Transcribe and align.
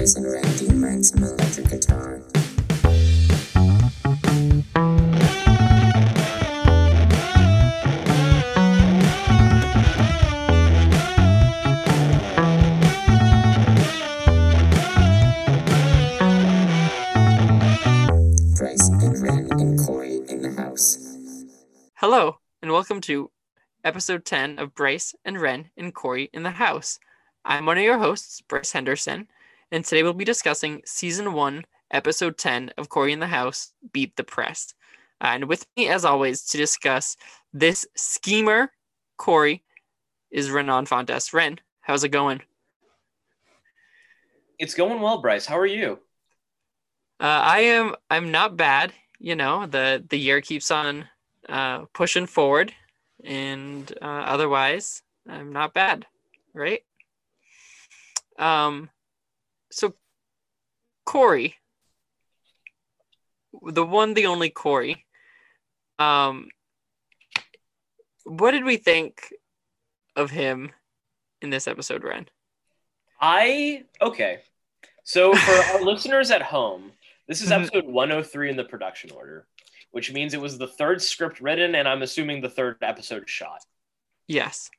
Bryce 0.00 0.16
and 0.16 0.32
Randy 0.32 0.66
learn 0.68 1.04
some 1.04 1.22
electric 1.22 1.68
guitar. 1.68 2.22
Bryce 18.56 18.88
and 18.88 19.22
Ren 19.22 19.48
and 19.50 19.78
Cory 19.80 20.22
in 20.30 20.40
the 20.40 20.54
house. 20.56 20.96
Hello, 21.96 22.38
and 22.62 22.72
welcome 22.72 23.02
to 23.02 23.30
episode 23.84 24.24
10 24.24 24.58
of 24.58 24.74
Bryce 24.74 25.14
and 25.26 25.38
Ren 25.38 25.68
and 25.76 25.94
Cory 25.94 26.30
in 26.32 26.42
the 26.42 26.52
House. 26.52 26.98
I'm 27.44 27.66
one 27.66 27.76
of 27.76 27.84
your 27.84 27.98
hosts, 27.98 28.40
Bryce 28.40 28.72
Henderson, 28.72 29.28
and 29.72 29.84
today 29.84 30.02
we'll 30.02 30.12
be 30.12 30.24
discussing 30.24 30.82
season 30.84 31.32
1, 31.32 31.64
episode 31.92 32.36
10 32.38 32.72
of 32.76 32.88
Cory 32.88 33.12
in 33.12 33.20
the 33.20 33.26
House 33.26 33.72
Beat 33.92 34.16
the 34.16 34.24
Press. 34.24 34.74
Uh, 35.20 35.28
and 35.28 35.44
with 35.44 35.66
me, 35.76 35.88
as 35.88 36.04
always, 36.04 36.44
to 36.46 36.58
discuss 36.58 37.16
this 37.52 37.86
schemer, 37.96 38.72
Cory, 39.16 39.62
is 40.30 40.50
Renan 40.50 40.86
Fontes. 40.86 41.32
Ren, 41.32 41.58
how's 41.80 42.04
it 42.04 42.08
going? 42.08 42.40
It's 44.58 44.74
going 44.74 45.00
well, 45.00 45.20
Bryce. 45.20 45.46
How 45.46 45.58
are 45.58 45.66
you? 45.66 45.98
Uh, 47.20 47.24
I 47.24 47.60
am. 47.60 47.94
I'm 48.10 48.30
not 48.30 48.56
bad. 48.56 48.92
You 49.18 49.36
know, 49.36 49.66
the 49.66 50.04
the 50.08 50.18
year 50.18 50.40
keeps 50.40 50.70
on 50.70 51.06
uh, 51.48 51.84
pushing 51.92 52.26
forward, 52.26 52.72
and 53.24 53.90
uh, 54.00 54.04
otherwise, 54.04 55.02
I'm 55.28 55.52
not 55.52 55.74
bad, 55.74 56.06
right? 56.54 56.80
Um, 58.38 58.88
so 59.70 59.94
Cory, 61.06 61.56
the 63.62 63.84
one, 63.84 64.14
the 64.14 64.26
only 64.26 64.50
Cory. 64.50 65.06
Um, 65.98 66.48
what 68.24 68.52
did 68.52 68.64
we 68.64 68.76
think 68.76 69.32
of 70.16 70.30
him 70.30 70.70
in 71.42 71.50
this 71.50 71.66
episode, 71.68 72.04
Ren? 72.04 72.28
I 73.20 73.84
okay. 74.00 74.40
So 75.04 75.34
for 75.34 75.52
our 75.52 75.80
listeners 75.84 76.30
at 76.30 76.42
home, 76.42 76.92
this 77.26 77.40
is 77.42 77.50
Mhm. 77.50 77.64
episode 77.64 77.84
103 77.86 78.50
in 78.50 78.56
the 78.56 78.64
production 78.64 79.10
order, 79.10 79.46
which 79.90 80.12
means 80.12 80.32
it 80.34 80.40
was 80.40 80.58
the 80.58 80.68
third 80.68 81.02
script 81.02 81.40
written, 81.40 81.74
and 81.74 81.88
I'm 81.88 82.02
assuming 82.02 82.40
the 82.40 82.48
third 82.50 82.76
episode 82.82 83.28
shot. 83.28 83.64
Yes. 84.26 84.70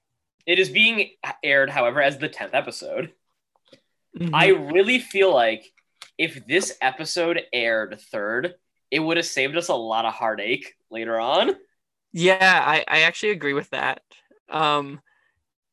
It 0.45 0.57
is 0.59 0.69
being 0.69 1.11
aired, 1.43 1.69
however, 1.69 2.01
as 2.01 2.17
the 2.17 2.29
10th 2.29 2.53
episode. 2.53 3.13
Mhm. 4.17 4.31
I 4.33 4.47
really 4.47 4.99
feel 4.99 5.33
like 5.33 5.71
if 6.17 6.45
this 6.45 6.77
episode 6.81 7.41
aired 7.53 7.99
third, 8.11 8.55
it 8.89 8.99
would 8.99 9.17
have 9.17 9.25
saved 9.25 9.55
us 9.57 9.69
a 9.69 9.75
lot 9.75 10.05
of 10.05 10.13
heartache 10.13 10.75
later 10.89 11.19
on. 11.19 11.55
Yeah, 12.11 12.63
I, 12.65 12.83
I 12.87 13.01
actually 13.01 13.31
agree 13.31 13.53
with 13.53 13.69
that. 13.69 14.01
Um, 14.49 15.01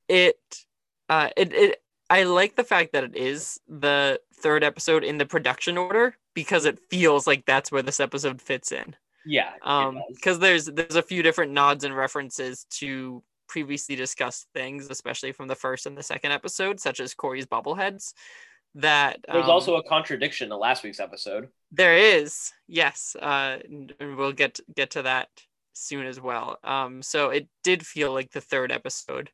it, 0.08 0.38
uh, 1.08 1.30
it, 1.36 1.52
it, 1.52 1.82
I 2.08 2.22
like 2.22 2.54
the 2.54 2.64
fact 2.64 2.92
that 2.92 3.04
it 3.04 3.16
is 3.16 3.60
the 3.68 4.20
third 4.34 4.62
episode 4.62 5.04
in 5.04 5.18
the 5.18 5.26
production 5.26 5.76
order 5.76 6.16
because 6.34 6.64
it 6.64 6.78
feels 6.88 7.26
like 7.26 7.44
that's 7.44 7.72
where 7.72 7.82
this 7.82 8.00
episode 8.00 8.40
fits 8.40 8.70
in. 8.70 8.94
Yeah. 9.26 9.50
Um, 9.62 10.00
because 10.14 10.38
there's 10.38 10.66
there's 10.66 10.96
a 10.96 11.02
few 11.02 11.22
different 11.22 11.52
nods 11.52 11.84
and 11.84 11.94
references 11.94 12.64
to 12.78 13.22
previously 13.48 13.96
discussed 13.96 14.46
things, 14.54 14.88
especially 14.90 15.32
from 15.32 15.48
the 15.48 15.54
first 15.54 15.86
and 15.86 15.96
the 15.96 16.02
second 16.02 16.32
episode, 16.32 16.78
such 16.80 17.00
as 17.00 17.14
Cory's 17.14 17.46
bobbleheads. 17.46 18.12
That 18.74 19.18
There's 19.26 19.44
um, 19.44 19.50
also 19.50 19.76
a 19.76 19.82
contradiction 19.82 20.50
to 20.50 20.56
last 20.56 20.84
week's 20.84 21.00
episode. 21.00 21.48
there 21.72 21.96
is, 21.96 22.52
yes, 22.68 23.16
uh, 23.20 23.58
and 23.64 23.92
we'll 24.16 24.32
get 24.32 24.60
get 24.76 24.90
to 24.90 25.02
that 25.02 25.28
soon 25.72 26.06
as 26.06 26.20
well. 26.20 26.58
Um, 26.62 27.02
so 27.02 27.30
it 27.30 27.48
did 27.64 27.86
feel 27.86 28.12
like 28.12 28.30
the 28.30 28.40
third 28.40 28.70
episode 28.70 29.30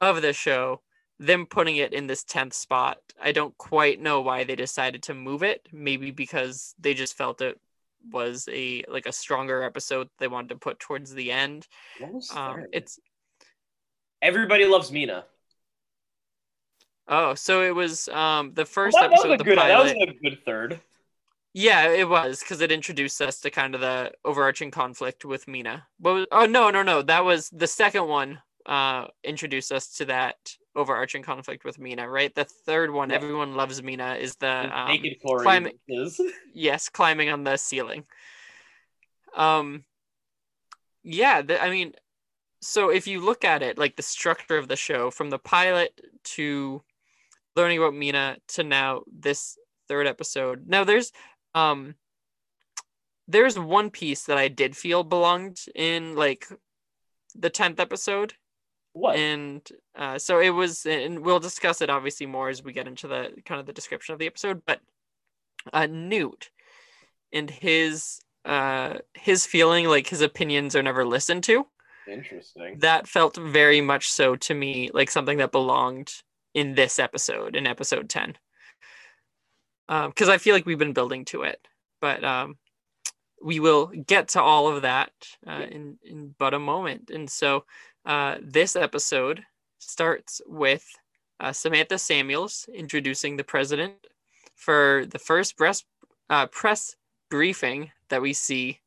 of 0.00 0.22
the 0.22 0.32
show. 0.32 0.80
Them 1.18 1.46
putting 1.46 1.76
it 1.76 1.92
in 1.92 2.08
this 2.08 2.24
tenth 2.24 2.54
spot, 2.54 2.98
I 3.20 3.30
don't 3.30 3.56
quite 3.56 4.00
know 4.00 4.22
why 4.22 4.42
they 4.42 4.56
decided 4.56 5.04
to 5.04 5.14
move 5.14 5.42
it. 5.44 5.68
Maybe 5.72 6.10
because 6.10 6.74
they 6.80 6.94
just 6.94 7.16
felt 7.16 7.40
it 7.40 7.60
was 8.10 8.48
a 8.50 8.84
like 8.88 9.06
a 9.06 9.12
stronger 9.12 9.62
episode 9.62 10.08
they 10.18 10.28
wanted 10.28 10.48
to 10.48 10.56
put 10.56 10.80
towards 10.80 11.14
the 11.14 11.30
end. 11.30 11.68
Um, 12.34 12.64
it's 12.72 12.98
Everybody 14.22 14.64
loves 14.64 14.90
Meena. 14.90 15.24
oh, 17.08 17.34
so 17.34 17.62
it 17.62 17.74
was 17.74 18.08
um 18.08 18.54
the 18.54 18.64
first 18.64 18.96
that, 18.96 19.10
that 19.10 19.10
was 19.10 19.20
episode 19.20 19.30
a 19.30 19.32
of 19.34 19.38
the 19.38 19.44
good. 19.44 19.58
That 19.58 19.82
was 19.82 19.92
a 19.92 20.14
good 20.22 20.38
third. 20.46 20.80
Yeah, 21.54 21.88
it 21.90 22.08
was 22.08 22.40
because 22.40 22.62
it 22.62 22.72
introduced 22.72 23.20
us 23.20 23.40
to 23.40 23.50
kind 23.50 23.74
of 23.74 23.82
the 23.82 24.12
overarching 24.24 24.70
conflict 24.70 25.24
with 25.26 25.44
Meena. 25.46 25.82
Was, 26.00 26.26
oh 26.32 26.46
no, 26.46 26.70
no, 26.70 26.82
no, 26.82 27.02
that 27.02 27.24
was 27.24 27.50
the 27.50 27.66
second 27.66 28.06
one. 28.06 28.40
Uh, 28.64 29.08
introduced 29.24 29.72
us 29.72 29.88
to 29.96 30.04
that 30.04 30.36
overarching 30.76 31.22
conflict 31.22 31.64
with 31.64 31.78
Meena, 31.78 32.10
right? 32.10 32.34
The 32.34 32.44
third 32.44 32.90
one, 32.90 33.10
Yeah. 33.10 33.16
everyone 33.16 33.54
loves 33.56 33.82
Meena, 33.82 34.18
is 34.18 34.36
the 34.36 34.70
um, 34.72 34.88
naked 34.88 35.18
is. 35.88 36.20
yes, 36.54 36.88
climbing 36.88 37.28
on 37.28 37.44
the 37.44 37.56
ceiling. 37.56 38.04
Um, 39.36 39.84
yeah, 41.02 41.42
the, 41.42 41.62
I 41.62 41.70
mean, 41.70 41.92
so 42.62 42.90
if 42.90 43.06
you 43.06 43.20
look 43.20 43.44
at 43.44 43.62
it, 43.62 43.76
like 43.76 43.96
the 43.96 44.02
structure 44.02 44.56
of 44.56 44.68
the 44.68 44.76
show, 44.76 45.10
from 45.10 45.30
the 45.30 45.38
pilot 45.38 46.00
to 46.24 46.82
learning 47.56 47.78
about 47.78 47.92
Meena 47.92 48.36
to 48.48 48.62
now 48.62 49.02
this 49.12 49.58
third 49.88 50.06
episode. 50.06 50.66
Now 50.66 50.84
there's 50.84 51.12
um 51.54 51.96
there's 53.28 53.58
one 53.58 53.90
piece 53.90 54.24
that 54.24 54.38
I 54.38 54.48
did 54.48 54.76
feel 54.76 55.04
belonged 55.04 55.58
in 55.74 56.14
like 56.14 56.46
the 57.34 57.50
10th 57.50 57.80
episode 57.80 58.34
What? 58.92 59.16
and 59.16 59.66
uh, 59.96 60.18
so 60.18 60.38
it 60.38 60.50
was 60.50 60.86
and 60.86 61.20
we'll 61.20 61.40
discuss 61.40 61.80
it 61.80 61.90
obviously 61.90 62.26
more 62.26 62.48
as 62.48 62.62
we 62.62 62.72
get 62.72 62.86
into 62.88 63.08
the 63.08 63.30
kind 63.44 63.60
of 63.60 63.66
the 63.66 63.72
description 63.72 64.12
of 64.12 64.18
the 64.18 64.26
episode 64.26 64.62
but 64.66 64.80
uh 65.72 65.86
newt 65.86 66.50
and 67.32 67.48
his 67.48 68.20
uh 68.44 68.98
his 69.14 69.46
feeling 69.46 69.86
like 69.86 70.08
his 70.08 70.20
opinions 70.20 70.76
are 70.76 70.82
never 70.82 71.06
listened 71.06 71.44
to 71.44 71.66
Interesting. 72.08 72.78
that 72.80 73.06
felt 73.06 73.36
very 73.36 73.80
much 73.80 74.10
so 74.10 74.36
to 74.36 74.54
me 74.54 74.90
like 74.92 75.10
something 75.10 75.38
that 75.38 75.52
belonged 75.52 76.12
in 76.54 76.74
this 76.74 76.98
episode 76.98 77.56
in 77.56 77.66
episode 77.66 78.08
10 78.08 78.36
because 79.88 80.28
i 80.28 80.38
feel 80.38 80.54
like 80.54 80.66
we've 80.66 80.78
been 80.78 80.92
building 80.92 81.24
to 81.24 81.42
it 81.42 81.66
but 82.00 82.22
um 82.24 82.56
we 83.42 83.60
will 83.60 83.86
get 83.86 84.28
to 84.28 84.40
all 84.40 84.68
of 84.68 84.82
that 84.82 85.10
uh, 85.46 85.64
in 85.70 85.98
in 86.04 86.34
but 86.38 86.54
a 86.54 86.58
moment. 86.58 87.10
And 87.10 87.28
so 87.28 87.64
uh 88.04 88.36
this 88.40 88.76
episode 88.76 89.42
starts 89.78 90.40
with 90.46 90.86
uh, 91.40 91.52
samantha 91.52 91.98
samuels 91.98 92.68
introducing 92.72 93.36
the 93.36 93.44
president 93.44 93.94
for 94.54 95.06
the 95.10 95.18
first 95.18 95.56
press 95.56 95.84
uh, 96.30 96.46
press 96.46 96.94
briefing 97.30 97.90
that 98.10 98.22
we 98.22 98.32
see 98.32 98.80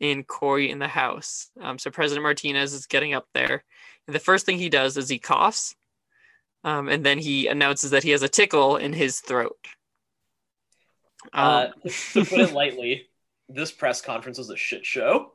in 0.00 0.24
Cory 0.24 0.70
in 0.70 0.78
the 0.78 0.88
house. 0.88 1.50
Um, 1.60 1.78
so 1.78 1.90
President 1.90 2.22
Martinez 2.22 2.72
is 2.72 2.86
getting 2.86 3.14
up 3.14 3.26
there. 3.34 3.64
And 4.06 4.14
the 4.14 4.20
first 4.20 4.46
thing 4.46 4.58
he 4.58 4.68
does 4.68 4.96
is 4.96 5.08
he 5.08 5.18
coughs. 5.18 5.74
Um, 6.64 6.88
and 6.88 7.04
then 7.04 7.18
he 7.18 7.46
announces 7.46 7.90
that 7.92 8.02
he 8.02 8.10
has 8.10 8.22
a 8.22 8.28
tickle 8.28 8.76
in 8.76 8.92
his 8.92 9.20
throat. 9.20 9.56
Uh, 11.32 11.68
Um, 11.84 11.90
to 12.12 12.24
put 12.24 12.40
it 12.40 12.52
lightly, 12.54 13.08
this 13.48 13.72
press 13.72 14.00
conference 14.00 14.38
was 14.38 14.50
a 14.50 14.56
shit 14.56 14.84
show. 14.84 15.32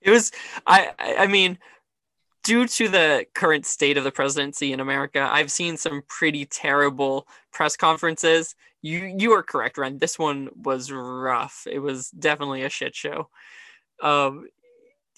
it 0.00 0.10
was, 0.10 0.30
I 0.66 0.92
I 1.18 1.26
mean, 1.26 1.58
due 2.44 2.66
to 2.68 2.88
the 2.88 3.26
current 3.34 3.66
state 3.66 3.96
of 3.96 4.04
the 4.04 4.12
presidency 4.12 4.72
in 4.72 4.80
America, 4.80 5.28
I've 5.30 5.50
seen 5.50 5.76
some 5.76 6.02
pretty 6.08 6.46
terrible 6.46 7.26
press 7.52 7.76
conferences. 7.76 8.54
You 8.84 9.14
you 9.18 9.32
are 9.32 9.42
correct, 9.42 9.78
Ren. 9.78 9.96
This 9.96 10.18
one 10.18 10.50
was 10.54 10.92
rough. 10.92 11.66
It 11.70 11.78
was 11.78 12.10
definitely 12.10 12.64
a 12.64 12.68
shit 12.68 12.94
show. 12.94 13.30
Um, 14.02 14.46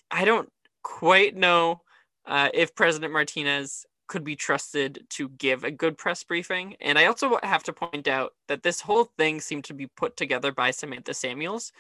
I 0.09 0.25
don't 0.25 0.49
quite 0.85 1.35
know 1.35 1.83
uh, 2.27 2.49
if 2.55 2.77
President 2.77 3.13
Martinez 3.13 3.85
could 4.07 4.23
be 4.23 4.37
trusted 4.37 5.05
to 5.11 5.31
give 5.31 5.65
a 5.65 5.73
good 5.73 5.99
press 5.99 6.23
briefing. 6.23 6.77
And 6.81 6.97
I 6.97 7.07
also 7.07 7.41
have 7.43 7.65
to 7.65 7.73
point 7.73 8.07
out 8.07 8.35
that 8.47 8.63
this 8.63 8.83
whole 8.83 9.11
thing 9.19 9.41
seemed 9.41 9.65
to 9.65 9.75
be 9.75 9.89
put 9.89 10.17
together 10.17 10.53
by 10.53 10.71
Samantha 10.71 11.13
Samuels. 11.13 11.73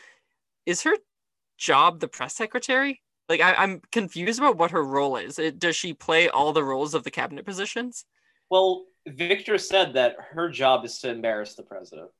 Is 0.66 0.82
her 0.82 0.96
job 1.56 2.00
the 2.00 2.08
press 2.08 2.34
secretary? 2.34 3.00
Like 3.28 3.40
I, 3.40 3.54
I'm 3.54 3.80
confused 3.92 4.40
about 4.40 4.58
what 4.58 4.72
her 4.72 4.82
role 4.82 5.16
is. 5.16 5.38
It, 5.38 5.60
does 5.60 5.76
she 5.76 5.94
play 5.94 6.28
all 6.28 6.52
the 6.52 6.64
roles 6.64 6.94
of 6.94 7.04
the 7.04 7.12
cabinet 7.12 7.44
positions? 7.44 8.04
Well, 8.50 8.86
Victor 9.06 9.58
said 9.58 9.94
that 9.94 10.16
her 10.32 10.48
job 10.48 10.84
is 10.84 10.98
to 11.00 11.10
embarrass 11.10 11.54
the 11.54 11.62
president. 11.62 12.10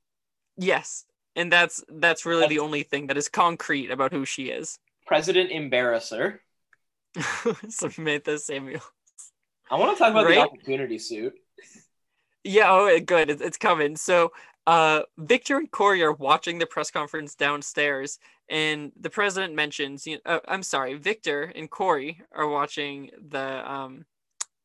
Yes, 0.57 1.05
and 1.35 1.51
that's 1.51 1.83
that's 1.89 2.25
really 2.25 2.47
the 2.47 2.59
only 2.59 2.83
thing 2.83 3.07
that 3.07 3.17
is 3.17 3.29
concrete 3.29 3.91
about 3.91 4.11
who 4.11 4.25
she 4.25 4.45
is. 4.45 4.79
President 5.05 5.51
embarrasser. 5.51 6.41
Samantha 7.69 8.37
Samuel. 8.39 8.81
I 9.69 9.75
want 9.75 9.97
to 9.97 9.99
talk 10.01 10.11
about 10.11 10.25
Right? 10.25 10.35
the 10.35 10.41
opportunity 10.41 10.97
suit. 10.99 11.33
Yeah, 12.43 12.71
oh, 12.71 12.99
good. 12.99 13.29
It's, 13.29 13.41
it's 13.41 13.57
coming. 13.57 13.95
So, 13.97 14.31
uh, 14.65 15.01
Victor 15.17 15.57
and 15.57 15.69
Cory 15.69 16.01
are 16.03 16.13
watching 16.13 16.59
the 16.59 16.65
press 16.65 16.89
conference 16.91 17.35
downstairs, 17.35 18.19
and 18.49 18.91
the 18.99 19.09
president 19.09 19.53
mentions, 19.55 20.07
you 20.07 20.15
know, 20.25 20.35
uh, 20.35 20.39
I'm 20.47 20.63
sorry, 20.63 20.93
Victor 20.95 21.51
and 21.55 21.69
Cory 21.69 22.21
are 22.33 22.47
watching 22.47 23.11
the 23.29 23.69
um, 23.69 24.05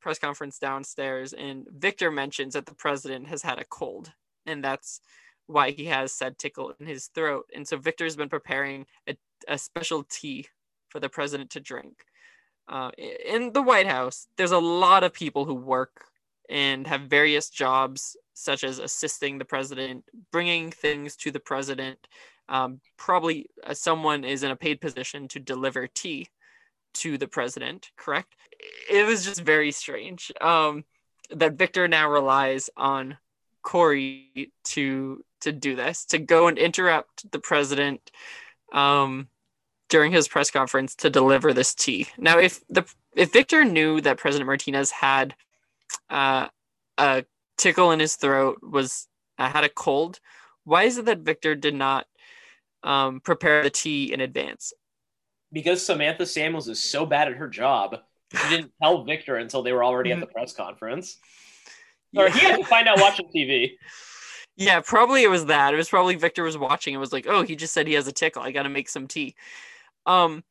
press 0.02 0.18
conference 0.18 0.58
downstairs, 0.58 1.32
and 1.32 1.66
Victor 1.70 2.10
mentions 2.10 2.54
that 2.54 2.66
the 2.66 2.74
president 2.74 3.28
has 3.28 3.42
had 3.42 3.58
a 3.58 3.64
cold, 3.64 4.12
and 4.46 4.62
that's 4.62 5.00
why 5.46 5.70
he 5.70 5.86
has 5.86 6.12
said 6.12 6.38
tickle 6.38 6.74
in 6.78 6.86
his 6.86 7.06
throat. 7.08 7.46
And 7.54 7.66
so 7.66 7.76
Victor's 7.76 8.16
been 8.16 8.28
preparing 8.28 8.86
a, 9.08 9.16
a 9.48 9.56
special 9.56 10.04
tea 10.04 10.46
for 10.88 11.00
the 11.00 11.08
president 11.08 11.50
to 11.50 11.60
drink. 11.60 12.04
Uh, 12.68 12.90
in 13.26 13.52
the 13.52 13.62
White 13.62 13.86
House, 13.86 14.28
there's 14.36 14.52
a 14.52 14.58
lot 14.58 15.04
of 15.04 15.12
people 15.12 15.44
who 15.44 15.54
work 15.54 16.04
and 16.48 16.86
have 16.86 17.02
various 17.02 17.48
jobs, 17.48 18.16
such 18.34 18.64
as 18.64 18.78
assisting 18.78 19.38
the 19.38 19.44
president, 19.44 20.04
bringing 20.30 20.70
things 20.70 21.16
to 21.16 21.30
the 21.30 21.40
president. 21.40 21.98
Um, 22.48 22.80
probably 22.96 23.46
uh, 23.64 23.74
someone 23.74 24.24
is 24.24 24.42
in 24.42 24.50
a 24.50 24.56
paid 24.56 24.80
position 24.80 25.28
to 25.28 25.40
deliver 25.40 25.86
tea 25.86 26.28
to 26.94 27.18
the 27.18 27.28
president, 27.28 27.90
correct? 27.96 28.34
It 28.90 29.06
was 29.06 29.24
just 29.24 29.40
very 29.40 29.72
strange 29.72 30.32
um, 30.40 30.84
that 31.30 31.54
Victor 31.54 31.88
now 31.88 32.10
relies 32.10 32.70
on 32.76 33.16
Cory 33.62 34.52
to 34.64 35.24
to 35.40 35.52
do 35.52 35.74
this, 35.74 36.04
to 36.06 36.18
go 36.18 36.46
and 36.46 36.58
interrupt 36.58 37.30
the 37.32 37.38
president 37.38 38.10
um, 38.72 39.28
during 39.88 40.12
his 40.12 40.28
press 40.28 40.50
conference 40.50 40.94
to 40.96 41.10
deliver 41.10 41.52
this 41.52 41.74
tea. 41.74 42.06
Now, 42.16 42.38
if 42.38 42.66
the 42.68 42.84
if 43.14 43.32
Victor 43.32 43.64
knew 43.64 44.00
that 44.00 44.18
President 44.18 44.46
Martinez 44.46 44.90
had 44.90 45.34
uh, 46.10 46.48
a 46.98 47.24
tickle 47.58 47.90
in 47.90 48.00
his 48.00 48.16
throat, 48.16 48.58
was 48.62 49.08
uh, 49.38 49.48
had 49.48 49.64
a 49.64 49.68
cold, 49.68 50.18
why 50.64 50.84
is 50.84 50.98
it 50.98 51.04
that 51.06 51.20
Victor 51.20 51.54
did 51.54 51.74
not 51.74 52.06
um, 52.82 53.20
prepare 53.20 53.62
the 53.62 53.70
tea 53.70 54.12
in 54.12 54.20
advance? 54.20 54.72
Because 55.52 55.84
Samantha 55.84 56.26
Samuels 56.26 56.68
is 56.68 56.82
so 56.82 57.04
bad 57.04 57.28
at 57.28 57.34
her 57.34 57.48
job, 57.48 57.96
she 58.32 58.48
didn't 58.48 58.72
tell 58.82 59.04
Victor 59.04 59.36
until 59.36 59.62
they 59.62 59.72
were 59.72 59.84
already 59.84 60.12
at 60.12 60.20
the 60.20 60.26
press 60.26 60.52
conference. 60.52 61.18
Or 62.16 62.28
he 62.28 62.40
had 62.40 62.56
to 62.58 62.64
find 62.64 62.88
out 62.88 63.00
watching 63.00 63.28
TV. 63.34 63.72
Yeah, 64.54 64.82
probably 64.84 65.22
it 65.22 65.30
was 65.30 65.46
that. 65.46 65.72
It 65.72 65.78
was 65.78 65.88
probably 65.88 66.14
Victor 66.14 66.42
was 66.42 66.58
watching 66.58 66.92
and 66.92 67.00
was 67.00 67.10
like, 67.10 67.26
"Oh, 67.26 67.40
he 67.40 67.56
just 67.56 67.72
said 67.72 67.86
he 67.86 67.94
has 67.94 68.06
a 68.06 68.12
tickle. 68.12 68.42
I 68.42 68.52
got 68.52 68.64
to 68.64 68.68
make 68.68 68.90
some 68.90 69.08
tea." 69.08 69.34
Um 70.04 70.44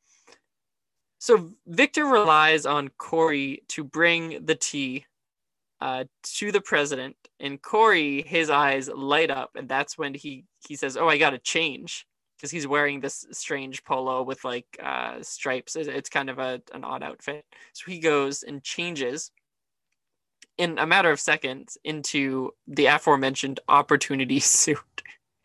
so 1.21 1.51
Victor 1.67 2.05
relies 2.05 2.65
on 2.65 2.89
Cory 2.97 3.61
to 3.67 3.83
bring 3.83 4.43
the 4.43 4.55
tea 4.55 5.05
uh, 5.79 6.05
to 6.23 6.51
the 6.51 6.61
president, 6.61 7.15
and 7.39 7.61
Cory, 7.61 8.23
his 8.23 8.49
eyes 8.49 8.89
light 8.89 9.29
up, 9.29 9.51
and 9.55 9.69
that's 9.69 9.99
when 9.99 10.15
he 10.15 10.45
he 10.67 10.75
says, 10.75 10.97
"Oh, 10.97 11.07
I 11.07 11.19
got 11.19 11.31
to 11.31 11.37
change," 11.37 12.07
because 12.41 12.49
he's 12.49 12.65
wearing 12.65 12.99
this 12.99 13.27
strange 13.31 13.83
polo 13.83 14.23
with 14.23 14.43
like 14.43 14.65
uh, 14.83 15.21
stripes. 15.21 15.75
It's 15.75 16.09
kind 16.09 16.27
of 16.27 16.39
a 16.39 16.59
an 16.73 16.83
odd 16.83 17.03
outfit. 17.03 17.45
So 17.73 17.91
he 17.91 17.99
goes 17.99 18.41
and 18.41 18.63
changes 18.63 19.29
in 20.57 20.79
a 20.79 20.87
matter 20.87 21.11
of 21.11 21.19
seconds 21.19 21.77
into 21.83 22.51
the 22.67 22.87
aforementioned 22.87 23.59
opportunity 23.67 24.39
suit. 24.39 24.79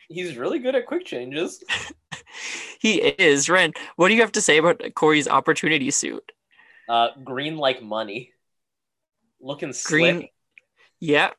He's 0.09 0.39
really 0.39 0.59
good 0.59 0.75
at 0.75 0.87
quick 0.87 1.05
changes. 1.05 1.63
he 2.81 2.95
is. 2.95 3.51
Ren, 3.51 3.73
what 3.97 4.09
do 4.09 4.15
you 4.15 4.23
have 4.23 4.33
to 4.33 4.41
say 4.41 4.57
about 4.57 4.83
Cory's 4.95 5.29
opportunity 5.29 5.91
suit? 5.91 6.33
Uh, 6.89 7.09
green 7.23 7.59
like 7.59 7.83
money. 7.83 8.33
Looking 9.39 9.75
slick. 9.75 10.01
Green. 10.01 10.29
Yeah. 10.99 11.33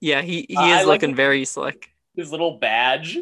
Yeah, 0.00 0.22
he, 0.22 0.46
he 0.48 0.56
uh, 0.56 0.80
is 0.80 0.86
looking 0.86 1.10
like 1.10 1.16
very 1.16 1.44
slick. 1.46 1.88
His 2.14 2.30
little 2.30 2.58
badge. 2.58 3.18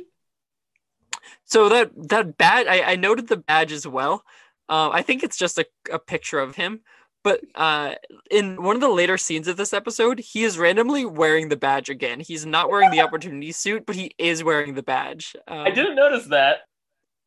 So 1.44 1.68
that 1.68 1.90
that 2.08 2.36
badge, 2.36 2.66
I, 2.66 2.92
I 2.92 2.96
noted 2.96 3.28
the 3.28 3.36
badge 3.36 3.72
as 3.72 3.86
well. 3.86 4.24
Uh, 4.68 4.90
I 4.90 5.02
think 5.02 5.22
it's 5.22 5.36
just 5.36 5.58
a, 5.58 5.66
a 5.92 5.98
picture 5.98 6.38
of 6.38 6.56
him, 6.56 6.80
but 7.22 7.40
uh, 7.54 7.94
in 8.30 8.62
one 8.62 8.76
of 8.76 8.80
the 8.80 8.88
later 8.88 9.18
scenes 9.18 9.48
of 9.48 9.56
this 9.56 9.72
episode, 9.72 10.18
he 10.18 10.44
is 10.44 10.58
randomly 10.58 11.04
wearing 11.04 11.48
the 11.48 11.56
badge 11.56 11.88
again. 11.88 12.20
He's 12.20 12.46
not 12.46 12.70
wearing 12.70 12.90
the 12.90 13.00
opportunity 13.00 13.52
suit, 13.52 13.84
but 13.86 13.96
he 13.96 14.12
is 14.18 14.44
wearing 14.44 14.74
the 14.74 14.82
badge. 14.82 15.36
Um, 15.48 15.58
I 15.58 15.70
didn't 15.70 15.96
notice 15.96 16.26
that. 16.26 16.60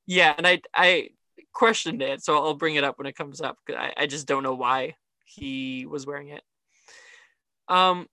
Yeah, 0.05 0.33
and 0.37 0.47
I 0.47 0.61
I 0.73 1.09
questioned 1.53 2.01
it, 2.01 2.23
so 2.23 2.35
I'll 2.35 2.53
bring 2.53 2.75
it 2.75 2.83
up 2.83 2.97
when 2.97 3.07
it 3.07 3.15
comes 3.15 3.41
up. 3.41 3.57
I, 3.69 3.93
I 3.97 4.05
just 4.05 4.27
don't 4.27 4.43
know 4.43 4.55
why 4.55 4.95
he 5.25 5.85
was 5.85 6.05
wearing 6.05 6.29
it. 6.29 6.43
Um. 7.67 8.07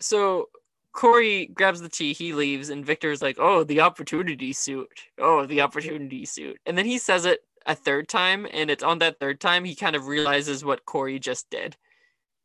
So 0.00 0.48
Cory 0.94 1.46
grabs 1.46 1.80
the 1.80 1.88
tea, 1.88 2.12
he 2.12 2.32
leaves, 2.32 2.70
and 2.70 2.86
Victor's 2.86 3.20
like, 3.20 3.36
"Oh, 3.38 3.64
the 3.64 3.80
opportunity 3.80 4.52
suit. 4.52 4.88
Oh, 5.18 5.44
the 5.44 5.60
opportunity 5.60 6.24
suit." 6.24 6.58
And 6.64 6.78
then 6.78 6.86
he 6.86 6.98
says 6.98 7.26
it 7.26 7.40
a 7.66 7.74
third 7.74 8.08
time, 8.08 8.46
and 8.52 8.70
it's 8.70 8.84
on 8.84 9.00
that 9.00 9.18
third 9.18 9.40
time 9.40 9.64
he 9.64 9.74
kind 9.74 9.96
of 9.96 10.06
realizes 10.06 10.64
what 10.64 10.86
Cory 10.86 11.18
just 11.18 11.50
did. 11.50 11.76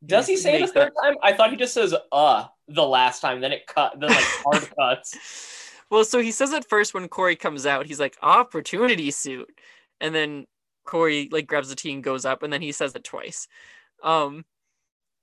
Does 0.04 0.26
he, 0.26 0.32
he 0.32 0.38
say 0.38 0.56
it 0.56 0.62
a 0.62 0.66
third 0.66 0.92
that... 0.96 1.02
time? 1.02 1.16
I 1.22 1.32
thought 1.32 1.50
he 1.50 1.56
just 1.56 1.74
says 1.74 1.94
"uh" 2.10 2.46
the 2.66 2.86
last 2.86 3.20
time. 3.20 3.40
Then 3.40 3.52
it 3.52 3.68
cut. 3.68 3.98
Then 4.00 4.10
like 4.10 4.18
hard 4.44 4.68
cuts. 4.76 5.70
Well, 5.88 6.04
so 6.04 6.20
he 6.20 6.32
says 6.32 6.52
it 6.52 6.68
first 6.68 6.92
when 6.92 7.08
Cory 7.08 7.36
comes 7.36 7.66
out. 7.66 7.86
He's 7.86 8.00
like 8.00 8.16
opportunity 8.20 9.12
suit, 9.12 9.48
and 10.00 10.12
then 10.12 10.46
Cory 10.84 11.28
like 11.30 11.46
grabs 11.46 11.68
the 11.68 11.76
tea 11.76 11.92
and 11.92 12.02
goes 12.02 12.24
up, 12.24 12.42
and 12.42 12.52
then 12.52 12.62
he 12.62 12.72
says 12.72 12.96
it 12.96 13.04
twice. 13.04 13.46
Um, 14.02 14.44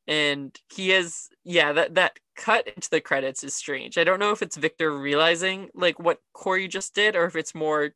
and 0.07 0.57
he 0.73 0.94
is 0.94 1.27
yeah 1.44 1.73
that 1.73 1.95
that 1.95 2.19
cut 2.38 2.68
into 2.68 2.89
the 2.89 3.01
credits 3.01 3.44
is 3.44 3.54
strange. 3.54 3.98
I 3.98 4.06
don't 4.06 4.19
know 4.19 4.31
if 4.31 4.42
it's 4.42 4.56
Victor 4.56 4.98
realizing 4.98 5.69
like 5.74 6.00
what 6.00 6.19
Cory 6.34 6.69
just 6.69 6.95
did, 6.95 7.16
or 7.16 7.25
if 7.25 7.36
it's 7.36 7.54
more 7.54 7.92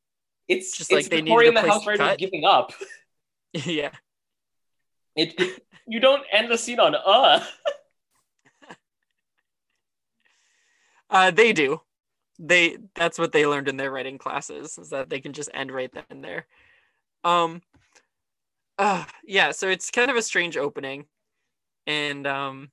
it's 0.48 0.76
just 0.76 0.92
it's 0.92 1.10
like 1.10 1.10
they 1.10 1.22
Cory 1.22 1.48
in 1.48 1.54
the 1.54 1.62
house 1.62 1.86
right 1.88 2.18
giving 2.18 2.44
up. 2.44 2.74
yeah. 3.54 3.92
It, 5.16 5.40
it, 5.40 5.64
you 5.88 6.00
don't 6.00 6.24
end 6.32 6.52
the 6.52 6.58
scene 6.58 6.80
on 6.80 6.96
uh. 6.96 7.44
uh 11.10 11.32
they 11.32 11.54
do. 11.54 11.82
They 12.40 12.78
that's 12.96 13.20
what 13.20 13.32
they 13.32 13.46
learned 13.46 13.68
in 13.68 13.78
their 13.78 13.92
writing 13.92 14.18
classes 14.18 14.78
is 14.78 14.90
that 14.90 15.10
they 15.10 15.22
can 15.22 15.34
just 15.34 15.50
end 15.54 15.72
right 15.72 15.92
then 15.94 16.04
and 16.10 16.24
there. 16.24 16.48
Um 17.24 17.62
uh 18.78 19.06
yeah, 19.24 19.52
so 19.52 19.70
it's 19.70 19.92
kind 19.92 20.10
of 20.10 20.18
a 20.18 20.22
strange 20.22 20.58
opening. 20.58 21.06
And 21.86 22.26
um 22.26 22.72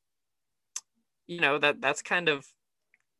you 1.28 1.40
know 1.40 1.58
that 1.58 1.80
that's 1.80 2.02
kind 2.02 2.28
of 2.28 2.44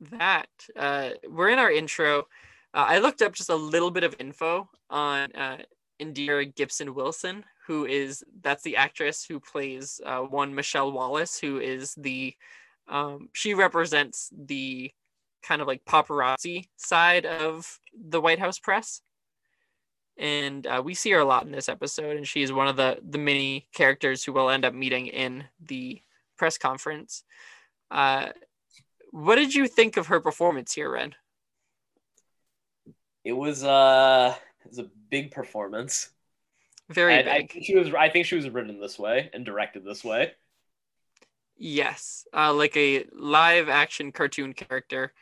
that. 0.00 0.48
Uh 0.76 1.10
we're 1.28 1.50
in 1.50 1.60
our 1.60 1.70
intro 1.70 2.26
uh, 2.74 2.84
I 2.86 2.98
looked 2.98 3.22
up 3.22 3.32
just 3.32 3.50
a 3.50 3.56
little 3.56 3.90
bit 3.90 4.04
of 4.04 4.14
info 4.18 4.68
on 4.90 5.32
uh, 5.32 5.58
Indira 6.00 6.54
Gibson 6.54 6.94
Wilson, 6.94 7.44
who 7.66 7.86
is 7.86 8.22
that's 8.42 8.62
the 8.62 8.76
actress 8.76 9.24
who 9.24 9.40
plays 9.40 10.00
uh, 10.04 10.20
one 10.20 10.54
Michelle 10.54 10.92
Wallace, 10.92 11.38
who 11.38 11.58
is 11.58 11.94
the 11.96 12.34
um, 12.88 13.28
she 13.32 13.54
represents 13.54 14.30
the 14.36 14.90
kind 15.42 15.60
of 15.62 15.66
like 15.66 15.84
paparazzi 15.84 16.68
side 16.76 17.26
of 17.26 17.80
the 17.92 18.20
White 18.20 18.38
House 18.38 18.58
press, 18.58 19.00
and 20.18 20.66
uh, 20.66 20.82
we 20.84 20.94
see 20.94 21.10
her 21.12 21.20
a 21.20 21.24
lot 21.24 21.46
in 21.46 21.52
this 21.52 21.68
episode, 21.68 22.16
and 22.16 22.28
she's 22.28 22.52
one 22.52 22.68
of 22.68 22.76
the 22.76 22.98
the 23.08 23.18
many 23.18 23.68
characters 23.74 24.24
who 24.24 24.32
will 24.32 24.50
end 24.50 24.64
up 24.64 24.74
meeting 24.74 25.06
in 25.06 25.44
the 25.60 26.02
press 26.36 26.58
conference. 26.58 27.24
Uh, 27.90 28.28
what 29.10 29.36
did 29.36 29.54
you 29.54 29.66
think 29.66 29.96
of 29.96 30.08
her 30.08 30.20
performance 30.20 30.72
here, 30.74 30.90
Ren? 30.90 31.14
it 33.28 33.36
was 33.36 33.62
uh 33.62 34.34
it 34.64 34.68
was 34.68 34.78
a 34.78 34.88
big 35.10 35.30
performance. 35.30 36.08
Very 36.88 37.14
I, 37.14 37.22
big. 37.22 37.28
I 37.28 37.46
think 37.46 37.64
she 37.64 37.76
was 37.76 37.92
I 37.92 38.08
think 38.08 38.24
she 38.24 38.36
was 38.36 38.48
written 38.48 38.80
this 38.80 38.98
way 38.98 39.28
and 39.34 39.44
directed 39.44 39.84
this 39.84 40.02
way. 40.02 40.32
Yes, 41.60 42.24
uh, 42.32 42.54
like 42.54 42.76
a 42.76 43.04
live 43.12 43.68
action 43.68 44.12
cartoon 44.12 44.54
character. 44.54 45.12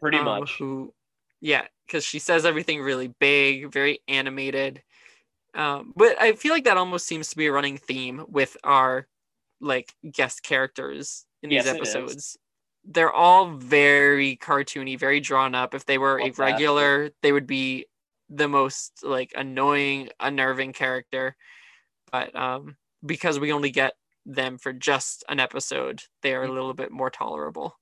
Pretty 0.00 0.18
um, 0.18 0.24
much. 0.24 0.56
Who, 0.58 0.94
yeah, 1.40 1.66
because 1.84 2.04
she 2.04 2.20
says 2.20 2.46
everything 2.46 2.80
really 2.80 3.08
big, 3.08 3.70
very 3.72 3.98
animated. 4.06 4.80
Um, 5.54 5.92
but 5.96 6.18
I 6.22 6.32
feel 6.34 6.52
like 6.52 6.64
that 6.64 6.76
almost 6.76 7.06
seems 7.06 7.30
to 7.30 7.36
be 7.36 7.48
a 7.48 7.52
running 7.52 7.76
theme 7.76 8.24
with 8.28 8.56
our 8.62 9.08
like 9.60 9.92
guest 10.10 10.42
characters 10.44 11.26
in 11.42 11.50
these 11.50 11.64
yes, 11.64 11.74
episodes 11.74 12.38
they're 12.84 13.12
all 13.12 13.50
very 13.50 14.36
cartoony, 14.36 14.98
very 14.98 15.20
drawn 15.20 15.54
up. 15.54 15.74
If 15.74 15.86
they 15.86 15.98
were 15.98 16.20
a 16.20 16.30
regular, 16.30 17.10
they 17.22 17.32
would 17.32 17.46
be 17.46 17.86
the 18.28 18.48
most 18.48 19.00
like 19.02 19.32
annoying, 19.36 20.08
unnerving 20.20 20.72
character. 20.72 21.36
But 22.10 22.34
um, 22.34 22.76
because 23.04 23.38
we 23.38 23.52
only 23.52 23.70
get 23.70 23.94
them 24.26 24.58
for 24.58 24.72
just 24.72 25.24
an 25.28 25.40
episode, 25.40 26.02
they 26.22 26.34
are 26.34 26.44
a 26.44 26.52
little 26.52 26.74
bit 26.74 26.90
more 26.90 27.10
tolerable. 27.10 27.78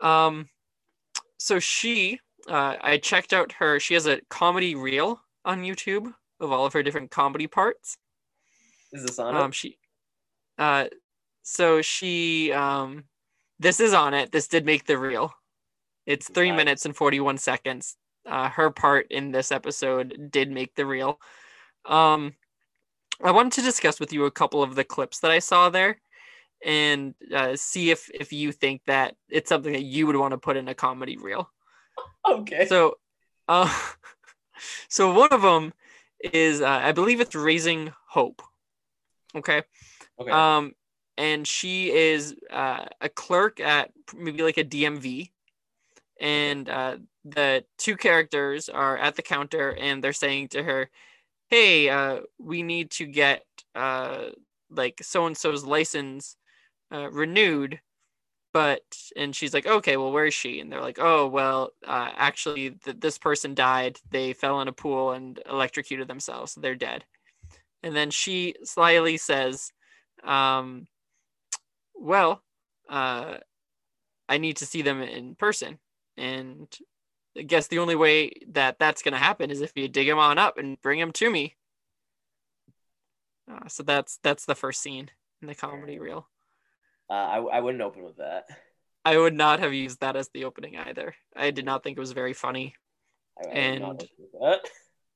Um, 0.00 0.48
so 1.38 1.58
she, 1.58 2.20
uh, 2.48 2.76
I 2.80 2.98
checked 2.98 3.32
out 3.32 3.52
her. 3.52 3.80
She 3.80 3.94
has 3.94 4.06
a 4.06 4.20
comedy 4.28 4.74
reel 4.74 5.20
on 5.44 5.62
YouTube 5.62 6.12
of 6.40 6.52
all 6.52 6.64
of 6.64 6.72
her 6.72 6.82
different 6.82 7.10
comedy 7.10 7.48
parts. 7.48 7.96
Is 8.92 9.02
this 9.04 9.18
on? 9.18 9.36
Um, 9.36 9.52
she, 9.52 9.78
uh, 10.56 10.86
so 11.48 11.80
she 11.80 12.52
um 12.52 13.04
this 13.58 13.80
is 13.80 13.92
on 13.94 14.14
it. 14.14 14.30
This 14.30 14.46
did 14.46 14.64
make 14.64 14.86
the 14.86 14.98
reel. 14.98 15.32
It's 16.06 16.28
three 16.28 16.50
Nice. 16.50 16.56
minutes 16.58 16.86
and 16.86 16.94
41 16.94 17.38
seconds. 17.38 17.96
Uh, 18.24 18.48
her 18.50 18.70
part 18.70 19.06
in 19.10 19.32
this 19.32 19.50
episode 19.50 20.28
did 20.30 20.50
make 20.50 20.74
the 20.74 20.86
reel. 20.86 21.18
Um, 21.84 22.34
I 23.24 23.32
wanted 23.32 23.52
to 23.54 23.62
discuss 23.62 23.98
with 23.98 24.12
you 24.12 24.26
a 24.26 24.30
couple 24.30 24.62
of 24.62 24.74
the 24.74 24.84
clips 24.84 25.20
that 25.20 25.30
I 25.30 25.40
saw 25.40 25.70
there 25.70 26.00
and 26.64 27.14
uh, 27.34 27.56
see 27.56 27.90
if 27.90 28.10
if 28.12 28.32
you 28.32 28.52
think 28.52 28.82
that 28.86 29.16
it's 29.28 29.48
something 29.48 29.72
that 29.72 29.82
you 29.82 30.06
would 30.06 30.16
want 30.16 30.32
to 30.32 30.38
put 30.38 30.56
in 30.56 30.68
a 30.68 30.74
comedy 30.74 31.16
reel. 31.16 31.50
Okay. 32.28 32.66
So, 32.66 32.98
uh, 33.48 33.74
so 34.88 35.12
one 35.14 35.30
of 35.30 35.42
them 35.42 35.72
is 36.20 36.60
uh, 36.60 36.68
I 36.68 36.92
believe 36.92 37.20
it's 37.20 37.34
Raising 37.34 37.92
Hope. 38.06 38.42
Okay. 39.34 39.62
okay. 40.20 40.30
Um, 40.30 40.74
and 41.18 41.46
she 41.46 41.90
is 41.92 42.36
uh, 42.50 42.86
a 43.00 43.08
clerk 43.08 43.60
at 43.60 43.90
maybe 44.16 44.42
like 44.42 44.56
a 44.56 44.64
DMV, 44.64 45.30
and 46.20 46.68
uh, 46.70 46.98
the 47.24 47.64
two 47.76 47.96
characters 47.96 48.68
are 48.68 48.96
at 48.96 49.16
the 49.16 49.22
counter 49.22 49.76
and 49.78 50.02
they're 50.02 50.12
saying 50.12 50.48
to 50.48 50.62
her, 50.62 50.90
"Hey, 51.50 51.90
uh, 51.90 52.20
we 52.38 52.62
need 52.62 52.90
to 52.92 53.06
get 53.06 53.44
uh, 53.74 54.30
like 54.70 55.00
so 55.02 55.26
and 55.26 55.36
so's 55.36 55.64
license 55.64 56.36
uh, 56.92 57.10
renewed." 57.10 57.80
But 58.54 58.82
and 59.16 59.36
she's 59.36 59.54
like, 59.54 59.66
okay, 59.66 59.96
well, 59.96 60.12
where 60.12 60.26
is 60.26 60.34
she? 60.34 60.60
And 60.60 60.72
they're 60.72 60.80
like, 60.80 60.98
oh, 61.00 61.26
well, 61.28 61.72
uh, 61.86 62.10
actually, 62.16 62.70
th- 62.70 62.96
this 62.98 63.18
person 63.18 63.54
died. 63.54 63.98
They 64.10 64.32
fell 64.32 64.60
in 64.62 64.68
a 64.68 64.72
pool 64.72 65.12
and 65.12 65.40
electrocuted 65.48 66.08
themselves. 66.08 66.54
They're 66.54 66.74
dead. 66.74 67.04
And 67.82 67.94
then 67.94 68.10
she 68.10 68.54
slyly 68.64 69.18
says, 69.18 69.72
um, 70.24 70.88
well, 72.00 72.42
uh, 72.88 73.38
I 74.28 74.38
need 74.38 74.56
to 74.58 74.66
see 74.66 74.82
them 74.82 75.02
in 75.02 75.34
person. 75.34 75.78
And 76.16 76.68
I 77.36 77.42
guess 77.42 77.68
the 77.68 77.78
only 77.78 77.94
way 77.96 78.32
that 78.50 78.78
that's 78.78 79.02
going 79.02 79.12
to 79.12 79.18
happen 79.18 79.50
is 79.50 79.60
if 79.60 79.72
you 79.76 79.88
dig 79.88 80.06
them 80.08 80.18
on 80.18 80.38
up 80.38 80.58
and 80.58 80.80
bring 80.82 80.98
them 81.00 81.12
to 81.12 81.30
me. 81.30 81.56
Uh, 83.50 83.66
so 83.68 83.82
that's 83.82 84.18
that's 84.22 84.44
the 84.44 84.54
first 84.54 84.82
scene 84.82 85.10
in 85.40 85.48
the 85.48 85.54
comedy 85.54 85.98
reel. 85.98 86.28
uh, 87.08 87.12
I, 87.14 87.36
I 87.38 87.60
wouldn't 87.60 87.82
open 87.82 88.02
with 88.04 88.16
that. 88.18 88.44
I 89.04 89.16
would 89.16 89.32
not 89.34 89.60
have 89.60 89.72
used 89.72 90.00
that 90.00 90.16
as 90.16 90.28
the 90.34 90.44
opening 90.44 90.76
either. 90.76 91.14
I 91.34 91.50
did 91.50 91.64
not 91.64 91.82
think 91.82 91.96
it 91.96 92.00
was 92.00 92.12
very 92.12 92.34
funny. 92.34 92.74
I, 93.42 93.48
I 93.48 93.52
And- 93.52 93.84
open 93.84 94.08
with 94.18 94.40
that. 94.40 94.60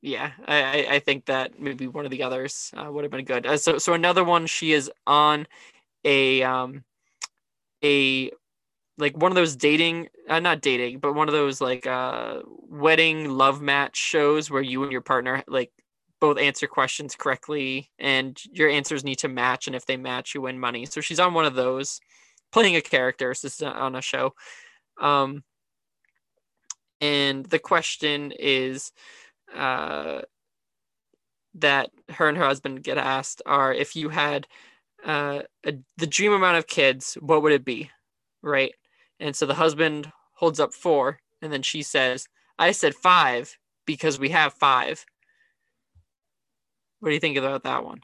Yeah, 0.05 0.33
I, 0.49 0.63
I- 0.63 0.95
I 0.95 0.99
think 0.99 1.27
that 1.27 1.61
maybe 1.61 1.87
one 1.87 2.05
of 2.05 2.11
the 2.11 2.25
others 2.25 2.73
uh, 2.77 2.91
would 2.91 3.05
have 3.05 3.13
been 3.13 3.25
good. 3.25 3.47
Uh, 3.47 3.57
so 3.57 3.79
so 3.79 3.95
another 3.95 4.25
one, 4.25 4.47
she 4.47 4.73
is 4.73 4.91
on 5.07 5.47
a 6.05 6.43
um 6.43 6.85
a 7.85 8.31
like 8.99 9.17
one 9.17 9.33
of 9.33 9.37
those 9.37 9.57
dating 9.57 10.09
uh, 10.29 10.41
not 10.41 10.61
dating 10.61 10.99
but 10.99 11.15
one 11.15 11.29
of 11.29 11.33
those 11.33 11.61
like 11.61 11.87
uh 11.87 12.41
wedding 12.69 13.31
love 13.31 13.61
match 13.63 13.97
shows 13.97 14.51
where 14.51 14.63
you 14.63 14.83
and 14.83 14.93
your 14.93 15.01
partner 15.01 15.43
like 15.49 15.71
both 16.23 16.39
answer 16.39 16.69
questions 16.69 17.17
correctly 17.17 17.91
and 17.99 18.41
your 18.53 18.69
answers 18.69 19.03
need 19.03 19.17
to 19.17 19.27
match. 19.27 19.67
And 19.67 19.75
if 19.75 19.87
they 19.87 19.97
match 19.97 20.37
you 20.37 20.43
win 20.43 20.57
money. 20.57 20.87
So 20.87 21.01
she's 21.01 21.19
on 21.19 21.35
one 21.35 21.45
of 21.45 21.57
those 21.57 22.01
playing 22.53 22.77
a 22.77 22.81
character 22.81 23.35
so 23.35 23.49
this 23.49 23.57
is 23.57 23.63
on 23.63 23.97
a 23.97 24.01
show. 24.01 24.33
Um 25.01 25.43
and 27.01 27.45
the 27.47 27.59
question 27.59 28.33
is 28.39 28.93
uh 29.53 30.21
that 31.55 31.91
her 32.09 32.29
and 32.29 32.39
her 32.39 32.45
husband 32.45 32.85
get 32.85 32.99
asked 32.99 33.43
are 33.45 33.75
if 33.75 33.97
you 33.97 34.09
had 34.09 34.47
uh, 35.05 35.43
a, 35.65 35.75
the 35.97 36.07
dream 36.07 36.33
amount 36.33 36.59
of 36.59 36.67
kids, 36.67 37.17
what 37.21 37.43
would 37.43 37.53
it 37.53 37.65
be? 37.65 37.91
Right. 38.43 38.75
And 39.21 39.35
so 39.35 39.47
the 39.47 39.55
husband 39.55 40.13
holds 40.35 40.61
up 40.61 40.73
four, 40.73 41.21
and 41.41 41.53
then 41.53 41.63
she 41.63 41.83
says, 41.83 42.27
I 42.59 42.73
said 42.73 42.95
five 42.95 43.57
because 43.87 44.19
we 44.19 44.31
have 44.31 44.55
five. 44.55 45.05
What 47.01 47.09
do 47.09 47.15
you 47.15 47.21
think 47.21 47.37
about 47.37 47.65
that 47.65 47.85
one? 47.85 48.01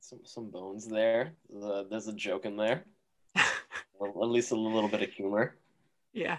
Some 0.00 0.20
some 0.24 0.50
bones 0.50 0.86
there. 0.88 1.34
There's 1.48 1.64
a, 1.64 1.86
there's 1.88 2.08
a 2.08 2.12
joke 2.12 2.44
in 2.44 2.56
there. 2.56 2.84
At 3.36 4.28
least 4.28 4.50
a 4.50 4.56
little 4.56 4.88
bit 4.88 5.02
of 5.02 5.10
humor. 5.10 5.56
Yeah. 6.12 6.38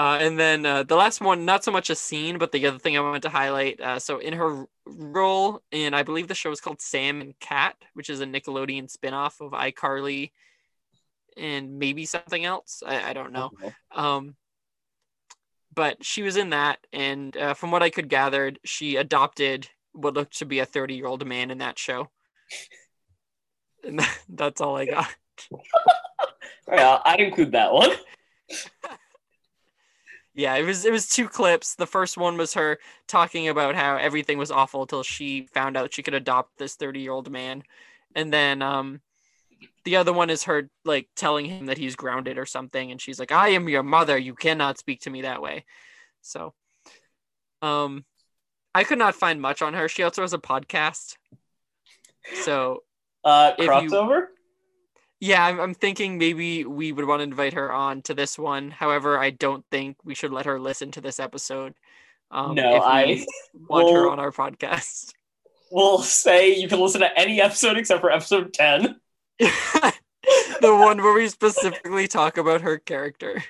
Uh, 0.00 0.16
and 0.18 0.38
then 0.40 0.64
uh, 0.64 0.82
the 0.82 0.96
last 0.96 1.20
one, 1.20 1.44
not 1.44 1.62
so 1.62 1.70
much 1.70 1.90
a 1.90 1.94
scene, 1.94 2.38
but 2.38 2.52
the 2.52 2.66
other 2.66 2.78
thing 2.78 2.96
I 2.96 3.00
wanted 3.00 3.20
to 3.20 3.28
highlight. 3.28 3.82
Uh, 3.82 3.98
so 3.98 4.16
in 4.16 4.32
her 4.32 4.64
role 4.86 5.60
in, 5.72 5.92
I 5.92 6.04
believe 6.04 6.26
the 6.26 6.34
show 6.34 6.50
is 6.50 6.58
called 6.58 6.80
Sam 6.80 7.20
and 7.20 7.38
Cat, 7.38 7.76
which 7.92 8.08
is 8.08 8.22
a 8.22 8.24
Nickelodeon 8.24 8.90
spinoff 8.90 9.42
of 9.42 9.52
iCarly 9.52 10.30
and 11.36 11.78
maybe 11.78 12.06
something 12.06 12.46
else. 12.46 12.82
I, 12.86 13.10
I 13.10 13.12
don't 13.12 13.30
know. 13.30 13.50
Um, 13.94 14.36
but 15.74 16.02
she 16.02 16.22
was 16.22 16.38
in 16.38 16.48
that, 16.48 16.78
and 16.94 17.36
uh, 17.36 17.52
from 17.52 17.70
what 17.70 17.82
I 17.82 17.90
could 17.90 18.08
gather, 18.08 18.52
she 18.64 18.96
adopted 18.96 19.68
what 19.92 20.14
looked 20.14 20.38
to 20.38 20.46
be 20.46 20.60
a 20.60 20.64
30 20.64 20.94
year 20.94 21.08
old 21.08 21.26
man 21.26 21.50
in 21.50 21.58
that 21.58 21.78
show. 21.78 22.08
And 23.82 24.00
that's 24.28 24.60
all 24.60 24.76
I 24.76 24.84
got. 24.86 25.08
All 25.50 25.60
right, 26.68 26.80
I'll- 26.80 27.18
include 27.18 27.52
that 27.52 27.72
one. 27.72 27.90
Yeah, 30.40 30.54
it 30.56 30.64
was 30.64 30.86
it 30.86 30.92
was 30.92 31.06
two 31.06 31.28
clips. 31.28 31.74
The 31.74 31.86
first 31.86 32.16
one 32.16 32.38
was 32.38 32.54
her 32.54 32.78
talking 33.06 33.48
about 33.48 33.74
how 33.74 33.96
everything 33.96 34.38
was 34.38 34.50
awful 34.50 34.80
until 34.80 35.02
she 35.02 35.46
found 35.52 35.76
out 35.76 35.92
she 35.92 36.02
could 36.02 36.14
adopt 36.14 36.56
this 36.56 36.76
30-year-old 36.76 37.30
man. 37.30 37.62
And 38.14 38.32
then 38.32 38.62
um 38.62 39.02
the 39.84 39.96
other 39.96 40.14
one 40.14 40.30
is 40.30 40.44
her 40.44 40.70
like 40.86 41.08
telling 41.14 41.44
him 41.44 41.66
that 41.66 41.76
he's 41.76 41.94
grounded 41.94 42.38
or 42.38 42.46
something 42.46 42.90
and 42.90 42.98
she's 42.98 43.20
like, 43.20 43.32
"I 43.32 43.48
am 43.50 43.68
your 43.68 43.82
mother. 43.82 44.16
You 44.16 44.34
cannot 44.34 44.78
speak 44.78 45.00
to 45.02 45.10
me 45.10 45.22
that 45.22 45.42
way." 45.42 45.66
So 46.22 46.54
um 47.60 48.06
I 48.74 48.84
could 48.84 48.98
not 48.98 49.14
find 49.14 49.42
much 49.42 49.60
on 49.60 49.74
her. 49.74 49.88
She 49.88 50.02
also 50.04 50.22
has 50.22 50.32
a 50.32 50.38
podcast. 50.38 51.16
So, 52.44 52.84
Uh, 53.24 53.52
If 53.58 53.64
you- 53.64 53.68
crossover. 53.68 54.28
Yeah, 55.20 55.44
I'm, 55.44 55.60
I'm 55.60 55.74
thinking 55.74 56.16
maybe 56.16 56.64
we 56.64 56.92
would 56.92 57.04
want 57.04 57.20
to 57.20 57.24
invite 57.24 57.52
her 57.52 57.70
on 57.70 58.00
to 58.02 58.14
this 58.14 58.38
one. 58.38 58.70
However, 58.70 59.18
I 59.18 59.30
don't 59.30 59.64
think 59.70 59.98
we 60.02 60.14
should 60.14 60.32
let 60.32 60.46
her 60.46 60.58
listen 60.58 60.90
to 60.92 61.02
this 61.02 61.20
episode. 61.20 61.74
Um, 62.30 62.54
no, 62.54 62.76
if 62.76 62.82
I 62.82 63.26
want 63.68 63.92
her 63.92 64.10
on 64.10 64.18
our 64.18 64.32
podcast. 64.32 65.14
We'll 65.72 66.02
say 66.02 66.56
you 66.56 66.66
can 66.66 66.80
listen 66.80 67.00
to 67.00 67.16
any 67.16 67.40
episode 67.40 67.76
except 67.76 68.00
for 68.00 68.10
episode 68.10 68.52
ten. 68.52 68.96
the 69.38 69.92
one 70.62 71.00
where 71.00 71.14
we 71.14 71.28
specifically 71.28 72.08
talk 72.08 72.38
about 72.38 72.62
her 72.62 72.76
character. 72.76 73.44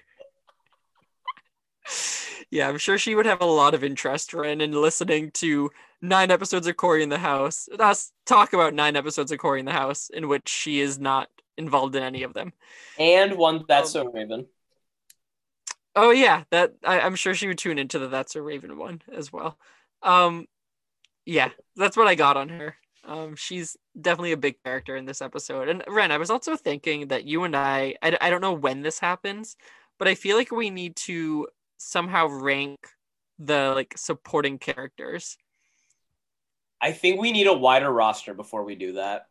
Yeah, 2.51 2.69
I'm 2.69 2.77
sure 2.77 2.99
she 2.99 3.15
would 3.15 3.25
have 3.25 3.41
a 3.41 3.47
lot 3.47 3.73
of 3.73 3.83
interest, 3.83 4.35
Ren, 4.35 4.61
in 4.61 4.73
listening 4.73 5.31
to 5.37 5.71
nine 6.03 6.31
episodes 6.31 6.67
of 6.67 6.77
Cory 6.77 7.03
in 7.03 7.09
the 7.09 7.19
House. 7.19 7.71
Us 7.79 8.13
talk 8.27 8.53
about 8.53 8.75
nine 8.75 8.97
episodes 8.97 9.33
of 9.33 9.39
Cory 9.39 9.61
in 9.61 9.67
the 9.67 9.73
House 9.73 10.11
in 10.11 10.29
which 10.29 10.47
she 10.47 10.81
is 10.81 10.99
not 10.99 11.31
involved 11.57 11.97
in 11.97 12.03
any 12.03 12.23
of 12.23 12.35
them. 12.35 12.53
And 12.99 13.37
one 13.37 13.65
that's 13.69 13.91
so 13.93 14.11
Raven. 14.11 14.47
Oh 15.97 16.11
yeah, 16.11 16.45
that 16.51 16.75
I, 16.85 17.01
I'm 17.01 17.17
sure 17.17 17.35
she 17.35 17.49
would 17.49 17.59
tune 17.59 17.79
into 17.79 17.99
the 17.99 18.09
That's 18.09 18.37
a 18.37 18.43
Raven 18.43 18.79
one 18.79 19.03
as 19.13 19.33
well. 19.33 19.59
Um, 20.03 20.47
yeah, 21.27 21.51
that's 21.77 21.97
what 21.97 22.07
I 22.07 22.15
got 22.15 22.37
on 22.37 22.49
her. 22.49 22.77
Um, 23.05 23.35
she's 23.35 23.77
definitely 24.01 24.33
a 24.33 24.37
big 24.37 24.63
character 24.63 24.97
in 24.97 25.05
this 25.05 25.23
episode. 25.23 25.69
And 25.69 25.83
Ren, 25.89 26.13
I 26.13 26.19
was 26.19 26.31
also 26.31 26.55
thinking 26.55 27.09
that 27.09 27.25
you 27.25 27.45
and 27.45 27.57
I, 27.57 27.97
I, 28.03 28.17
I 28.21 28.31
don't 28.31 28.41
know 28.41 28.53
when 28.53 28.83
this 28.83 28.99
happens, 28.99 29.57
but 29.99 30.07
I 30.07 30.15
feel 30.15 30.37
like 30.37 30.51
we 30.51 30.71
need 30.71 30.97
to 30.97 31.49
somehow 31.77 32.29
rank 32.29 32.87
the 33.39 33.73
like 33.75 33.95
supporting 33.97 34.59
characters. 34.59 35.39
I 36.81 36.93
think 36.93 37.21
we 37.21 37.33
need 37.33 37.47
a 37.47 37.53
wider 37.53 37.91
roster 37.91 38.35
before 38.35 38.65
we 38.65 38.75
do 38.75 38.93
that. 38.95 39.27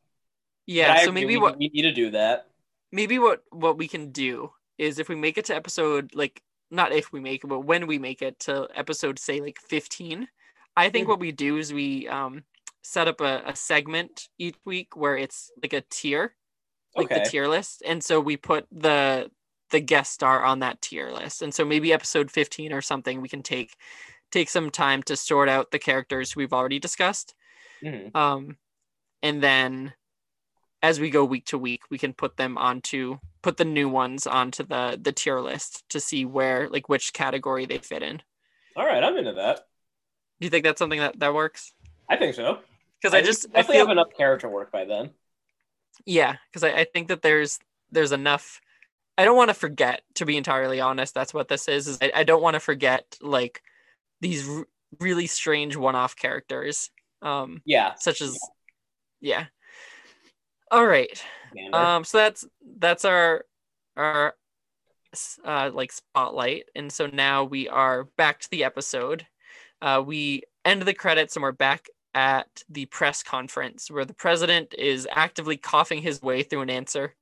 Yeah, 0.69 0.93
I 0.93 1.05
so 1.05 1.11
maybe 1.11 1.35
we, 1.35 1.41
what 1.41 1.57
we 1.57 1.69
need 1.73 1.81
to 1.81 1.91
do 1.91 2.11
that. 2.11 2.47
maybe 2.91 3.17
what 3.19 3.43
what 3.51 3.77
we 3.77 3.87
can 3.87 4.11
do 4.11 4.51
is 4.77 4.99
if 4.99 5.09
we 5.09 5.15
make 5.15 5.37
it 5.37 5.45
to 5.45 5.55
episode 5.55 6.13
like 6.13 6.41
not 6.71 6.91
if 6.91 7.11
we 7.11 7.19
make 7.19 7.43
it 7.43 7.47
but 7.47 7.61
when 7.61 7.87
we 7.87 7.97
make 7.97 8.21
it 8.21 8.37
to 8.39 8.67
episode 8.75 9.17
say 9.19 9.41
like 9.41 9.59
15 9.67 10.27
i 10.77 10.89
think 10.89 11.05
Mhm. 11.05 11.09
what 11.09 11.19
we 11.19 11.31
do 11.31 11.57
is 11.57 11.73
we 11.73 12.07
um 12.07 12.43
set 12.83 13.07
up 13.07 13.19
a, 13.21 13.41
a 13.45 13.55
segment 13.55 14.29
each 14.37 14.55
week 14.65 14.95
where 14.95 15.17
it's 15.17 15.51
like 15.61 15.73
a 15.73 15.81
tier 15.89 16.35
like 16.95 17.05
Okay. 17.11 17.23
the 17.23 17.29
tier 17.29 17.47
list 17.47 17.81
and 17.85 18.03
so 18.03 18.19
we 18.19 18.37
put 18.37 18.65
the 18.71 19.29
the 19.71 19.79
guest 19.79 20.13
star 20.13 20.43
on 20.43 20.59
that 20.59 20.81
tier 20.81 21.11
list 21.11 21.41
and 21.41 21.53
so 21.53 21.65
maybe 21.65 21.91
episode 21.93 22.29
15 22.31 22.71
or 22.73 22.81
something 22.81 23.21
we 23.21 23.29
can 23.29 23.43
take 23.43 23.75
take 24.31 24.49
some 24.49 24.69
time 24.69 25.01
to 25.03 25.15
sort 25.15 25.49
out 25.49 25.71
the 25.71 25.79
characters 25.79 26.35
we've 26.35 26.53
already 26.53 26.79
discussed 26.79 27.33
Mhm. 27.83 28.15
um 28.15 28.57
and 29.21 29.41
then 29.43 29.93
as 30.81 30.99
we 30.99 31.09
go 31.09 31.25
week 31.25 31.45
to 31.45 31.57
week 31.57 31.81
we 31.89 31.97
can 31.97 32.13
put 32.13 32.37
them 32.37 32.57
onto 32.57 33.17
put 33.41 33.57
the 33.57 33.65
new 33.65 33.89
ones 33.89 34.25
onto 34.27 34.63
the 34.63 34.97
the 35.01 35.11
tier 35.11 35.39
list 35.39 35.83
to 35.89 35.99
see 35.99 36.25
where 36.25 36.69
like 36.69 36.87
which 36.89 37.13
category 37.13 37.65
they 37.65 37.77
fit 37.77 38.03
in 38.03 38.21
All 38.75 38.85
right, 38.85 39.03
I'm 39.03 39.17
into 39.17 39.33
that. 39.33 39.67
do 40.39 40.45
you 40.45 40.49
think 40.49 40.63
that's 40.63 40.79
something 40.79 40.99
that 40.99 41.19
that 41.19 41.33
works 41.33 41.73
I 42.09 42.15
think 42.17 42.33
so. 42.35 42.59
because 43.01 43.13
i 43.13 43.17
think 43.17 43.27
just 43.27 43.47
we 43.53 43.59
i 43.59 43.63
feel 43.63 43.75
have 43.77 43.89
enough 43.89 44.09
character 44.17 44.49
work 44.49 44.71
by 44.71 44.85
then. 44.85 45.11
Yeah, 46.05 46.37
because 46.49 46.63
I, 46.63 46.69
I 46.71 46.83
think 46.85 47.09
that 47.09 47.21
there's 47.21 47.59
there's 47.91 48.13
enough. 48.13 48.61
I 49.17 49.25
don't 49.25 49.35
want 49.35 49.49
to 49.49 49.53
forget, 49.53 50.01
to 50.15 50.25
be 50.25 50.37
entirely 50.37 50.79
honest. 50.79 51.13
That's 51.13 51.33
what 51.33 51.49
this 51.49 51.67
is. 51.67 51.89
Is 51.89 51.97
I, 52.01 52.11
I 52.15 52.23
don't 52.23 52.41
want 52.41 52.53
to 52.53 52.59
forget 52.61 53.17
like 53.21 53.61
these 54.21 54.47
r- 54.47 54.65
really 55.01 55.27
strange 55.27 55.75
one-off 55.75 56.15
characters, 56.15 56.89
um, 57.21 57.61
Yeah. 57.65 57.95
such 57.95 58.21
as 58.21 58.39
yeah. 59.19 59.47
All 60.71 60.85
right. 60.85 61.23
Um, 61.73 62.03
so 62.03 62.19
that's 62.19 62.45
that's 62.77 63.05
our 63.05 63.45
our 63.97 64.35
uh, 65.43 65.71
like 65.73 65.91
spotlight, 65.91 66.65
and 66.75 66.91
so 66.91 67.07
now 67.07 67.43
we 67.43 67.67
are 67.67 68.03
back 68.17 68.39
to 68.41 68.49
the 68.51 68.63
episode. 68.63 69.25
Uh, 69.81 70.03
we 70.05 70.43
end 70.65 70.83
the 70.83 70.93
credits, 70.93 71.35
and 71.35 71.43
we're 71.43 71.51
back 71.51 71.87
at 72.13 72.63
the 72.69 72.85
press 72.85 73.23
conference 73.23 73.89
where 73.89 74.05
the 74.05 74.13
president 74.13 74.73
is 74.77 75.07
actively 75.11 75.57
coughing 75.57 76.01
his 76.01 76.21
way 76.21 76.43
through 76.43 76.61
an 76.61 76.69
answer. 76.69 77.15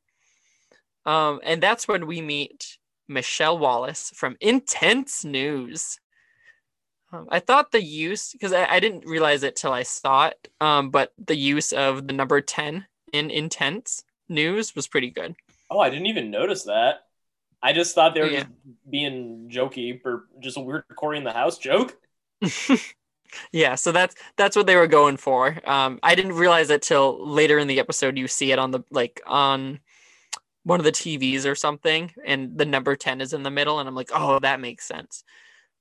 Um, 1.05 1.39
and 1.43 1.63
that's 1.63 1.87
when 1.87 2.05
we 2.05 2.21
meet 2.21 2.77
Michelle 3.07 3.57
Wallace 3.57 4.11
from 4.13 4.35
Intense 4.41 5.23
News. 5.23 5.99
Um, 7.13 7.27
I 7.31 7.39
thought 7.39 7.71
the 7.71 7.81
use, 7.81 8.33
because 8.33 8.51
I, 8.51 8.65
I 8.65 8.79
didn't 8.81 9.05
realize 9.05 9.43
it 9.43 9.55
till 9.55 9.71
I 9.71 9.83
saw 9.83 10.27
it, 10.27 10.49
um, 10.59 10.89
but 10.89 11.13
the 11.17 11.37
use 11.37 11.71
of 11.71 12.07
the 12.07 12.13
number 12.13 12.41
10 12.41 12.85
in 13.13 13.29
Intense 13.29 14.03
News 14.29 14.75
was 14.75 14.87
pretty 14.87 15.09
good. 15.09 15.35
oh, 15.69 15.79
I 15.79 15.89
didn't 15.89 16.07
even 16.07 16.31
notice 16.31 16.63
that. 16.63 17.01
I 17.61 17.73
just 17.73 17.95
thought 17.95 18.13
they 18.13 18.21
were 18.21 18.27
Yeah. 18.29 18.39
just 18.43 18.51
being 18.89 19.49
jokey 19.51 20.01
for 20.01 20.27
just 20.39 20.57
a 20.57 20.61
weird 20.61 20.83
Cory 20.95 21.17
in 21.17 21.23
the 21.23 21.33
house 21.33 21.57
joke. 21.57 21.97
yeah, 23.51 23.75
so 23.75 23.91
that's 23.91 24.15
that's 24.37 24.55
what 24.55 24.67
they 24.67 24.75
were 24.75 24.87
going 24.87 25.17
for. 25.17 25.57
Um, 25.69 25.99
I 26.03 26.15
didn't 26.15 26.33
realize 26.33 26.69
it 26.69 26.81
till 26.81 27.25
later 27.27 27.57
in 27.59 27.67
the 27.67 27.79
episode. 27.79 28.17
You 28.17 28.27
see 28.27 28.51
it 28.51 28.59
on 28.59 28.71
the 28.71 28.81
like 28.91 29.21
on 29.25 29.79
one 30.63 30.79
of 30.79 30.83
the 30.83 30.91
TVs 30.91 31.45
or 31.45 31.55
something, 31.55 32.11
and 32.25 32.57
the 32.57 32.65
number 32.65 32.95
ten 32.95 33.21
is 33.21 33.33
in 33.33 33.43
the 33.43 33.51
middle, 33.51 33.79
and 33.79 33.87
I'm 33.89 33.95
like, 33.95 34.11
oh, 34.13 34.39
that 34.39 34.59
makes 34.59 34.85
sense. 34.85 35.23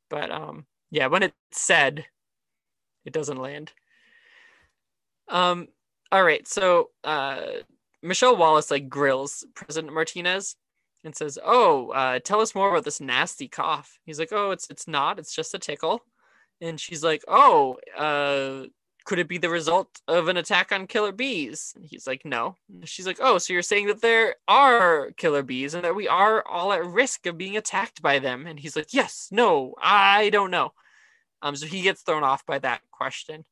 But 0.09 0.31
um, 0.31 0.67
yeah, 0.91 1.09
when 1.09 1.23
it's 1.25 1.35
said, 1.53 2.07
it 3.05 3.13
doesn't 3.13 3.37
land. 3.39 3.73
Um, 5.29 5.69
all 6.13 6.23
right, 6.23 6.47
so 6.47 6.91
uh, 7.05 7.41
Michelle 8.03 8.37
Wallace 8.37 8.71
like 8.71 8.89
grills 8.89 9.45
President 9.55 9.93
Martinez 9.93 10.57
and 11.05 11.15
says, 11.15 11.39
"Oh, 11.45 11.91
uh, 11.91 12.19
tell 12.21 12.41
us 12.41 12.55
more 12.55 12.71
about 12.71 12.85
this 12.85 13.01
nasty 13.01 13.49
cough." 13.49 13.99
He's 14.05 14.19
like, 14.19 14.33
"Oh, 14.33 14.51
it's 14.51 14.69
it's 14.71 14.87
not. 14.89 15.19
It's 15.19 15.35
just 15.35 15.55
a 15.55 15.59
tickle." 15.59 16.03
And 16.61 16.81
she's 16.81 17.03
like, 17.05 17.23
"Oh, 17.29 17.79
uh, 17.97 18.69
could 19.05 19.19
it 19.19 19.29
be 19.29 19.39
the 19.39 19.51
result 19.51 20.01
of 20.09 20.29
an 20.29 20.37
attack 20.37 20.73
on 20.73 20.87
killer 20.87 21.13
bees?" 21.13 21.73
And 21.77 21.85
he's 21.87 22.07
like, 22.07 22.25
"No." 22.25 22.57
And 22.73 22.89
she's 22.89 23.07
like, 23.07 23.19
"Oh, 23.21 23.39
so 23.39 23.53
you're 23.53 23.63
saying 23.63 23.89
that 23.89 24.03
there 24.03 24.37
are 24.49 25.11
killer 25.17 25.43
bees 25.43 25.75
and 25.75 25.85
that 25.85 25.97
we 25.97 26.09
are 26.09 26.47
all 26.47 26.73
at 26.73 26.85
risk 26.85 27.27
of 27.27 27.39
being 27.39 27.57
attacked 27.57 28.03
by 28.03 28.19
them?" 28.19 28.47
And 28.47 28.61
he's 28.61 28.77
like, 28.77 28.93
"Yes, 28.95 29.29
no, 29.33 29.75
I 29.81 30.31
don't 30.31 30.51
know." 30.51 30.73
Um, 31.43 31.57
so 31.57 31.67
he 31.67 31.83
gets 31.83 32.03
thrown 32.03 32.25
off 32.25 32.47
by 32.47 32.59
that 32.61 32.83
question. 32.91 33.45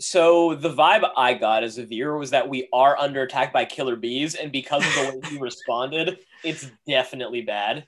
So 0.00 0.54
the 0.54 0.70
vibe 0.70 1.08
I 1.16 1.34
got 1.34 1.62
as 1.62 1.78
a 1.78 1.86
viewer 1.86 2.18
was 2.18 2.30
that 2.30 2.48
we 2.48 2.68
are 2.72 2.98
under 2.98 3.22
attack 3.22 3.52
by 3.52 3.64
killer 3.64 3.96
bees, 3.96 4.34
and 4.34 4.50
because 4.50 4.86
of 4.86 4.94
the 4.94 5.04
way 5.04 5.22
he 5.28 5.38
responded, 5.40 6.18
it's 6.42 6.66
definitely 6.86 7.42
bad. 7.42 7.86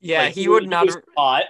Yeah, 0.00 0.24
Like, 0.24 0.34
he 0.34 0.48
would 0.48 0.68
not. 0.68 0.88
caught. 1.16 1.46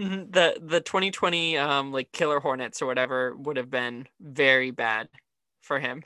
Mhm, 0.00 0.32
the 0.32 0.56
the 0.60 0.80
2020 0.80 1.56
um 1.56 1.92
like 1.92 2.10
killer 2.10 2.40
hornets 2.40 2.82
or 2.82 2.86
whatever 2.86 3.36
would 3.36 3.56
have 3.56 3.70
been 3.70 4.08
very 4.20 4.72
bad 4.72 5.08
for 5.62 5.78
him 5.78 6.02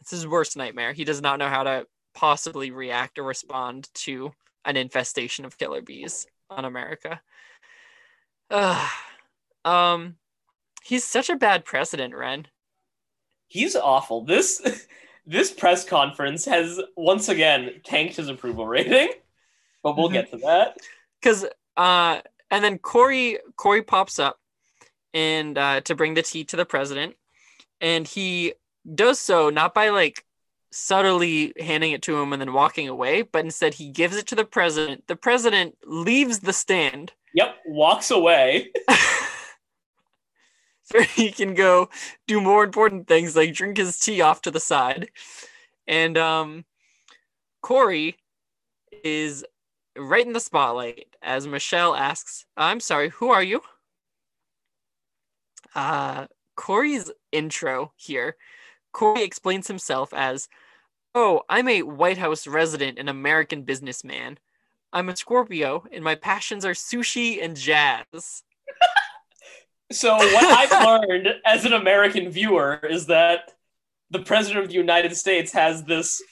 it's 0.00 0.10
his 0.10 0.26
worst 0.26 0.56
nightmare 0.56 0.92
he 0.92 1.04
does 1.04 1.22
not 1.22 1.38
know 1.38 1.48
how 1.48 1.62
to 1.62 1.86
possibly 2.14 2.70
react 2.70 3.18
or 3.18 3.24
respond 3.24 3.88
to 3.94 4.32
an 4.66 4.76
infestation 4.76 5.44
of 5.46 5.58
killer 5.58 5.82
bees 5.82 6.26
on 6.50 6.64
america 6.66 7.22
Ugh. 8.50 8.90
um 9.64 10.16
he's 10.84 11.04
such 11.04 11.28
a 11.30 11.36
bad 11.36 11.64
president 11.64 12.14
ren 12.14 12.46
He's 13.48 13.76
awful. 13.76 14.24
This 14.24 14.62
this 15.26 15.50
press 15.52 15.84
conference 15.84 16.46
has 16.46 16.80
once 16.96 17.28
again 17.28 17.70
tanked 17.84 18.16
his 18.16 18.28
approval 18.30 18.66
rating, 18.66 19.10
but 19.82 19.94
we'll 19.96 20.08
Mhm. 20.08 20.12
get 20.14 20.30
to 20.30 20.38
that. 20.38 20.78
because 21.20 21.44
uh 21.76 22.20
and 22.50 22.64
then 22.64 22.78
cory 22.78 23.38
cory 23.56 23.82
pops 23.82 24.18
up 24.18 24.38
and 25.12 25.58
uh 25.58 25.80
to 25.82 25.94
bring 25.94 26.14
the 26.14 26.22
tea 26.22 26.44
to 26.44 26.56
the 26.56 26.64
president 26.64 27.14
and 27.80 28.08
he 28.08 28.54
does 28.94 29.18
so 29.20 29.50
not 29.50 29.74
by 29.74 29.90
like 29.90 30.24
subtly 30.70 31.52
handing 31.60 31.92
it 31.92 32.00
to 32.02 32.18
him 32.18 32.32
and 32.32 32.40
then 32.40 32.52
walking 32.54 32.88
away 32.88 33.20
but 33.20 33.44
instead 33.44 33.74
he 33.74 33.90
gives 33.90 34.16
it 34.16 34.26
to 34.26 34.34
the 34.34 34.44
president 34.46 35.04
the 35.08 35.16
president 35.16 35.76
leaves 35.84 36.38
the 36.40 36.52
stand 36.54 37.12
Yep, 37.34 37.56
walks 37.66 38.10
away. 38.10 38.70
he 41.14 41.30
can 41.30 41.54
go 41.54 41.88
do 42.26 42.40
more 42.40 42.64
important 42.64 43.06
things 43.06 43.36
like 43.36 43.54
drink 43.54 43.76
his 43.76 43.98
tea 43.98 44.20
off 44.20 44.42
to 44.42 44.50
the 44.50 44.60
side. 44.60 45.10
And 45.86 46.16
um 46.18 46.64
cory 47.62 48.16
is 49.04 49.44
right 49.96 50.26
in 50.26 50.32
the 50.32 50.40
spotlight 50.40 51.16
as 51.22 51.46
michelle 51.46 51.94
asks 51.94 52.46
i'm 52.56 52.80
sorry 52.80 53.10
who 53.10 53.30
are 53.30 53.42
you? 53.42 53.60
Uh 55.74 56.26
cory's 56.56 57.10
intro 57.30 57.92
here 57.96 58.36
cory 58.92 59.22
explains 59.22 59.68
himself 59.68 60.12
as 60.12 60.48
oh 61.14 61.42
i'm 61.48 61.68
a 61.68 61.82
white 61.82 62.18
house 62.18 62.46
resident 62.46 62.98
and 62.98 63.08
american 63.08 63.62
businessman. 63.62 64.38
I'm 64.94 65.08
a 65.08 65.16
scorpio 65.16 65.84
and 65.90 66.04
my 66.04 66.14
passions 66.14 66.64
are 66.66 66.72
sushi 66.72 67.42
and 67.42 67.56
jazz 67.56 68.42
So 69.92 70.16
what 70.16 70.44
I've 70.44 70.84
learned 70.84 71.28
as 71.44 71.64
an 71.64 71.72
American 71.74 72.30
viewer 72.30 72.80
is 72.88 73.06
that 73.06 73.52
the 74.10 74.20
president 74.20 74.64
of 74.64 74.68
the 74.70 74.76
United 74.76 75.16
States 75.16 75.52
has 75.52 75.84
this 75.84 76.22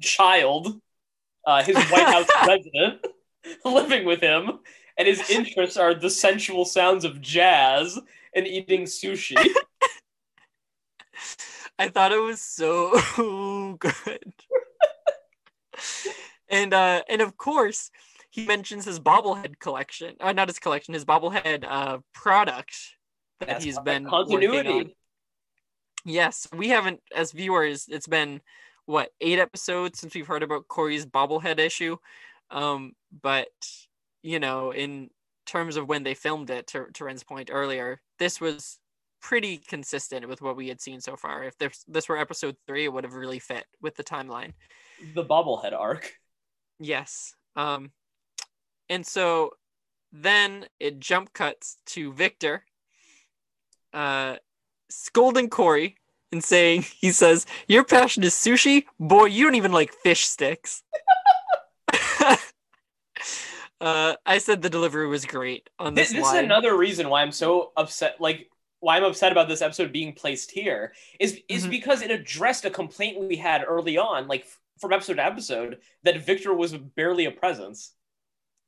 child, 0.00 0.80
uh, 1.46 1.62
his 1.62 1.76
White 1.76 2.06
House 2.06 2.26
president, 2.42 3.06
living 3.64 4.04
with 4.06 4.20
him, 4.20 4.60
and 4.98 5.06
his 5.06 5.30
interests 5.30 5.76
are 5.76 5.94
the 5.94 6.10
sensual 6.10 6.64
sounds 6.64 7.04
of 7.04 7.20
jazz 7.20 7.98
and 8.34 8.46
eating 8.46 8.84
sushi. 8.84 9.36
I 11.78 11.88
thought 11.88 12.12
it 12.12 12.20
was 12.20 12.40
so 12.42 13.00
good. 13.78 14.34
and 16.50 16.74
uh 16.74 17.02
and 17.08 17.22
of 17.22 17.36
course 17.38 17.90
he 18.30 18.46
mentions 18.46 18.84
his 18.84 19.00
bobblehead 19.00 19.58
collection. 19.58 20.14
Uh, 20.20 20.32
not 20.32 20.48
his 20.48 20.58
collection, 20.58 20.94
his 20.94 21.04
bobblehead 21.04 21.64
uh 21.68 21.98
product 22.14 22.74
that 23.40 23.48
That's 23.48 23.64
he's 23.64 23.78
been 23.80 24.04
Working 24.04 24.14
on. 24.14 24.26
continuity. 24.26 24.96
Yes, 26.04 26.48
we 26.54 26.68
haven't 26.68 27.00
as 27.14 27.32
viewers, 27.32 27.86
it's 27.88 28.06
been 28.06 28.40
what, 28.86 29.10
eight 29.20 29.38
episodes 29.38 29.98
since 30.00 30.14
we've 30.14 30.26
heard 30.26 30.42
about 30.42 30.66
Cory's 30.68 31.06
bobblehead 31.06 31.58
issue. 31.58 31.96
Um, 32.50 32.92
but 33.22 33.48
you 34.22 34.38
know, 34.40 34.72
in 34.72 35.10
terms 35.46 35.76
of 35.76 35.88
when 35.88 36.02
they 36.02 36.14
filmed 36.14 36.50
it, 36.50 36.66
to, 36.68 36.86
to 36.94 37.04
Ren's 37.04 37.22
point 37.24 37.50
earlier, 37.52 38.00
this 38.18 38.40
was 38.40 38.78
pretty 39.22 39.58
consistent 39.58 40.26
with 40.28 40.40
what 40.40 40.56
we 40.56 40.68
had 40.68 40.80
seen 40.80 41.00
so 41.00 41.16
far. 41.16 41.44
If 41.44 41.56
this 41.58 41.84
this 41.86 42.08
were 42.08 42.18
episode 42.18 42.56
three, 42.66 42.84
it 42.84 42.92
would 42.92 43.04
have 43.04 43.14
really 43.14 43.38
fit 43.38 43.64
with 43.80 43.96
the 43.96 44.04
timeline. 44.04 44.52
The 45.14 45.24
bobblehead 45.24 45.72
arc. 45.72 46.12
Yes. 46.78 47.34
Um, 47.56 47.90
and 48.90 49.06
so 49.06 49.52
then 50.12 50.66
it 50.78 51.00
jump 51.00 51.32
cuts 51.32 51.78
to 51.86 52.12
Victor, 52.12 52.64
uh, 53.94 54.36
scolding 54.90 55.48
Cory 55.48 55.96
and 56.32 56.44
saying, 56.44 56.82
he 57.00 57.12
says, 57.12 57.46
Your 57.68 57.84
passion 57.84 58.22
is 58.24 58.34
sushi? 58.34 58.84
Boy, 58.98 59.26
you 59.26 59.44
don't 59.44 59.54
even 59.54 59.72
like 59.72 59.94
fish 59.94 60.26
sticks. 60.26 60.82
uh, 63.80 64.14
I 64.26 64.38
said 64.38 64.62
the 64.62 64.70
delivery 64.70 65.06
was 65.06 65.24
great 65.24 65.70
on 65.78 65.94
This, 65.94 66.08
this, 66.08 66.18
this 66.18 66.32
is 66.32 66.38
another 66.40 66.76
reason 66.76 67.08
why 67.08 67.22
I'm 67.22 67.32
so 67.32 67.72
upset. 67.76 68.20
Like 68.20 68.50
why 68.80 68.96
I'm 68.96 69.04
upset 69.04 69.32
about 69.32 69.48
this 69.48 69.62
episode 69.62 69.92
being 69.92 70.12
placed 70.12 70.50
here 70.50 70.92
is 71.18 71.40
is 71.48 71.66
Mhm. 71.66 71.70
because 71.70 72.02
it 72.02 72.10
addressed 72.10 72.64
a 72.64 72.70
complaint 72.70 73.20
we 73.20 73.36
had 73.36 73.62
early 73.66 73.96
on, 73.98 74.26
like 74.26 74.46
from 74.78 74.92
episode 74.92 75.14
to 75.14 75.24
episode, 75.24 75.78
that 76.02 76.24
Victor 76.24 76.54
was 76.54 76.72
barely 76.72 77.26
a 77.26 77.30
presence. 77.30 77.92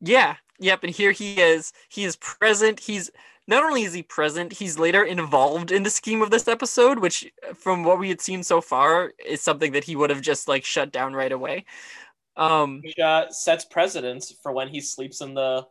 Yeah. 0.02 0.36
Yep. 0.58 0.84
And 0.84 0.92
here 0.94 1.12
he 1.12 1.40
is. 1.40 1.72
He 1.88 2.04
is 2.04 2.16
present. 2.16 2.78
He's 2.80 3.10
not 3.48 3.64
only 3.64 3.82
is 3.82 3.92
he 3.92 4.02
present, 4.04 4.52
he's 4.52 4.78
later 4.78 5.02
involved 5.02 5.72
in 5.72 5.82
the 5.82 5.90
scheme 5.90 6.22
of 6.22 6.30
this 6.30 6.46
episode, 6.46 7.00
which, 7.00 7.32
from 7.56 7.82
what 7.82 7.98
we 7.98 8.08
had 8.08 8.20
seen 8.20 8.42
so 8.44 8.60
far, 8.60 9.12
is 9.26 9.40
something 9.42 9.72
that 9.72 9.82
he 9.84 9.96
would 9.96 10.10
have 10.10 10.20
just 10.20 10.46
like 10.46 10.64
shut 10.64 10.92
down 10.92 11.12
right 11.14 11.32
away. 11.32 11.64
Um, 12.36 12.80
Which 12.84 12.98
uh, 12.98 13.30
sets 13.30 13.64
precedence 13.64 14.32
for 14.42 14.52
when 14.52 14.68
he 14.68 14.80
sleeps 14.80 15.20
in 15.20 15.34
the 15.34 15.66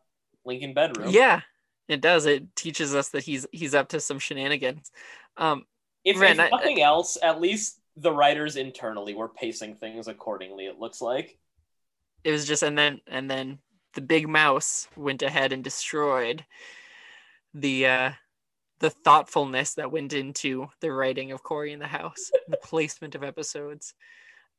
Lincoln 0.46 0.74
bedroom. 0.74 1.10
yeah, 1.12 1.42
it 1.88 2.02
does. 2.02 2.26
It 2.26 2.54
teaches 2.56 2.94
us 2.94 3.10
that 3.10 3.24
he's 3.24 3.48
he's 3.52 3.74
up 3.74 3.88
to 3.90 4.00
some 4.00 4.20
shenanigans. 4.20 4.92
Um, 5.38 5.66
If, 6.04 6.20
Ren, 6.20 6.34
if 6.34 6.40
I- 6.40 6.50
nothing 6.50 6.82
else, 6.82 7.18
at 7.24 7.40
least 7.40 7.80
the 7.96 8.12
writers 8.12 8.58
internally 8.58 9.14
were 9.16 9.30
pacing 9.30 9.76
things 9.76 10.08
accordingly. 10.08 10.66
It 10.66 10.78
looks 10.80 11.02
like. 11.02 11.38
It 12.24 12.32
was 12.32 12.46
just 12.46 12.64
and 12.64 12.78
then 12.78 13.00
and 13.08 13.30
then 13.32 13.60
the 13.94 14.02
big 14.02 14.28
mouse 14.28 14.88
went 14.96 15.22
ahead 15.22 15.52
and 15.54 15.64
destroyed 15.64 16.46
the 17.54 17.86
uh 17.88 18.12
the 18.80 18.90
thoughtfulness 18.90 19.76
that 19.76 19.92
went 19.92 20.12
into 20.14 20.68
the 20.80 20.92
writing 20.92 21.32
of 21.32 21.44
Cory 21.44 21.72
in 21.72 21.80
the 21.80 21.88
House, 21.88 22.32
the 22.48 22.58
placement 22.58 23.14
of 23.14 23.24
episodes. 23.24 23.94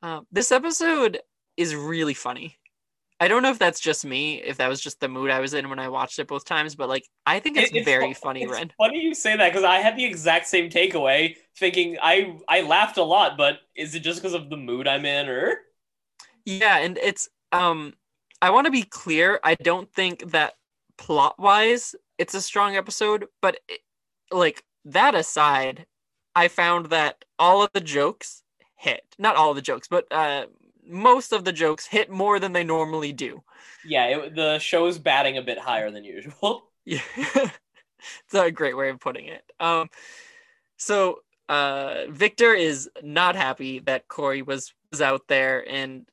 Um, 0.00 0.26
this 0.30 0.52
episode 0.52 1.18
is 1.56 1.74
really 1.74 2.14
funny. 2.14 2.56
I 3.18 3.28
don't 3.28 3.42
know 3.42 3.50
if 3.50 3.58
that's 3.58 3.80
just 3.80 4.04
me, 4.04 4.40
if 4.42 4.56
that 4.58 4.68
was 4.68 4.80
just 4.80 5.00
the 5.00 5.08
mood 5.08 5.30
I 5.30 5.40
was 5.40 5.54
in 5.54 5.68
when 5.68 5.78
I 5.78 5.88
watched 5.88 6.18
it 6.18 6.26
both 6.28 6.44
times, 6.44 6.74
but 6.74 6.88
like 6.88 7.04
I 7.26 7.40
think 7.40 7.56
it's, 7.56 7.72
It- 7.72 7.84
very 7.84 8.14
fu- 8.14 8.20
funny, 8.20 8.42
it's 8.42 8.52
Ren. 8.52 8.72
Funny 8.78 9.00
you 9.00 9.14
say 9.14 9.36
that 9.36 9.48
because 9.48 9.64
I 9.64 9.78
had 9.78 9.96
the 9.96 10.04
exact 10.04 10.46
same 10.46 10.70
takeaway, 10.70 11.36
thinking 11.56 11.98
I 12.02 12.36
I 12.48 12.62
laughed 12.62 12.96
a 12.96 13.02
lot, 13.04 13.36
but 13.36 13.60
is 13.74 13.94
it 13.94 14.00
just 14.00 14.20
because 14.20 14.34
of 14.34 14.50
the 14.50 14.56
mood 14.56 14.86
I'm 14.88 15.04
in, 15.04 15.28
or 15.28 15.58
Yeah, 16.44 16.78
and 16.78 16.98
it's 16.98 17.28
um 17.52 17.94
I 18.42 18.50
want 18.50 18.66
to 18.66 18.72
be 18.72 18.82
clear, 18.82 19.40
I 19.42 19.54
don't 19.54 19.90
think 19.92 20.32
that 20.32 20.54
plot-wise 20.98 21.94
it's 22.18 22.34
a 22.34 22.40
strong 22.40 22.76
episode, 22.76 23.26
but 23.40 23.58
it, 23.68 23.80
like 24.30 24.62
that 24.84 25.14
aside, 25.14 25.86
I 26.36 26.46
found 26.48 26.86
that 26.86 27.24
all 27.38 27.62
of 27.64 27.70
the 27.72 27.80
jokes 27.80 28.42
hit. 28.76 29.02
Not 29.18 29.34
all 29.36 29.50
of 29.50 29.56
the 29.56 29.62
jokes, 29.62 29.88
but 29.88 30.06
uh 30.12 30.46
most 30.86 31.32
of 31.32 31.44
the 31.44 31.52
jokes 31.52 31.86
hit 31.86 32.10
more 32.10 32.40
than 32.40 32.52
they 32.52 32.64
normally 32.64 33.12
do. 33.12 33.42
yeah, 33.84 34.06
it, 34.06 34.34
the 34.34 34.58
show 34.58 34.86
is 34.86 34.98
batting 34.98 35.38
a 35.38 35.42
bit 35.42 35.58
higher 35.58 35.90
than 35.90 36.04
usual. 36.04 36.64
Yeah. 36.84 37.00
it's 37.16 38.34
a 38.34 38.50
great 38.50 38.76
way 38.76 38.88
of 38.90 39.00
putting 39.00 39.26
it. 39.26 39.42
Um 39.60 39.88
so 40.76 41.20
uh 41.48 42.04
Victor 42.08 42.54
is 42.54 42.88
not 43.02 43.36
happy 43.36 43.80
that 43.80 44.08
Cory 44.08 44.42
was 44.42 44.72
was 44.90 45.00
out 45.02 45.22
there 45.28 45.68
and 45.68 46.06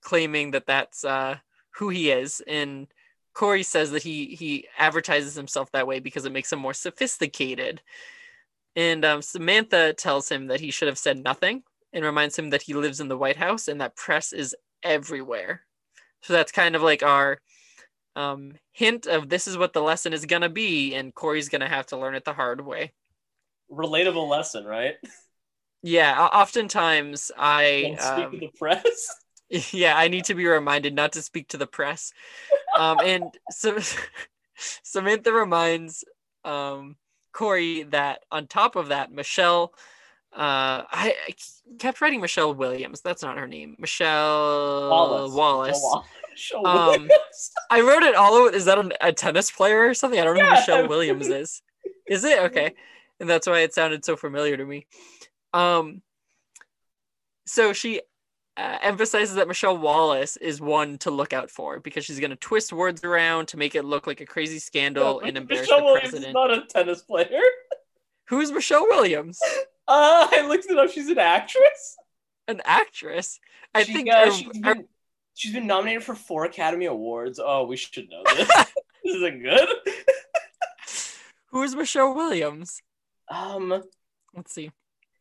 claiming 0.00 0.52
that 0.52 0.66
that's 0.66 1.04
uh 1.04 1.38
who 1.76 1.88
he 1.88 2.10
is 2.10 2.42
and 2.46 2.88
Cory 3.36 3.62
says 3.62 3.90
that 3.90 4.02
he 4.02 4.34
he 4.34 4.66
advertises 4.78 5.34
himself 5.34 5.70
that 5.72 5.86
way 5.86 6.00
because 6.00 6.24
it 6.24 6.32
makes 6.32 6.50
him 6.50 6.58
more 6.58 6.72
sophisticated. 6.72 7.82
And 8.74 9.04
um, 9.04 9.20
Samantha 9.20 9.92
tells 9.92 10.28
him 10.28 10.46
that 10.46 10.60
he 10.60 10.70
should 10.70 10.88
have 10.88 10.98
said 10.98 11.22
nothing 11.22 11.62
and 11.92 12.04
reminds 12.04 12.38
him 12.38 12.50
that 12.50 12.62
he 12.62 12.72
lives 12.72 12.98
in 12.98 13.08
the 13.08 13.16
White 13.16 13.36
House 13.36 13.68
and 13.68 13.80
that 13.80 13.94
press 13.94 14.32
is 14.32 14.56
everywhere. 14.82 15.62
So 16.22 16.32
that's 16.32 16.50
kind 16.50 16.74
of 16.74 16.82
like 16.82 17.02
our 17.02 17.40
um, 18.16 18.52
hint 18.72 19.06
of 19.06 19.28
this 19.28 19.46
is 19.46 19.58
what 19.58 19.74
the 19.74 19.82
lesson 19.82 20.14
is 20.14 20.24
gonna 20.24 20.48
be, 20.48 20.94
and 20.94 21.14
Cory's 21.14 21.50
gonna 21.50 21.68
have 21.68 21.86
to 21.86 21.98
learn 21.98 22.14
it 22.14 22.24
the 22.24 22.32
hard 22.32 22.64
way. 22.64 22.94
Relatable 23.70 24.28
lesson, 24.28 24.64
right? 24.64 24.94
Yeah, 25.82 26.26
oftentimes 26.32 27.30
I 27.36 27.82
Don't 27.82 28.00
speak 28.00 28.24
um, 28.24 28.32
to 28.32 28.38
the 28.38 28.50
press. 28.58 29.14
yeah 29.72 29.96
I 29.96 30.08
need 30.08 30.24
to 30.26 30.34
be 30.34 30.46
reminded 30.46 30.94
not 30.94 31.12
to 31.12 31.22
speak 31.22 31.48
to 31.48 31.56
the 31.56 31.66
press, 31.66 32.12
um, 32.76 32.98
and 33.02 33.24
so 33.50 33.78
Samantha 34.56 35.32
reminds 35.32 36.04
um, 36.44 36.96
Cory 37.32 37.84
that 37.84 38.20
on 38.30 38.46
top 38.46 38.76
of 38.76 38.88
that, 38.88 39.12
Michelle. 39.12 39.72
Uh, 40.32 40.84
I, 40.90 41.14
I 41.28 41.34
kept 41.78 42.00
writing 42.02 42.20
Michelle 42.20 42.52
Williams. 42.52 43.00
That's 43.00 43.22
not 43.22 43.38
her 43.38 43.46
name. 43.46 43.74
Michelle 43.78 44.90
Wallace. 44.90 45.32
Wallace. 45.32 45.96
Um, 46.54 47.08
I 47.70 47.80
wrote 47.80 48.02
it 48.02 48.14
all 48.14 48.46
out. 48.46 48.54
Is 48.54 48.66
that 48.66 48.78
an, 48.78 48.92
a 49.00 49.12
tennis 49.12 49.50
player 49.50 49.86
or 49.86 49.94
something? 49.94 50.20
I 50.20 50.24
don't 50.24 50.36
know 50.36 50.42
who 50.42 50.48
Yeah. 50.48 50.60
Michelle 50.60 50.88
Williams 50.88 51.28
is. 51.28 51.62
Is 52.06 52.24
it 52.24 52.38
okay? 52.40 52.74
And 53.18 53.30
that's 53.30 53.46
why 53.46 53.60
it 53.60 53.72
sounded 53.72 54.04
so 54.04 54.16
familiar 54.16 54.58
to 54.58 54.64
me. 54.66 54.86
Um, 55.54 56.02
so 57.46 57.72
she 57.72 58.02
uh, 58.56 58.78
emphasizes 58.82 59.34
that 59.36 59.48
Michelle 59.48 59.76
Wallace 59.76 60.36
is 60.38 60.60
one 60.60 60.98
to 60.98 61.10
look 61.10 61.32
out 61.32 61.50
for 61.50 61.78
because 61.80 62.04
she's 62.04 62.18
going 62.20 62.30
to 62.30 62.36
twist 62.36 62.72
words 62.72 63.04
around 63.04 63.48
to 63.48 63.56
make 63.56 63.74
it 63.74 63.82
look 63.84 64.06
like 64.06 64.20
a 64.20 64.26
crazy 64.26 64.58
scandal 64.58 65.20
and 65.20 65.36
embarrass 65.36 65.62
Michelle 65.68 65.78
the 65.78 65.84
Williams 65.84 66.04
is 66.06 66.10
president. 66.10 66.34
not 66.34 66.50
a 66.50 66.66
tennis 66.66 67.02
player. 67.02 67.40
Who's 68.28 68.50
Michelle 68.52 68.84
Williams? 68.88 69.38
Uh, 69.88 70.26
I 70.32 70.44
looked 70.48 70.66
it 70.68 70.76
up. 70.76 70.90
She's 70.90 71.08
an 71.10 71.18
actress. 71.18 71.96
An 72.48 72.60
actress. 72.64 73.38
I 73.72 73.84
She, 73.84 73.92
think. 73.92 74.08
uh, 74.10 74.14
uh, 74.16 74.30
she's, 74.32 74.48
uh, 74.48 74.74
been, 74.74 74.88
she's 75.34 75.52
been 75.52 75.68
nominated 75.68 76.02
for 76.02 76.16
four 76.16 76.44
Academy 76.44 76.86
Awards. 76.86 77.38
Oh, 77.40 77.66
we 77.66 77.76
should 77.76 78.08
know 78.10 78.24
this. 78.34 78.48
this 79.04 79.14
isn't 79.14 79.44
good. 79.44 79.68
who 81.52 81.62
is 81.62 81.76
Michelle 81.76 82.16
Williams? 82.16 82.82
Um, 83.30 83.82
Let's 84.34 84.52
see. 84.52 84.72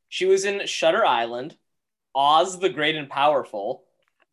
she 0.10 0.26
was 0.26 0.46
in 0.46 0.66
Shutter 0.66 1.06
Island, 1.06 1.56
Oz 2.16 2.60
the 2.60 2.70
Great 2.70 2.96
and 2.96 3.10
Powerful, 3.10 3.84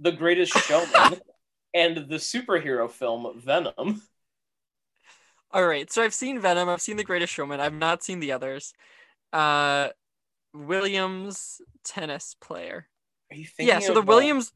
The 0.00 0.12
Greatest 0.12 0.56
Showman, 0.56 1.20
and 1.74 1.96
the 2.08 2.16
superhero 2.16 2.90
film 2.90 3.40
Venom. 3.40 4.02
All 5.50 5.66
right, 5.66 5.92
so 5.92 6.02
I've 6.02 6.14
seen 6.14 6.40
Venom. 6.40 6.68
I've 6.68 6.80
seen 6.80 6.96
The 6.96 7.04
Greatest 7.04 7.32
Showman. 7.32 7.60
I've 7.60 7.74
not 7.74 8.02
seen 8.02 8.20
the 8.20 8.32
others. 8.32 8.72
Uh, 9.32 9.88
Williams 10.54 11.60
tennis 11.84 12.36
player. 12.40 12.88
Are 13.30 13.36
you 13.36 13.46
thinking 13.46 13.68
Yeah, 13.68 13.80
so 13.80 13.94
the 13.94 14.00
uh, 14.00 14.04
Williams, 14.04 14.52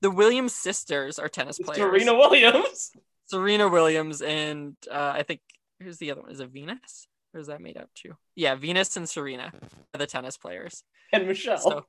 the 0.00 0.10
Williams 0.10 0.54
sisters 0.54 1.18
are 1.18 1.28
tennis 1.28 1.58
players. 1.58 1.78
Serena 1.78 2.14
Williams? 2.14 2.92
Serena 3.26 3.68
Williams 3.68 4.22
and 4.22 4.76
uh, 4.90 5.12
I 5.14 5.22
think 5.22 5.40
who's 5.82 5.98
the 5.98 6.10
other 6.10 6.22
one? 6.22 6.30
Is 6.30 6.40
it 6.40 6.48
Venus? 6.48 7.08
Or 7.34 7.40
is 7.40 7.48
that 7.48 7.60
made 7.60 7.76
up 7.76 7.90
too? 7.94 8.16
Yeah, 8.34 8.54
Venus 8.54 8.96
and 8.96 9.08
Serena 9.08 9.52
are 9.94 9.98
the 9.98 10.06
tennis 10.06 10.38
players. 10.38 10.82
And 11.12 11.26
Michelle. 11.26 11.58
So, 11.58 11.86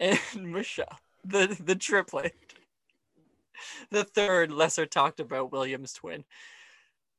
and 0.00 0.18
Michelle, 0.52 0.98
the 1.24 1.56
the 1.64 1.74
triplet, 1.76 2.34
the 3.90 4.04
third 4.04 4.50
lesser 4.52 4.86
talked 4.86 5.20
about 5.20 5.52
Williams 5.52 5.92
twin. 5.92 6.24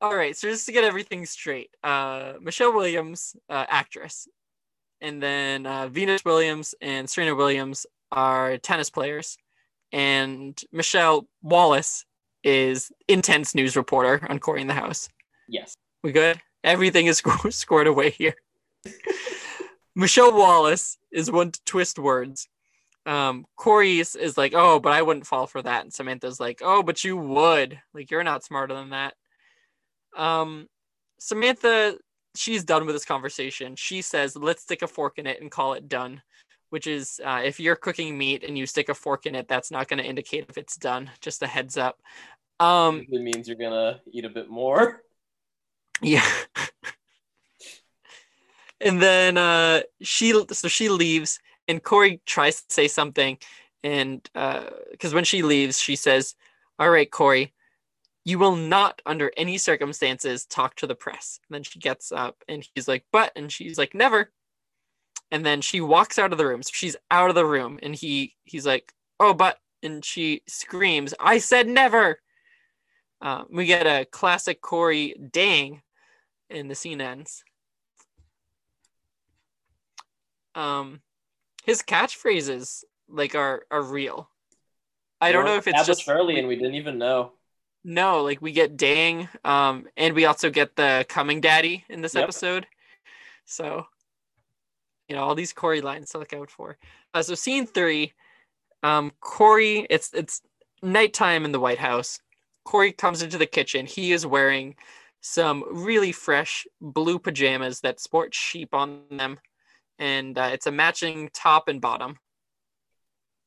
All 0.01 0.15
right, 0.15 0.35
so 0.35 0.49
just 0.49 0.65
to 0.67 0.71
get 0.71 0.85
everything 0.85 1.25
straight, 1.25 1.71
uh, 1.83 2.33
Michelle 2.41 2.73
Williams, 2.73 3.35
uh, 3.49 3.65
actress, 3.67 4.29
and 5.01 5.21
then 5.21 5.65
uh, 5.65 5.89
Venus 5.89 6.23
Williams 6.23 6.73
and 6.81 7.09
Serena 7.09 7.35
Williams 7.35 7.85
are 8.11 8.57
tennis 8.57 8.89
players, 8.89 9.37
and 9.91 10.59
Michelle 10.71 11.27
Wallace 11.41 12.05
is 12.43 12.91
intense 13.07 13.53
news 13.53 13.75
reporter 13.75 14.25
on 14.29 14.39
Cory 14.39 14.61
in 14.61 14.67
the 14.67 14.73
House. 14.73 15.09
yes. 15.47 15.75
We 16.01 16.13
good? 16.13 16.39
Everything 16.63 17.07
is 17.07 17.21
scored 17.49 17.87
away 17.87 18.11
here. 18.11 18.35
Michelle 19.95 20.33
Wallace 20.33 20.97
is 21.11 21.29
one 21.29 21.51
to 21.51 21.59
twist 21.65 21.99
words. 21.99 22.47
Um, 23.05 23.45
Cory 23.55 23.99
is, 23.99 24.15
is 24.15 24.38
like, 24.38 24.53
oh, 24.55 24.79
but 24.79 24.93
I 24.93 25.01
wouldn't 25.01 25.27
fall 25.27 25.47
for 25.47 25.62
that. 25.62 25.83
And 25.83 25.93
Samantha's 25.93 26.39
like, 26.39 26.62
oh, 26.63 26.83
but 26.83 27.03
you 27.03 27.17
would. 27.17 27.79
Like, 27.93 28.12
you're 28.12 28.23
not 28.23 28.43
smarter 28.43 28.75
than 28.75 28.89
that. 28.91 29.13
Um, 30.15 30.67
Samantha, 31.19 31.97
she's 32.35 32.63
done 32.63 32.85
with 32.85 32.95
this 32.95 33.05
conversation. 33.05 33.75
She 33.75 34.01
says, 34.01 34.35
let's 34.35 34.63
stick 34.63 34.81
a 34.81 34.88
fork 34.88 35.17
in 35.17 35.27
it 35.27 35.41
and 35.41 35.49
call 35.51 35.73
it 35.73 35.88
done. 35.88 36.21
Which 36.69 36.85
is, 36.85 37.19
uh, 37.25 37.41
if 37.43 37.59
you're 37.59 37.75
cooking 37.75 38.15
meat 38.15 38.43
and 38.43 38.55
you 38.55 38.67
stick 38.67 38.89
a 38.89 38.93
fork 38.93 39.25
in 39.25 39.33
it, 39.33 39.47
that's 39.47 39.71
not 39.71 39.88
going 39.88 39.97
to 39.97 40.07
indicate 40.07 40.45
if 40.49 40.57
it's 40.57 40.75
done. 40.75 41.09
Just 41.19 41.41
a 41.41 41.47
heads 41.47 41.77
up. 41.77 41.99
Um, 42.59 43.05
it 43.09 43.21
means 43.21 43.47
you're 43.47 43.57
gonna 43.57 44.01
eat 44.12 44.25
a 44.25 44.29
bit 44.29 44.49
more. 44.49 45.01
Yeah. 46.01 46.25
and 48.79 49.01
then 49.01 49.38
uh 49.38 49.81
she 50.01 50.31
so 50.49 50.69
she 50.69 50.88
leaves 50.88 51.41
and 51.69 51.82
Cory 51.82 52.19
tries 52.25 52.62
to 52.63 52.73
say 52.73 52.89
something 52.89 53.38
and 53.84 54.27
uh 54.36 54.65
because 54.91 55.13
when 55.13 55.23
she 55.23 55.41
leaves 55.43 55.79
she 55.79 55.95
says, 55.95 56.36
All 56.77 56.89
right, 56.89 57.10
Cory, 57.10 57.53
you 58.25 58.38
will 58.38 58.58
not 58.58 59.01
under 59.05 59.32
any 59.38 59.58
circumstances 59.58 60.45
talk 60.45 60.75
to 60.75 60.88
the 60.88 60.95
press. 60.95 61.39
And 61.47 61.55
then 61.55 61.63
she 61.63 61.79
gets 61.79 62.12
up 62.12 62.43
and 62.49 62.67
he's 62.75 62.89
like, 62.89 63.05
But 63.13 63.32
and 63.38 63.49
she's 63.49 63.77
like, 63.77 63.95
Never. 63.95 64.32
And 65.32 65.45
then 65.45 65.62
she 65.62 65.79
walks 65.79 66.17
out 66.17 66.32
of 66.32 66.39
the 66.39 66.45
room. 66.47 66.63
So 66.63 66.71
she's 66.73 66.95
out 67.12 67.29
of 67.29 67.36
the 67.36 67.45
room 67.45 67.79
and 67.82 67.95
he 67.95 68.36
he's 68.43 68.65
like, 68.65 68.91
Oh, 69.19 69.34
but 69.34 69.60
and 69.82 70.03
she 70.03 70.41
screams, 70.47 71.13
I 71.19 71.38
said 71.38 71.67
never. 71.67 72.19
Uh, 73.21 73.43
we 73.49 73.65
get 73.65 73.86
a 73.86 74.05
classic 74.05 74.62
Cory 74.62 75.13
dang 75.32 75.82
and 76.49 76.69
the 76.71 76.75
scene 76.75 77.01
ends. 77.01 77.43
Um, 80.55 81.01
his 81.65 81.81
catchphrases 81.81 82.83
like 83.07 83.35
are 83.35 83.63
are 83.71 83.81
real. 83.81 84.29
I 85.21 85.31
don't 85.31 85.45
know 85.45 85.57
if 85.57 85.67
it's 85.67 85.85
just 85.85 86.07
early 86.09 86.39
and 86.39 86.47
we 86.47 86.55
didn't 86.55 86.75
even 86.75 86.97
know. 86.97 87.33
no, 87.83 88.23
like 88.23 88.41
we 88.41 88.51
get 88.51 88.77
dang, 88.77 89.29
um, 89.43 89.87
and 89.97 90.15
we 90.15 90.25
also 90.25 90.49
get 90.49 90.75
the 90.75 91.05
coming 91.09 91.41
daddy 91.41 91.85
in 91.89 92.01
this 92.01 92.15
Yep. 92.15 92.23
episode. 92.25 92.67
So, 93.45 93.87
you 95.07 95.15
know, 95.15 95.23
all 95.23 95.35
these 95.35 95.53
Cory 95.53 95.81
lines 95.81 96.11
to 96.11 96.19
look 96.19 96.33
out 96.33 96.49
for. 96.49 96.77
Uh, 97.13 97.21
so 97.23 97.35
scene 97.35 97.65
three, 97.65 98.13
um, 98.83 99.11
Cory, 99.21 99.87
it's 99.89 100.13
it's 100.13 100.41
nighttime 100.81 101.45
in 101.45 101.51
the 101.51 101.59
White 101.59 101.79
House. 101.79 102.19
Cory 102.65 102.91
comes 102.91 103.21
into 103.21 103.37
the 103.37 103.45
kitchen. 103.47 103.85
He 103.85 104.11
is 104.11 104.25
wearing 104.25 104.75
some 105.21 105.63
really 105.71 106.11
fresh 106.11 106.67
blue 106.79 107.19
pajamas 107.19 107.81
that 107.81 107.99
sport 107.99 108.33
sheep 108.33 108.73
on 108.73 109.01
them, 109.11 109.39
and 109.99 110.38
uh, 110.38 110.49
it's 110.51 110.65
a 110.65 110.71
matching 110.71 111.29
top 111.33 111.67
and 111.67 111.79
bottom. 111.79 112.17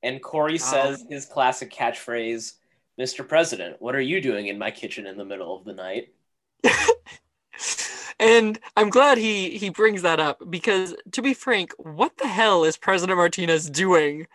And 0.02 0.22
Cory 0.22 0.58
says 0.58 1.04
his 1.08 1.26
classic 1.26 1.72
catchphrase, 1.72 2.54
Mr. 3.00 3.26
President, 3.26 3.76
what 3.80 3.94
are 3.94 4.00
you 4.00 4.20
doing 4.20 4.48
in 4.48 4.58
my 4.58 4.70
kitchen 4.70 5.06
in 5.06 5.16
the 5.16 5.24
middle 5.24 5.56
of 5.56 5.64
the 5.64 5.72
night? 5.72 6.12
and 8.20 8.58
I'm 8.76 8.90
glad 8.90 9.18
he 9.18 9.56
he 9.56 9.70
brings 9.70 10.02
that 10.02 10.20
up 10.20 10.42
because 10.50 10.94
to 11.12 11.22
be 11.22 11.34
frank, 11.34 11.72
what 11.78 12.16
the 12.18 12.26
hell 12.26 12.64
is 12.64 12.76
President 12.76 13.16
Martinez 13.16 13.70
doing 13.70 14.26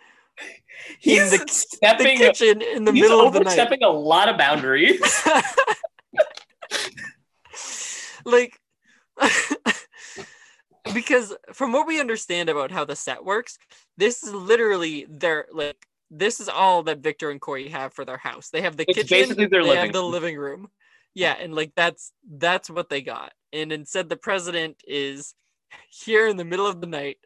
He's 0.98 1.32
in 1.32 1.38
the, 1.38 1.44
the 1.44 1.52
stepping 1.52 2.18
kitchen 2.18 2.62
in 2.62 2.84
the 2.84 2.92
middle 2.92 3.26
of 3.26 3.32
the 3.32 3.40
night? 3.40 3.46
overstepping 3.46 3.82
a 3.82 3.88
lot 3.88 4.28
of 4.28 4.38
boundaries. 4.38 5.00
like 8.24 8.60
because 10.92 11.34
from 11.52 11.72
what 11.72 11.86
we 11.86 12.00
understand 12.00 12.48
about 12.48 12.70
how 12.70 12.84
the 12.84 12.96
set 12.96 13.24
works, 13.24 13.58
this 13.96 14.22
is 14.22 14.32
literally 14.32 15.06
their 15.08 15.46
like 15.52 15.86
this 16.10 16.40
is 16.40 16.48
all 16.48 16.82
that 16.84 17.00
Victor 17.00 17.30
and 17.30 17.40
Cory 17.40 17.68
have 17.68 17.92
for 17.92 18.04
their 18.04 18.16
house. 18.16 18.50
They 18.50 18.62
have 18.62 18.76
the 18.76 18.86
It's 18.88 18.96
kitchen, 18.96 19.18
basically 19.18 19.46
their 19.46 19.62
they 19.62 19.68
living 19.68 19.86
have 19.86 19.92
the 19.92 20.02
living 20.02 20.36
room. 20.36 20.70
Yeah, 21.14 21.34
and 21.38 21.54
like 21.54 21.72
that's 21.74 22.12
that's 22.30 22.70
what 22.70 22.88
they 22.88 23.02
got. 23.02 23.32
And 23.52 23.72
instead 23.72 24.08
the 24.08 24.16
president 24.16 24.82
is 24.86 25.34
here 25.90 26.26
in 26.28 26.36
the 26.36 26.44
middle 26.44 26.66
of 26.66 26.80
the 26.80 26.86
night 26.86 27.18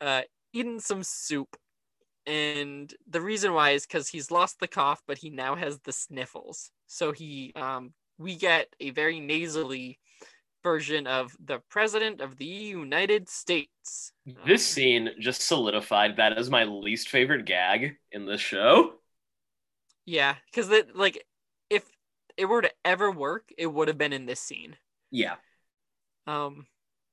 uh 0.00 0.22
eating 0.52 0.80
some 0.80 1.02
soup. 1.02 1.56
And 2.26 2.92
the 3.08 3.20
reason 3.20 3.52
why 3.52 3.70
is 3.70 3.86
because 3.86 4.08
he's 4.08 4.30
lost 4.30 4.60
the 4.60 4.68
cough, 4.68 5.02
but 5.06 5.18
he 5.18 5.30
now 5.30 5.56
has 5.56 5.80
the 5.80 5.92
sniffles. 5.92 6.70
So 6.86 7.12
he 7.12 7.52
um 7.56 7.92
we 8.18 8.36
get 8.36 8.68
a 8.80 8.90
very 8.90 9.20
nasally 9.20 9.98
version 10.64 11.06
of 11.06 11.36
the 11.44 11.60
president 11.68 12.20
of 12.20 12.36
the 12.38 12.44
United 12.44 13.28
States. 13.28 14.12
This 14.44 14.66
scene 14.66 15.10
just 15.20 15.42
solidified 15.42 16.16
that 16.16 16.36
as 16.36 16.50
my 16.50 16.64
least 16.64 17.08
favorite 17.08 17.44
gag 17.44 17.96
in 18.10 18.26
this 18.26 18.40
show. 18.40 18.94
Yeah, 20.06 20.34
because 20.50 20.70
it 20.70 20.96
like 20.96 21.24
if 21.70 21.84
it 22.36 22.46
were 22.46 22.62
to 22.62 22.72
ever 22.84 23.10
work, 23.10 23.50
it 23.56 23.66
would 23.66 23.88
have 23.88 23.98
been 23.98 24.12
in 24.12 24.26
this 24.26 24.40
scene. 24.40 24.76
Yeah. 25.10 25.36
Um, 26.26 26.66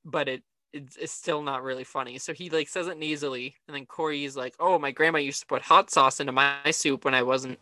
but 0.03 0.27
it 0.27 0.43
it's, 0.73 0.95
it's 0.97 1.11
still 1.11 1.43
not 1.43 1.63
really 1.63 1.83
funny. 1.83 2.17
So 2.17 2.33
he 2.33 2.49
like 2.49 2.69
says 2.69 2.87
it 2.87 2.97
nasally, 2.97 3.55
and 3.67 3.75
then 3.75 3.85
Cory's 3.85 4.35
like, 4.35 4.55
"Oh, 4.59 4.79
my 4.79 4.91
grandma 4.91 5.19
used 5.19 5.41
to 5.41 5.45
put 5.45 5.61
hot 5.61 5.91
sauce 5.91 6.19
into 6.19 6.31
my 6.31 6.71
soup 6.71 7.05
when 7.05 7.13
I 7.13 7.23
wasn't 7.23 7.59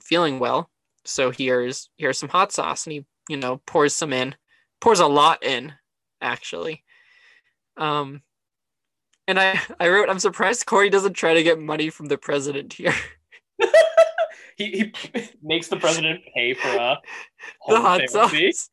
feeling 0.00 0.38
well. 0.38 0.70
So 1.04 1.30
here's 1.30 1.90
here's 1.96 2.18
some 2.18 2.28
hot 2.28 2.52
sauce," 2.52 2.86
and 2.86 2.92
he 2.92 3.04
you 3.28 3.36
know 3.36 3.60
pours 3.66 3.94
some 3.94 4.12
in, 4.12 4.34
pours 4.80 5.00
a 5.00 5.06
lot 5.06 5.44
in, 5.44 5.72
actually. 6.20 6.84
Um, 7.76 8.22
and 9.26 9.38
I 9.38 9.60
I 9.78 9.88
wrote, 9.88 10.08
"I'm 10.08 10.18
surprised 10.18 10.66
Cory 10.66 10.90
doesn't 10.90 11.14
try 11.14 11.34
to 11.34 11.42
get 11.42 11.58
money 11.58 11.90
from 11.90 12.06
the 12.06 12.18
president 12.18 12.72
here." 12.74 12.94
He, 14.58 14.92
he 15.12 15.30
makes 15.40 15.68
the 15.68 15.76
president 15.76 16.20
pay 16.34 16.52
for 16.52 16.66
uh, 16.66 16.96
the 17.68 17.80
hot 17.80 18.00
therapy. 18.10 18.50
sauce. 18.50 18.70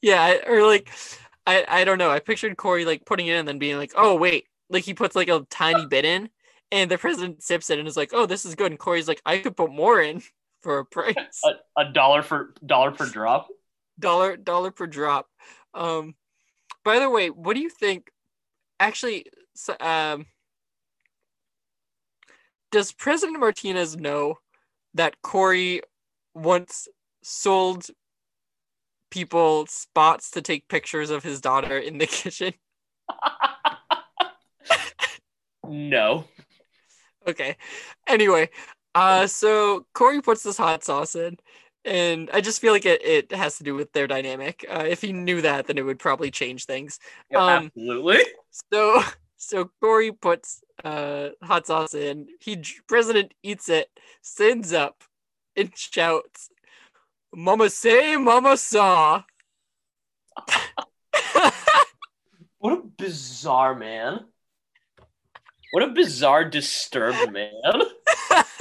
Yeah, 0.00 0.38
or 0.46 0.64
like 0.64 0.90
I 1.46 1.64
I 1.68 1.84
don't 1.84 1.98
know. 1.98 2.10
I 2.10 2.20
pictured 2.20 2.56
Cory 2.56 2.86
like 2.86 3.04
putting 3.04 3.26
it 3.26 3.32
in 3.32 3.40
and 3.40 3.48
then 3.48 3.58
being 3.58 3.76
like, 3.76 3.92
"Oh 3.94 4.16
wait," 4.16 4.46
like 4.70 4.84
he 4.84 4.94
puts 4.94 5.14
like 5.14 5.28
a 5.28 5.46
tiny 5.50 5.84
bit 5.84 6.06
in, 6.06 6.30
and 6.72 6.90
the 6.90 6.96
president 6.96 7.42
sips 7.42 7.68
it 7.68 7.78
and 7.78 7.86
is 7.86 7.98
like, 7.98 8.10
"Oh, 8.14 8.24
this 8.24 8.46
is 8.46 8.54
good." 8.54 8.72
And 8.72 8.78
Cory's 8.78 9.08
like, 9.08 9.20
"I 9.26 9.36
could 9.38 9.56
put 9.58 9.70
more 9.70 10.00
in 10.00 10.22
for 10.62 10.78
a 10.78 10.86
price, 10.86 11.42
A, 11.44 11.82
a 11.82 11.92
dollar 11.92 12.22
for 12.22 12.54
dollar 12.64 12.90
per 12.90 13.06
drop. 13.06 13.48
Dollar 13.98 14.36
dollar 14.36 14.70
per 14.70 14.86
drop." 14.86 15.26
Um, 15.74 16.14
by 16.84 16.98
the 16.98 17.10
way, 17.10 17.30
what 17.30 17.54
do 17.54 17.60
you 17.60 17.70
think? 17.70 18.10
Actually, 18.78 19.26
um, 19.80 20.26
does 22.70 22.92
President 22.92 23.40
Martinez 23.40 23.96
know 23.96 24.38
that 24.94 25.20
Cory 25.22 25.82
once 26.34 26.88
sold 27.22 27.86
people 29.10 29.66
spots 29.66 30.30
to 30.32 30.42
take 30.42 30.68
pictures 30.68 31.10
of 31.10 31.22
his 31.22 31.40
daughter 31.40 31.78
in 31.78 31.98
the 31.98 32.06
kitchen? 32.06 32.52
No. 35.68 36.24
Okay. 37.26 37.56
Anyway, 38.06 38.50
uh, 38.94 39.26
so 39.26 39.86
Corey 39.94 40.22
puts 40.22 40.42
this 40.42 40.56
hot 40.56 40.84
sauce 40.84 41.16
in, 41.16 41.36
and 41.86 42.28
I 42.32 42.40
just 42.40 42.60
feel 42.60 42.72
like 42.72 42.84
it, 42.84 43.04
it 43.04 43.32
has 43.32 43.58
to 43.58 43.64
do 43.64 43.74
with 43.74 43.92
their 43.92 44.06
dynamic. 44.06 44.66
Uh, 44.68 44.84
if 44.86 45.00
he 45.00 45.12
knew 45.12 45.40
that, 45.42 45.66
then 45.66 45.78
it 45.78 45.84
would 45.84 45.98
probably 45.98 46.30
change 46.30 46.64
things. 46.64 46.98
Um, 47.34 47.70
Absolutely. 47.76 48.18
So 48.70 49.02
so 49.36 49.70
Cory 49.80 50.12
puts 50.12 50.62
uh 50.84 51.30
hot 51.42 51.66
sauce 51.66 51.94
in. 51.94 52.26
He 52.40 52.62
president 52.86 53.32
eats 53.42 53.68
it, 53.68 53.88
stands 54.20 54.72
up, 54.72 55.04
and 55.56 55.70
shouts, 55.76 56.50
"Mama 57.34 57.70
say, 57.70 58.16
Mama 58.16 58.56
saw." 58.56 59.22
What 62.58 62.78
a 62.78 62.82
bizarre 62.82 63.76
man. 63.76 64.24
What 65.70 65.84
a 65.84 65.88
bizarre, 65.88 66.44
disturbed 66.44 67.32
man. 67.32 67.52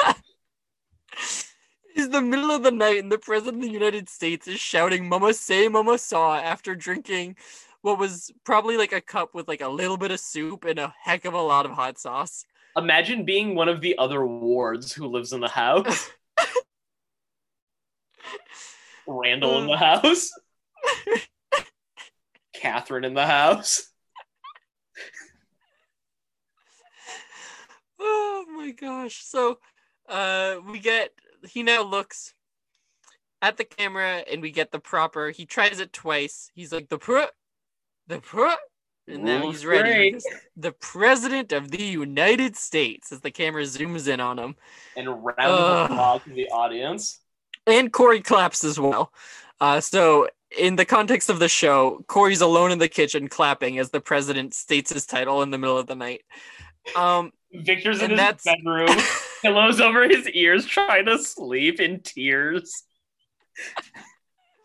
It's 1.96 2.10
the 2.10 2.22
middle 2.22 2.52
of 2.52 2.62
the 2.62 2.72
night, 2.72 2.98
and 2.98 3.10
the 3.10 3.18
president 3.18 3.64
of 3.64 3.70
the 3.70 3.74
United 3.74 4.10
States 4.10 4.50
is 4.50 4.60
shouting 4.60 5.08
"Mama 5.08 5.34
say, 5.34 5.70
Mama 5.70 5.98
saw" 5.98 6.36
after 6.36 6.76
drinking 6.76 7.38
what 7.84 7.98
was 7.98 8.34
probably 8.44 8.76
like 8.76 8.92
a 8.92 9.00
cup 9.00 9.34
with 9.34 9.48
like 9.48 9.62
a 9.62 9.70
little 9.70 9.96
bit 9.96 10.12
of 10.12 10.20
soup 10.20 10.66
and 10.66 10.78
a 10.78 10.94
heck 11.02 11.24
of 11.24 11.34
a 11.34 11.42
lot 11.42 11.66
of 11.66 11.72
hot 11.72 11.98
sauce. 11.98 12.46
Imagine 12.76 13.24
being 13.24 13.56
one 13.56 13.70
of 13.70 13.80
the 13.80 13.98
other 13.98 14.26
wards 14.26 14.92
who 14.92 15.08
lives 15.08 15.32
in 15.32 15.40
the 15.40 15.48
house. 15.48 16.10
Randall 19.08 19.62
in 19.62 19.68
the 19.68 19.78
house. 19.78 20.32
Catherine 22.54 23.06
in 23.06 23.14
the 23.14 23.26
house. 23.26 23.90
oh 28.00 28.46
my 28.58 28.72
gosh. 28.72 29.24
So 29.24 29.60
uh 30.10 30.58
we 30.70 30.80
get 30.80 31.14
he 31.48 31.64
now 31.64 31.84
looks 31.84 32.34
at 33.42 33.58
the 33.58 33.64
camera 33.64 34.24
and 34.32 34.42
we 34.42 34.52
get 34.52 34.72
the 34.72 34.80
proper 34.80 35.30
he 35.30 35.46
tries 35.46 35.80
it 35.80 35.94
twice. 35.94 36.50
He's 36.54 36.72
like 36.72 36.90
the 36.90 36.98
pr 36.98 37.22
the 38.08 38.20
pr 38.20 38.48
and 39.08 39.24
now 39.24 39.44
Ooh, 39.46 39.52
he's 39.52 39.66
ready. 39.66 40.12
great. 40.12 40.24
The 40.58 40.72
president 40.72 41.52
of 41.52 41.70
the 41.70 41.84
United 41.84 42.56
States 42.56 43.12
as 43.12 43.22
the 43.22 43.30
camera 43.32 43.64
zooms 43.64 44.08
in 44.08 44.20
on 44.20 44.40
him. 44.40 44.56
And 44.98 45.08
round 45.24 45.92
applause 45.92 46.24
to 46.24 46.30
the 46.32 46.48
audience. 46.50 47.20
And 47.68 47.94
Cory 47.94 48.22
claps 48.22 48.64
as 48.64 48.80
well. 48.80 49.12
Uh 49.60 49.80
so 49.80 50.28
in 50.58 50.76
the 50.76 50.86
context 50.86 51.30
of 51.30 51.40
the 51.40 51.50
show, 51.50 52.04
Cory's 52.08 52.42
alone 52.42 52.72
in 52.72 52.80
the 52.80 52.88
kitchen 52.88 53.28
clapping 53.28 53.78
as 53.78 53.90
the 53.90 54.00
president 54.02 54.54
states 54.54 54.94
his 54.94 55.06
title 55.06 55.42
in 55.44 55.52
the 55.52 55.58
middle 55.58 55.78
of 55.78 55.88
the 55.88 55.96
night. 55.96 56.22
Um 56.96 57.32
Victor's 57.54 58.02
in 58.02 58.12
his 58.12 58.44
bedroom, 58.44 58.88
pillows 59.46 59.80
over 59.80 60.08
his 60.08 60.28
ears, 60.30 60.66
trying 60.66 61.06
to 61.06 61.18
sleep 61.18 61.80
in 61.80 62.02
tears. 62.02 62.84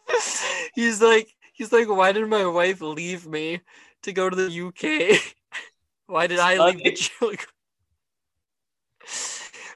he's 0.74 1.00
like 1.00 1.28
he's 1.52 1.72
like 1.72 1.88
why 1.88 2.10
did 2.10 2.26
my 2.26 2.44
wife 2.44 2.80
leave 2.80 3.26
me 3.26 3.60
to 4.02 4.12
go 4.12 4.28
to 4.28 4.34
the 4.34 4.60
uk 4.66 5.22
why 6.06 6.26
did 6.26 6.40
i 6.40 6.58
leave 6.58 6.82
the 6.82 6.90
children 6.96 7.38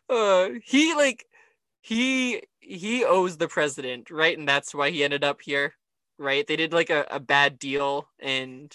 uh 0.09 0.49
he 0.65 0.93
like 0.95 1.25
he 1.81 2.43
he 2.61 3.05
owes 3.05 3.37
the 3.37 3.49
president 3.49 4.11
right? 4.11 4.37
And 4.39 4.49
that's 4.49 4.75
why 4.75 4.91
he 4.91 5.05
ended 5.05 5.23
up 5.23 5.41
here 5.43 5.75
right? 6.17 6.47
They 6.47 6.57
did 6.57 6.73
like 6.73 6.91
a, 6.91 7.07
a 7.11 7.21
bad 7.21 7.59
deal 7.59 8.09
and 8.21 8.73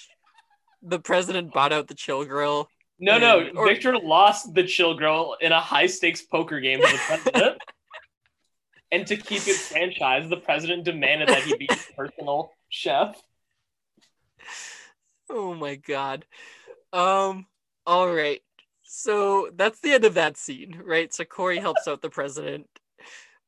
the 0.82 1.00
president 1.00 1.54
bought 1.54 1.74
out 1.74 1.88
the 1.88 1.96
chill 1.96 2.24
grill 2.26 2.70
No, 3.00 3.18
no, 3.18 3.50
or- 3.56 3.68
Victor 3.68 3.98
lost 3.98 4.54
the 4.54 4.64
chill 4.64 4.94
grill 4.96 5.38
in 5.40 5.52
a 5.52 5.60
high 5.60 5.88
stakes 5.88 6.22
poker 6.22 6.60
game 6.60 6.82
to 6.82 6.88
the 6.88 6.98
president. 6.98 7.58
and 8.92 9.08
to 9.08 9.16
keep 9.16 9.48
it 9.48 9.56
franchised, 9.56 10.30
the 10.30 10.38
president 10.38 10.84
demanded 10.84 11.30
that 11.30 11.44
he 11.44 11.56
be 11.56 11.68
his 11.70 11.88
personal 11.96 12.52
chef. 12.68 13.16
Oh 15.30 15.54
my 15.54 15.76
god. 15.76 16.26
Um 16.92 17.46
all 17.86 18.12
right. 18.12 18.42
So 18.84 19.50
that's 19.56 19.80
the 19.80 19.94
end 19.94 20.06
of 20.06 20.16
that 20.16 20.38
scene, 20.38 20.82
right? 20.84 21.14
So 21.14 21.24
Corey 21.24 21.60
helps 21.60 21.88
out 21.88 22.02
the 22.02 22.10
president. 22.10 22.68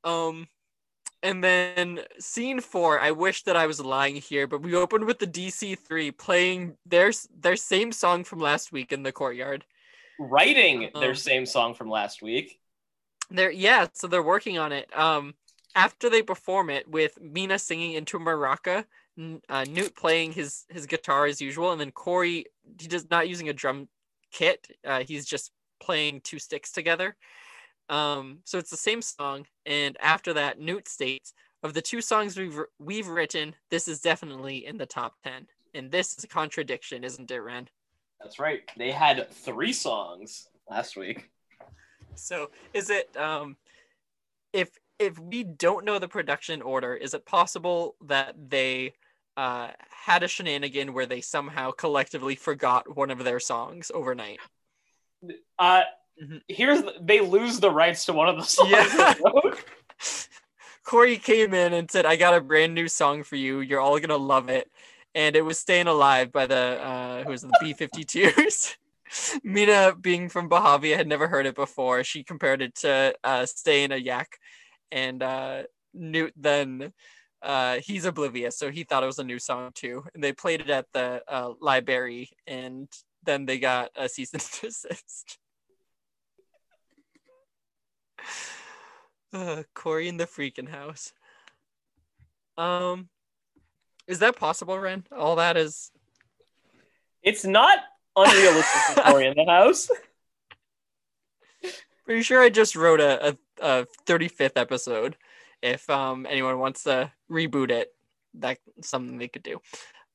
Um 0.03 0.47
and 1.23 1.43
then 1.43 2.01
scene 2.19 2.59
4, 2.61 2.99
I 2.99 3.11
wish 3.11 3.43
that 3.43 3.55
I 3.55 3.67
was 3.67 3.79
lying 3.79 4.15
here, 4.15 4.47
but 4.47 4.61
we 4.61 4.75
opened 4.75 5.05
with 5.05 5.19
the 5.19 5.27
DC3 5.27 6.11
playing 6.11 6.77
their 6.85 7.11
their 7.37 7.55
same 7.55 7.91
song 7.91 8.23
from 8.23 8.39
last 8.39 8.71
week 8.71 8.91
in 8.91 9.03
the 9.03 9.11
courtyard. 9.11 9.65
Writing 10.17 10.89
their 10.99 11.13
Um, 11.13 11.15
same 11.15 11.45
song 11.45 11.73
from 11.73 11.89
last 11.89 12.21
week. 12.21 12.61
They're 13.29 13.51
yeah, 13.51 13.87
so 13.93 14.07
they're 14.07 14.23
working 14.23 14.57
on 14.57 14.71
it. 14.71 14.95
Um 14.97 15.35
after 15.75 16.09
they 16.09 16.21
perform 16.21 16.69
it 16.69 16.87
with 16.89 17.17
Meena 17.21 17.59
singing 17.59 17.93
into 17.93 18.19
maraca, 18.19 18.85
uh, 19.49 19.65
Newt 19.65 19.95
playing 19.95 20.33
his 20.33 20.65
his 20.69 20.85
guitar 20.85 21.25
as 21.25 21.41
usual, 21.41 21.71
and 21.71 21.79
then 21.79 21.91
Cory 21.91 22.45
he 22.79 22.87
does 22.87 23.09
not 23.09 23.29
using 23.29 23.49
a 23.49 23.53
drum 23.53 23.87
kit. 24.31 24.67
Uh, 24.85 25.03
he's 25.03 25.25
just 25.25 25.51
playing 25.81 26.21
two 26.21 26.39
sticks 26.39 26.71
together. 26.71 27.15
Um, 27.91 28.39
so 28.45 28.57
it's 28.57 28.71
the 28.71 28.77
same 28.77 29.01
song. 29.01 29.45
And 29.65 29.97
after 30.01 30.33
that, 30.33 30.59
Newt 30.59 30.87
states, 30.87 31.33
of 31.63 31.73
the 31.73 31.81
two 31.81 32.01
songs 32.01 32.37
we've 32.37 32.59
we've 32.79 33.07
written, 33.07 33.53
this 33.69 33.87
is 33.87 34.01
definitely 34.01 34.65
in 34.65 34.77
the 34.77 34.85
top 34.85 35.13
ten. 35.23 35.45
And 35.75 35.91
this 35.91 36.17
is 36.17 36.23
a 36.23 36.27
contradiction, 36.27 37.03
isn't 37.03 37.29
it, 37.29 37.39
Ren? 37.39 37.69
That's 38.19 38.39
right. 38.39 38.61
They 38.77 38.91
had 38.91 39.29
three 39.31 39.73
songs 39.73 40.47
last 40.69 40.97
week. 40.97 41.29
So 42.15 42.49
is 42.73 42.89
it 42.89 43.15
um 43.15 43.57
if 44.53 44.69
if 44.97 45.19
we 45.19 45.43
don't 45.43 45.85
know 45.85 45.99
the 45.99 46.07
production 46.07 46.61
order, 46.61 46.95
is 46.95 47.13
it 47.13 47.25
possible 47.25 47.95
that 48.07 48.35
they 48.49 48.93
uh 49.37 49.69
had 49.89 50.23
a 50.23 50.27
shenanigan 50.27 50.93
where 50.93 51.05
they 51.05 51.21
somehow 51.21 51.71
collectively 51.71 52.35
forgot 52.35 52.95
one 52.95 53.11
of 53.11 53.23
their 53.23 53.39
songs 53.39 53.91
overnight? 53.93 54.39
Uh, 55.59 55.83
Mhm. 56.21 56.41
here's 56.47 56.81
the, 56.81 56.93
they 57.01 57.19
lose 57.19 57.59
the 57.59 57.71
rights 57.71 58.05
to 58.05 58.13
one 58.13 58.27
of 58.29 58.37
the 58.37 58.43
songs. 58.43 58.71
Yeah. 58.71 59.13
Cory 60.83 61.17
came 61.17 61.53
in 61.53 61.73
and 61.73 61.89
said, 61.89 62.05
I 62.05 62.15
got 62.15 62.33
a 62.33 62.41
brand 62.41 62.73
new 62.73 62.87
song 62.87 63.23
for 63.23 63.35
you. 63.35 63.59
You're 63.61 63.79
all 63.79 63.99
gonna 63.99 64.17
love 64.17 64.49
it. 64.49 64.69
And 65.13 65.35
it 65.35 65.41
was 65.41 65.59
Staying 65.59 65.87
Alive 65.87 66.31
by 66.31 66.47
the 66.47 66.55
uh 66.81 67.23
who 67.23 67.31
was 67.31 67.41
the 67.41 67.53
B 67.59 67.73
52s. 67.73 68.75
Meena 69.45 70.01
being 70.01 70.29
from 70.29 70.49
Bahavia 70.49 70.95
had 70.95 71.07
never 71.07 71.27
heard 71.27 71.45
it 71.45 71.55
before. 71.55 72.03
She 72.03 72.23
compared 72.23 72.61
it 72.61 72.75
to 72.75 73.13
uh 73.23 73.45
Stay 73.45 73.83
in 73.83 73.91
a 73.91 73.97
Yak. 73.97 74.37
And 74.91 75.21
uh 75.21 75.63
Newt 75.93 76.33
then 76.35 76.93
uh 77.41 77.79
he's 77.83 78.05
oblivious, 78.05 78.57
so 78.57 78.71
he 78.71 78.83
thought 78.83 79.03
it 79.03 79.07
was 79.07 79.19
a 79.19 79.23
new 79.23 79.39
song 79.39 79.71
too. 79.73 80.03
And 80.13 80.23
they 80.23 80.31
played 80.33 80.61
it 80.61 80.69
at 80.69 80.87
the 80.93 81.21
uh 81.27 81.53
library 81.59 82.29
and 82.47 82.87
then 83.23 83.45
they 83.45 83.59
got 83.59 83.91
a 83.95 84.09
cease 84.09 84.33
and 84.33 84.41
desist. 84.61 85.37
Uh, 89.33 89.63
Cory 89.73 90.09
in 90.09 90.17
the 90.17 90.25
freaking 90.25 90.67
house. 90.67 91.13
Um, 92.57 93.07
is 94.05 94.19
that 94.19 94.35
possible, 94.35 94.77
Ren? 94.77 95.05
All 95.17 95.37
that 95.37 95.55
is. 95.55 95.89
It's 97.23 97.45
not 97.45 97.77
unrealistic 98.17 98.81
for 98.81 99.01
Cory 99.03 99.27
in 99.27 99.35
the 99.37 99.45
house. 99.45 99.89
Pretty 102.05 102.23
sure 102.23 102.41
I 102.41 102.49
just 102.49 102.75
wrote 102.75 102.99
a, 102.99 103.29
a, 103.29 103.37
a 103.61 103.87
35th 104.05 104.57
episode. 104.57 105.15
If 105.61 105.89
um 105.89 106.27
anyone 106.29 106.59
wants 106.59 106.83
to 106.83 107.09
reboot 107.31 107.71
it, 107.71 107.87
that's 108.33 108.59
something 108.81 109.17
they 109.17 109.29
could 109.29 109.43
do. 109.43 109.61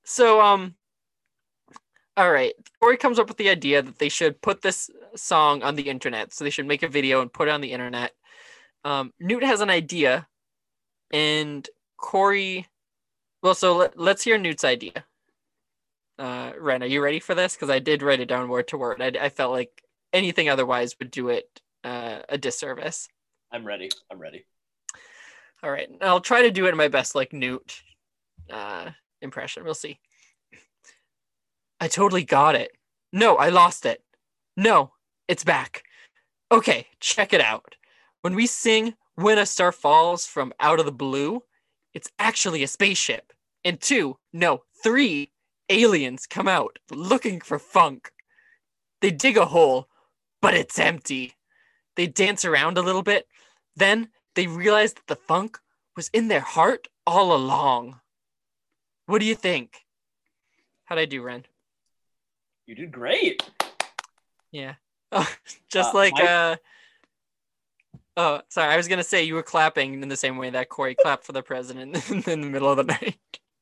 So 0.04 0.42
um. 0.42 0.74
All 2.16 2.32
right, 2.32 2.54
Cory 2.80 2.96
comes 2.96 3.18
up 3.18 3.28
with 3.28 3.36
the 3.36 3.50
idea 3.50 3.82
that 3.82 3.98
they 3.98 4.08
should 4.08 4.40
put 4.40 4.62
this 4.62 4.90
song 5.14 5.62
on 5.62 5.74
the 5.76 5.88
internet. 5.88 6.32
So 6.32 6.44
they 6.44 6.50
should 6.50 6.66
make 6.66 6.82
a 6.82 6.88
video 6.88 7.20
and 7.20 7.32
put 7.32 7.48
it 7.48 7.50
on 7.50 7.60
the 7.60 7.72
internet. 7.72 8.12
Um, 8.84 9.12
Newt 9.20 9.44
has 9.44 9.60
an 9.60 9.68
idea, 9.70 10.26
and 11.12 11.68
Cory. 11.96 12.66
Well, 13.42 13.54
so 13.54 13.76
let, 13.76 13.98
let's 13.98 14.24
hear 14.24 14.38
Newt's 14.38 14.64
idea. 14.64 15.04
Uh, 16.18 16.52
Ren, 16.58 16.82
are 16.82 16.86
you 16.86 17.02
ready 17.02 17.20
for 17.20 17.34
this? 17.34 17.54
Because 17.54 17.68
I 17.68 17.80
did 17.80 18.02
write 18.02 18.20
it 18.20 18.28
down 18.28 18.48
word 18.48 18.68
to 18.68 18.78
word. 18.78 19.02
I, 19.02 19.12
I 19.26 19.28
felt 19.28 19.52
like 19.52 19.82
anything 20.12 20.48
otherwise 20.48 20.96
would 20.98 21.10
do 21.10 21.28
it 21.28 21.60
uh, 21.84 22.20
a 22.28 22.38
disservice. 22.38 23.08
I'm 23.52 23.66
ready. 23.66 23.90
I'm 24.10 24.18
ready. 24.18 24.46
All 25.62 25.70
right, 25.70 25.88
I'll 26.00 26.20
try 26.20 26.42
to 26.42 26.50
do 26.50 26.66
it 26.66 26.70
in 26.70 26.76
my 26.76 26.88
best, 26.88 27.14
like 27.14 27.32
Newt 27.32 27.82
uh, 28.50 28.90
impression. 29.20 29.64
We'll 29.64 29.74
see. 29.74 29.98
I 31.80 31.88
totally 31.88 32.24
got 32.24 32.54
it. 32.54 32.72
No, 33.12 33.36
I 33.36 33.48
lost 33.48 33.86
it. 33.86 34.02
No, 34.56 34.92
it's 35.28 35.44
back. 35.44 35.82
Okay, 36.50 36.86
check 37.00 37.32
it 37.32 37.40
out. 37.40 37.76
When 38.22 38.34
we 38.34 38.46
sing 38.46 38.94
When 39.14 39.38
a 39.38 39.46
Star 39.46 39.72
Falls 39.72 40.26
from 40.26 40.52
Out 40.60 40.78
of 40.78 40.86
the 40.86 40.92
Blue, 40.92 41.42
it's 41.94 42.10
actually 42.18 42.62
a 42.62 42.68
spaceship. 42.68 43.32
And 43.64 43.80
two, 43.80 44.18
no, 44.32 44.62
three 44.82 45.32
aliens 45.68 46.26
come 46.26 46.48
out 46.48 46.78
looking 46.90 47.40
for 47.40 47.58
funk. 47.58 48.12
They 49.00 49.10
dig 49.10 49.36
a 49.36 49.46
hole, 49.46 49.88
but 50.40 50.54
it's 50.54 50.78
empty. 50.78 51.34
They 51.96 52.06
dance 52.06 52.44
around 52.44 52.78
a 52.78 52.82
little 52.82 53.02
bit. 53.02 53.26
Then 53.74 54.08
they 54.34 54.46
realize 54.46 54.92
that 54.94 55.06
the 55.06 55.16
funk 55.16 55.58
was 55.96 56.08
in 56.12 56.28
their 56.28 56.40
heart 56.40 56.88
all 57.06 57.34
along. 57.34 58.00
What 59.06 59.20
do 59.20 59.26
you 59.26 59.34
think? 59.34 59.86
How'd 60.84 60.98
I 60.98 61.04
do, 61.06 61.22
Ren? 61.22 61.44
You 62.66 62.74
did 62.74 62.92
great. 62.92 63.42
Yeah. 64.52 64.74
Oh, 65.12 65.28
just 65.70 65.94
Uh, 65.94 65.98
like 65.98 66.14
my- 66.14 66.24
uh 66.24 66.56
Oh, 68.16 68.40
sorry. 68.48 68.72
I 68.74 68.76
was 68.76 68.88
gonna 68.88 69.04
say 69.04 69.22
you 69.22 69.34
were 69.34 69.42
clapping 69.44 70.02
in 70.02 70.08
the 70.08 70.16
same 70.16 70.36
way 70.36 70.50
that 70.50 70.68
Cory 70.68 70.94
clapped 71.00 71.24
for 71.24 71.30
the 71.32 71.42
president 71.42 72.10
in 72.26 72.40
the 72.40 72.48
middle 72.48 72.68
of 72.68 72.76
the 72.76 72.82
night. 72.84 73.16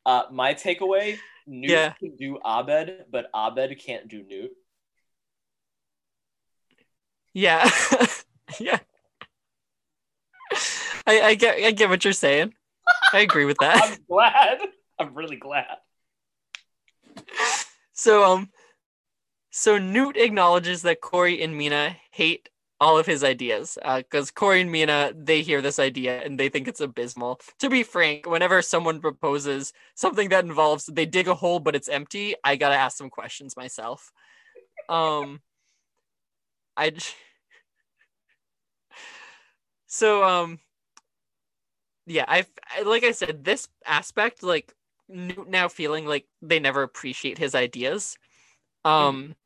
Uh, 0.07 0.23
my 0.31 0.55
takeaway: 0.55 1.19
Newt 1.47 1.71
Yeah. 1.71 1.93
can 1.99 2.17
do 2.17 2.39
Abed, 2.45 3.05
but 3.11 3.29
Abed 3.35 3.79
can't 3.79 4.09
do 4.09 4.23
Newt. 4.23 4.53
Yeah. 7.35 7.69
yeah. 8.59 8.79
I, 11.07 11.21
I 11.21 11.35
get 11.35 11.59
I 11.59 11.73
get 11.73 11.91
what 11.91 12.05
you're 12.05 12.15
saying. 12.15 12.55
I 13.13 13.19
agree 13.21 13.45
with 13.45 13.59
that. 13.59 13.83
I'm 13.85 13.99
glad. 14.09 14.59
I'm 14.99 15.15
really 15.15 15.37
glad. 15.37 15.77
So 17.93 18.25
um 18.25 18.51
so 19.57 19.79
Newt 19.79 20.17
acknowledges 20.17 20.83
that 20.83 21.01
Cory 21.01 21.41
and 21.41 21.55
Meena 21.55 21.95
hate 22.11 22.49
all 22.81 22.99
of 22.99 23.07
his 23.07 23.23
ideas 23.23 23.79
because 23.99 24.33
Cory 24.33 24.61
and 24.61 24.69
Meena 24.69 25.15
they 25.17 25.43
hear 25.43 25.63
this 25.63 25.79
idea 25.79 26.21
and 26.23 26.41
they 26.41 26.49
think 26.49 26.67
it's 26.67 26.81
abysmal. 26.81 27.39
To 27.61 27.71
be 27.71 27.85
frank, 27.85 28.27
whenever 28.27 28.63
someone 28.63 29.01
proposes 29.01 29.73
something 29.95 30.31
that 30.31 30.45
involves 30.45 30.87
they 30.87 31.07
dig 31.07 31.29
a 31.29 31.37
hole 31.37 31.61
but 31.61 31.77
it's 31.77 31.89
empty, 31.89 32.35
I 32.43 32.57
gotta 32.57 32.75
ask 32.75 32.99
some 32.99 33.11
questions 33.11 33.57
myself. 33.57 34.11
Um, 34.89 35.41
I 36.77 36.91
so 39.87 40.25
um 40.25 40.59
yeah 42.07 42.25
I've 42.27 42.51
I, 42.77 42.83
like 42.83 43.05
I 43.05 43.13
said 43.13 43.45
this 43.45 43.69
aspect 43.87 44.43
like 44.43 44.75
Newt 45.09 45.49
now 45.49 45.69
feeling 45.69 46.07
like 46.07 46.27
they 46.43 46.59
never 46.59 46.83
appreciate 46.83 47.39
his 47.39 47.55
ideas 47.55 48.19
um 48.85 49.37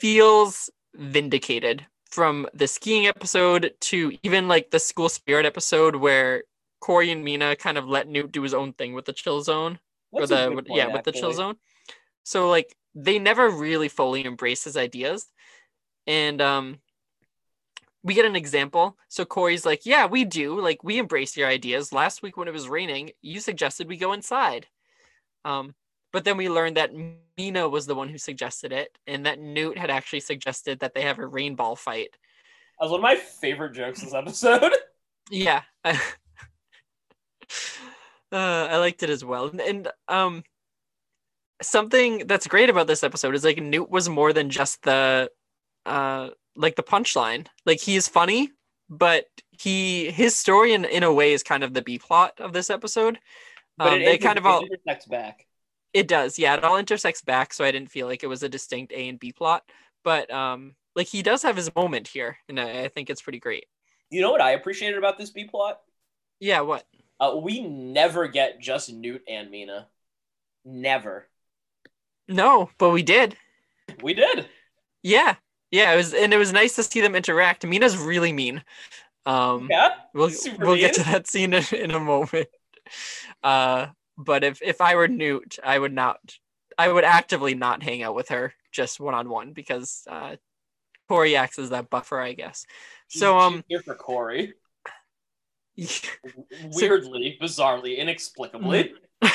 feels 0.00 0.70
vindicated 0.94 1.86
from 2.10 2.48
the 2.54 2.66
skiing 2.66 3.06
episode 3.06 3.74
to 3.80 4.16
even 4.22 4.48
like 4.48 4.70
the 4.70 4.78
school 4.78 5.08
spirit 5.08 5.44
episode 5.44 5.96
where 5.96 6.44
Cory 6.80 7.10
and 7.10 7.24
Meena 7.24 7.58
kind 7.58 7.76
of 7.76 7.86
let 7.86 8.08
Newt 8.08 8.32
do 8.32 8.42
his 8.42 8.54
own 8.54 8.72
thing 8.72 8.94
with 8.94 9.04
the 9.04 9.12
chill 9.12 9.42
zone 9.42 9.78
That's 10.12 10.30
or 10.30 10.36
the 10.36 10.50
point, 10.50 10.68
yeah 10.70 10.86
with 10.86 11.04
the 11.04 11.12
chill 11.12 11.32
zone. 11.32 11.56
So 12.24 12.48
like 12.48 12.74
they 12.94 13.18
never 13.18 13.48
really 13.50 13.88
fully 13.88 14.24
embrace 14.24 14.64
his 14.64 14.76
ideas. 14.76 15.26
And 16.06 16.40
um 16.40 16.78
we 18.02 18.14
get 18.14 18.24
an 18.24 18.36
example. 18.36 18.96
So 19.08 19.24
cory's 19.24 19.66
like 19.66 19.84
yeah 19.84 20.06
we 20.06 20.24
do. 20.24 20.60
Like 20.60 20.82
we 20.82 20.98
embrace 20.98 21.36
your 21.36 21.48
ideas. 21.48 21.92
Last 21.92 22.22
week 22.22 22.36
when 22.36 22.48
it 22.48 22.54
was 22.54 22.68
raining 22.68 23.10
you 23.20 23.40
suggested 23.40 23.88
we 23.88 23.96
go 23.96 24.12
inside. 24.12 24.66
Um 25.44 25.74
but 26.12 26.24
then 26.24 26.36
we 26.36 26.48
learned 26.48 26.76
that 26.76 26.92
meena 27.38 27.70
was 27.70 27.86
the 27.86 27.94
one 27.94 28.08
who 28.08 28.18
suggested 28.18 28.72
it 28.72 28.96
and 29.06 29.26
that 29.26 29.38
newt 29.40 29.78
had 29.78 29.90
actually 29.90 30.20
suggested 30.20 30.78
that 30.80 30.94
they 30.94 31.02
have 31.02 31.18
a 31.18 31.26
rainball 31.26 31.76
fight 31.76 32.16
That 32.78 32.84
was 32.86 32.90
one 32.92 33.00
of 33.00 33.04
my 33.04 33.16
favorite 33.16 33.74
jokes 33.74 34.02
this 34.02 34.14
episode. 34.14 34.72
Yeah. 35.30 35.60
I, 35.84 35.92
uh, 38.32 38.68
I 38.70 38.76
liked 38.78 39.02
it 39.02 39.10
as 39.10 39.24
well. 39.24 39.50
And, 39.60 39.88
um 40.08 40.42
something 41.60 42.26
that's 42.26 42.46
great 42.46 42.70
about 42.70 42.86
this 42.86 43.02
episode 43.02 43.34
is 43.34 43.44
like 43.44 43.60
Newt 43.62 43.90
was 43.90 44.08
more 44.08 44.32
than 44.32 44.50
just 44.50 44.82
the 44.82 45.30
uh 45.86 46.30
like 46.56 46.76
the 46.76 46.82
punchline. 46.82 47.46
Like 47.66 47.80
he 47.80 47.96
is 47.96 48.08
funny, 48.08 48.50
but 48.88 49.24
he 49.50 50.10
his 50.10 50.36
story 50.36 50.72
in, 50.72 50.84
in 50.84 51.02
a 51.02 51.12
way 51.12 51.32
is 51.32 51.42
kind 51.42 51.64
of 51.64 51.74
the 51.74 51.82
B 51.82 51.98
plot 51.98 52.34
of 52.38 52.52
this 52.52 52.70
episode. 52.70 53.18
But 53.76 53.94
Um, 53.94 54.00
it 54.02 54.04
they 54.04 54.18
kind 54.18 54.38
of 54.38 54.46
all 54.46 54.64
back. 55.10 55.46
It 55.92 56.06
does, 56.08 56.38
yeah. 56.38 56.54
It 56.54 56.64
all 56.64 56.76
intersects 56.76 57.22
back, 57.22 57.52
so 57.52 57.64
I 57.64 57.70
didn't 57.70 57.90
feel 57.90 58.06
like 58.06 58.22
it 58.22 58.28
was 58.28 58.42
a 58.42 58.48
distinct 58.48 58.92
A 58.92 59.08
and 59.08 59.18
B 59.18 59.32
plot. 59.32 59.64
But 60.04 60.30
um, 60.30 60.74
like 60.94 61.06
he 61.06 61.22
does 61.22 61.42
have 61.42 61.56
his 61.56 61.74
moment 61.74 62.08
here, 62.08 62.36
and 62.48 62.60
I, 62.60 62.84
I 62.84 62.88
think 62.88 63.10
it's 63.10 63.22
pretty 63.22 63.40
great. 63.40 63.66
You 64.10 64.20
know 64.20 64.30
what 64.30 64.40
I 64.40 64.52
appreciated 64.52 64.98
about 64.98 65.18
this 65.18 65.30
B 65.30 65.44
plot? 65.44 65.80
Yeah, 66.40 66.60
what? 66.60 66.84
Uh, 67.20 67.36
we 67.42 67.60
never 67.60 68.28
get 68.28 68.60
just 68.60 68.92
Newt 68.92 69.22
and 69.28 69.50
Meena. 69.50 69.86
Never. 70.64 71.28
No, 72.28 72.70
but 72.78 72.90
we 72.90 73.02
did. 73.02 73.36
We 74.02 74.14
did. 74.14 74.46
Yeah, 75.02 75.36
yeah. 75.70 75.92
It 75.92 75.96
was, 75.96 76.14
and 76.14 76.32
it 76.32 76.38
was 76.38 76.52
nice 76.52 76.76
to 76.76 76.82
see 76.82 77.00
them 77.00 77.14
interact. 77.14 77.62
Meena's 77.64 77.96
really 77.96 78.32
mean. 78.32 78.62
Um, 79.26 79.68
Yeah. 79.70 79.90
we'll 80.14 80.30
super 80.30 80.66
we'll 80.66 80.76
get 80.76 80.94
to 80.94 81.02
that 81.04 81.26
scene 81.26 81.54
in, 81.54 81.64
in 81.72 81.90
a 81.90 82.00
moment. 82.00 82.48
Uh, 83.42 83.88
but 84.18 84.42
if 84.42 84.60
if 84.60 84.80
I 84.80 84.96
were 84.96 85.08
Newt, 85.08 85.58
I 85.62 85.78
would 85.78 85.92
not. 85.92 86.18
I 86.76 86.92
would 86.92 87.04
actively 87.04 87.54
not 87.54 87.82
hang 87.82 88.02
out 88.02 88.14
with 88.14 88.28
her 88.28 88.52
just 88.70 89.00
one 89.00 89.14
on 89.14 89.28
one 89.28 89.52
because 89.52 90.02
uh, 90.08 90.36
Cory 91.08 91.34
acts 91.36 91.58
as 91.58 91.70
that 91.70 91.90
buffer, 91.90 92.20
I 92.20 92.34
guess. 92.34 92.66
So 93.08 93.38
um, 93.38 93.64
here 93.68 93.80
for 93.80 93.94
Cory. 93.94 94.54
Weirdly, 95.76 97.38
bizarrely, 97.40 97.98
inexplicably. 97.98 98.92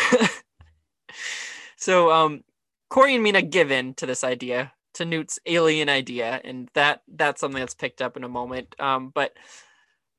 so 1.78 2.12
um 2.12 2.44
Cory 2.90 3.16
and 3.16 3.26
Meena 3.26 3.50
give 3.50 3.72
in 3.72 3.94
to 3.96 4.06
this 4.06 4.24
idea, 4.24 4.72
to 4.96 5.06
Newt's 5.06 5.40
alien 5.46 5.90
idea, 5.90 6.40
and 6.44 6.70
that 6.74 7.02
that's 7.08 7.42
something 7.42 7.60
that's 7.60 7.74
picked 7.74 8.02
up 8.02 8.18
in 8.18 8.24
a 8.24 8.30
moment. 8.30 8.76
Um, 8.80 9.10
but 9.10 9.34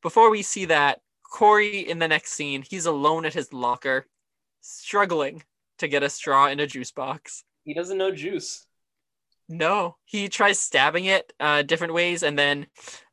before 0.02 0.30
we 0.30 0.42
see 0.42 0.64
that, 0.66 1.00
Cory 1.22 1.78
in 1.78 1.98
the 1.98 2.08
next 2.08 2.32
scene, 2.32 2.62
he's 2.62 2.86
alone 2.86 3.26
at 3.26 3.34
his 3.34 3.52
locker, 3.52 4.06
struggling 4.64 5.42
to 5.78 5.88
get 5.88 6.02
a 6.02 6.08
straw 6.08 6.46
in 6.48 6.60
a 6.60 6.66
juice 6.66 6.90
box. 6.90 7.44
He 7.64 7.74
doesn't 7.74 7.98
know 7.98 8.10
juice. 8.10 8.66
No, 9.48 9.96
he 10.06 10.28
tries 10.28 10.58
stabbing 10.58 11.04
it 11.04 11.32
uh, 11.38 11.62
different 11.62 11.92
ways, 11.92 12.22
and 12.22 12.38
then 12.38 12.66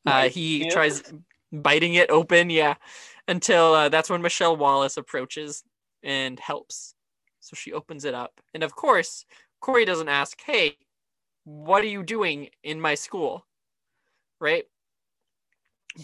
uh, 0.05 0.29
he 0.29 0.59
Yeah. 0.59 0.69
tries 0.69 1.03
biting 1.51 1.95
it 1.95 2.09
open. 2.09 2.49
Yeah, 2.49 2.75
until 3.27 3.73
uh, 3.73 3.89
that's 3.89 4.09
when 4.09 4.21
Michelle 4.21 4.55
Wallace 4.55 4.95
approaches 4.97 5.63
and 6.03 6.39
helps. 6.39 6.95
So 7.41 7.55
she 7.55 7.73
opens 7.73 8.05
it 8.05 8.13
up, 8.13 8.39
and 8.53 8.63
of 8.63 8.75
course, 8.75 9.25
Cory 9.59 9.83
doesn't 9.83 10.07
ask, 10.07 10.39
"Hey, 10.41 10.77
what 11.43 11.83
are 11.83 11.87
you 11.87 12.03
doing 12.03 12.49
in 12.63 12.79
my 12.79 12.95
school?" 12.95 13.45
Right? 14.39 14.65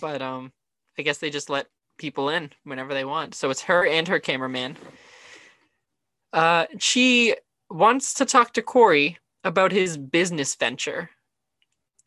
But 0.02 0.22
um, 0.22 0.52
I 0.98 1.04
guess 1.04 1.20
they 1.20 1.30
just 1.30 1.50
let 1.50 1.68
people 1.98 2.30
in 2.30 2.52
whenever 2.66 2.94
they 2.94 3.06
want. 3.06 3.34
So 3.34 3.50
it's 3.50 3.62
her 3.64 3.86
and 3.88 4.08
her 4.10 4.20
cameraman. 4.20 4.78
Uh, 6.34 6.66
she 6.78 7.36
wants 7.70 8.14
to 8.16 8.26
talk 8.26 8.54
to 8.54 8.62
Cory 8.62 9.18
about 9.44 9.72
his 9.72 9.98
business 9.98 10.56
venture. 10.56 11.10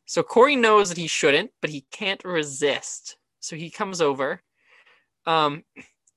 So 0.07 0.23
Cory 0.23 0.57
knows 0.57 0.89
that 0.89 0.99
he 0.99 1.07
shouldn't, 1.07 1.53
but 1.61 1.71
he 1.71 1.87
can't 1.91 2.25
resist. 2.25 3.17
So 3.41 3.57
he 3.57 3.71
comes 3.71 4.01
over. 4.01 4.43
Um, 5.27 5.65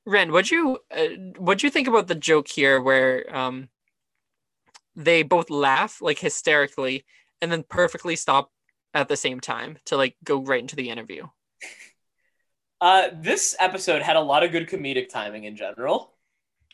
Ren, 0.05 0.31
what'd 0.31 0.51
you 0.51 0.79
uh, 0.91 1.07
what'd 1.37 1.63
you 1.63 1.69
think 1.69 1.87
about 1.87 2.07
the 2.07 2.15
joke 2.15 2.47
here, 2.47 2.81
where 2.81 3.33
um, 3.35 3.69
they 4.95 5.23
both 5.23 5.49
laugh 5.49 6.01
like 6.01 6.19
hysterically, 6.19 7.05
and 7.41 7.51
then 7.51 7.63
perfectly 7.63 8.15
stop 8.15 8.51
at 8.93 9.07
the 9.07 9.15
same 9.15 9.39
time 9.39 9.77
to 9.85 9.95
like 9.95 10.15
go 10.23 10.41
right 10.41 10.59
into 10.59 10.75
the 10.75 10.89
interview? 10.89 11.27
Uh, 12.81 13.09
this 13.13 13.55
episode 13.59 14.01
had 14.01 14.17
a 14.17 14.21
lot 14.21 14.43
of 14.43 14.51
good 14.51 14.67
comedic 14.67 15.07
timing 15.07 15.45
in 15.45 15.55
general. 15.55 16.13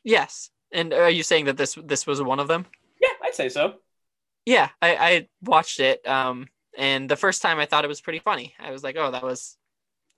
Yes. 0.03 0.49
And 0.71 0.93
are 0.93 1.09
you 1.09 1.23
saying 1.23 1.45
that 1.45 1.57
this 1.57 1.77
this 1.83 2.05
was 2.05 2.21
one 2.21 2.39
of 2.39 2.47
them? 2.47 2.65
Yeah, 3.01 3.09
I'd 3.23 3.35
say 3.35 3.49
so. 3.49 3.75
Yeah, 4.45 4.69
I, 4.81 4.95
I 4.95 5.27
watched 5.43 5.79
it. 5.79 6.07
Um, 6.07 6.47
and 6.77 7.09
the 7.09 7.15
first 7.15 7.41
time 7.41 7.59
I 7.59 7.65
thought 7.65 7.85
it 7.85 7.89
was 7.89 8.01
pretty 8.01 8.19
funny. 8.19 8.53
I 8.59 8.71
was 8.71 8.83
like, 8.83 8.95
oh, 8.97 9.11
that 9.11 9.23
was 9.23 9.57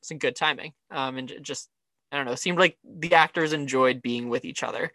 some 0.02 0.18
good 0.18 0.36
timing. 0.36 0.74
Um, 0.90 1.18
and 1.18 1.34
just 1.42 1.70
I 2.12 2.18
don't 2.18 2.26
know, 2.26 2.34
it 2.34 2.40
seemed 2.40 2.60
like 2.60 2.78
the 2.84 3.14
actors 3.14 3.54
enjoyed 3.54 4.02
being 4.02 4.30
with 4.30 4.46
each 4.46 4.64
other. 4.64 4.92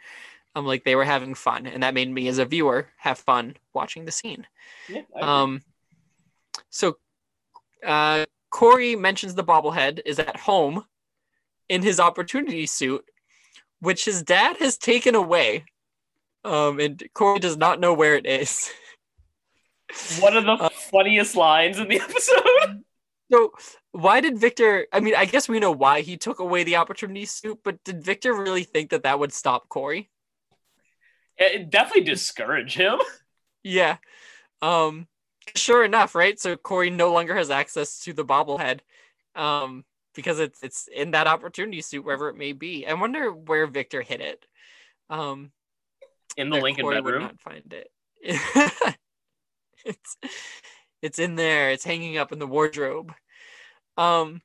Um, 0.55 0.67
like 0.67 0.85
they 0.85 0.97
were 0.97 1.05
having 1.05 1.35
fun, 1.35 1.67
and 1.67 1.83
that 1.83 1.93
made 1.95 2.11
me 2.11 2.29
as 2.29 2.39
a 2.39 2.47
viewer 2.47 2.89
have 2.97 3.19
fun 3.19 3.57
watching 3.75 4.07
the 4.07 4.13
scene. 4.13 4.47
Yeah, 4.89 5.03
Um, 5.21 5.63
so 6.71 6.97
uh, 7.87 8.25
Cory 8.51 8.97
mentions 8.97 9.35
the 9.35 9.45
bobblehead 9.45 10.01
is 10.07 10.19
at 10.19 10.37
home 10.37 10.85
in 11.69 11.83
his 11.83 12.01
opportunity 12.01 12.65
suit, 12.65 13.05
which 13.81 14.05
his 14.05 14.23
dad 14.23 14.57
has 14.59 14.77
taken 14.77 15.15
away. 15.15 15.65
Um, 16.45 16.79
and 16.79 17.03
Cory 17.13 17.41
does 17.41 17.57
not 17.57 17.81
know 17.81 17.93
where 17.93 18.15
it 18.15 18.27
is. 18.27 18.71
one 20.21 20.37
of 20.37 20.45
the 20.45 20.53
uh, 20.53 20.69
funniest 20.69 21.37
lines 21.37 21.79
in 21.79 21.89
the 21.89 22.01
episode. 22.01 22.85
So 23.31 23.53
why 23.93 24.21
did 24.21 24.39
Victor? 24.39 24.87
I 24.93 25.01
mean, 25.01 25.15
I 25.15 25.25
guess 25.25 25.49
we 25.49 25.59
know 25.59 25.73
why 25.73 26.03
he 26.03 26.17
took 26.17 26.39
away 26.39 26.65
the 26.65 26.77
opportunity 26.77 27.25
suit, 27.25 27.59
but 27.65 27.83
did 27.85 28.03
Victor 28.03 28.35
really 28.35 28.63
think 28.63 28.91
that 28.91 29.03
that 29.03 29.19
would 29.19 29.33
stop 29.33 29.69
Cory? 29.69 30.11
It 31.37 31.71
definitely 31.71 32.05
discouraged 32.05 32.77
him. 32.77 32.99
Yeah. 33.69 33.97
Um. 34.63 35.09
Sure 35.57 35.85
enough, 35.85 36.15
right? 36.15 36.39
So 36.39 36.55
Cory 36.55 36.89
no 36.89 37.13
longer 37.13 37.35
has 37.35 37.51
access 37.51 37.99
to 38.05 38.13
the 38.13 38.25
bobblehead, 38.25 38.79
um, 39.35 39.85
because 40.17 40.41
it's 40.41 40.63
it's 40.63 40.89
in 40.93 41.13
that 41.13 41.29
opportunity 41.29 41.81
suit 41.83 42.05
wherever 42.05 42.29
it 42.29 42.37
may 42.37 42.53
be. 42.53 42.87
I 42.87 42.95
wonder 42.95 43.31
where 43.31 43.67
Victor 43.67 44.03
hid 44.03 44.21
it. 44.21 44.45
Um, 45.09 45.53
In 46.37 46.51
the 46.51 46.57
Lincoln 46.57 46.83
Cory 46.83 47.01
Would 47.01 47.21
not 47.21 47.41
find 47.41 47.73
it. 47.73 47.91
it's 49.85 50.17
it's 51.03 51.19
in 51.19 51.37
there. 51.37 51.71
It's 51.71 51.85
hanging 51.85 52.17
up 52.17 52.33
in 52.33 52.41
the 52.41 52.47
wardrobe. 52.47 53.13
Um. 53.97 54.41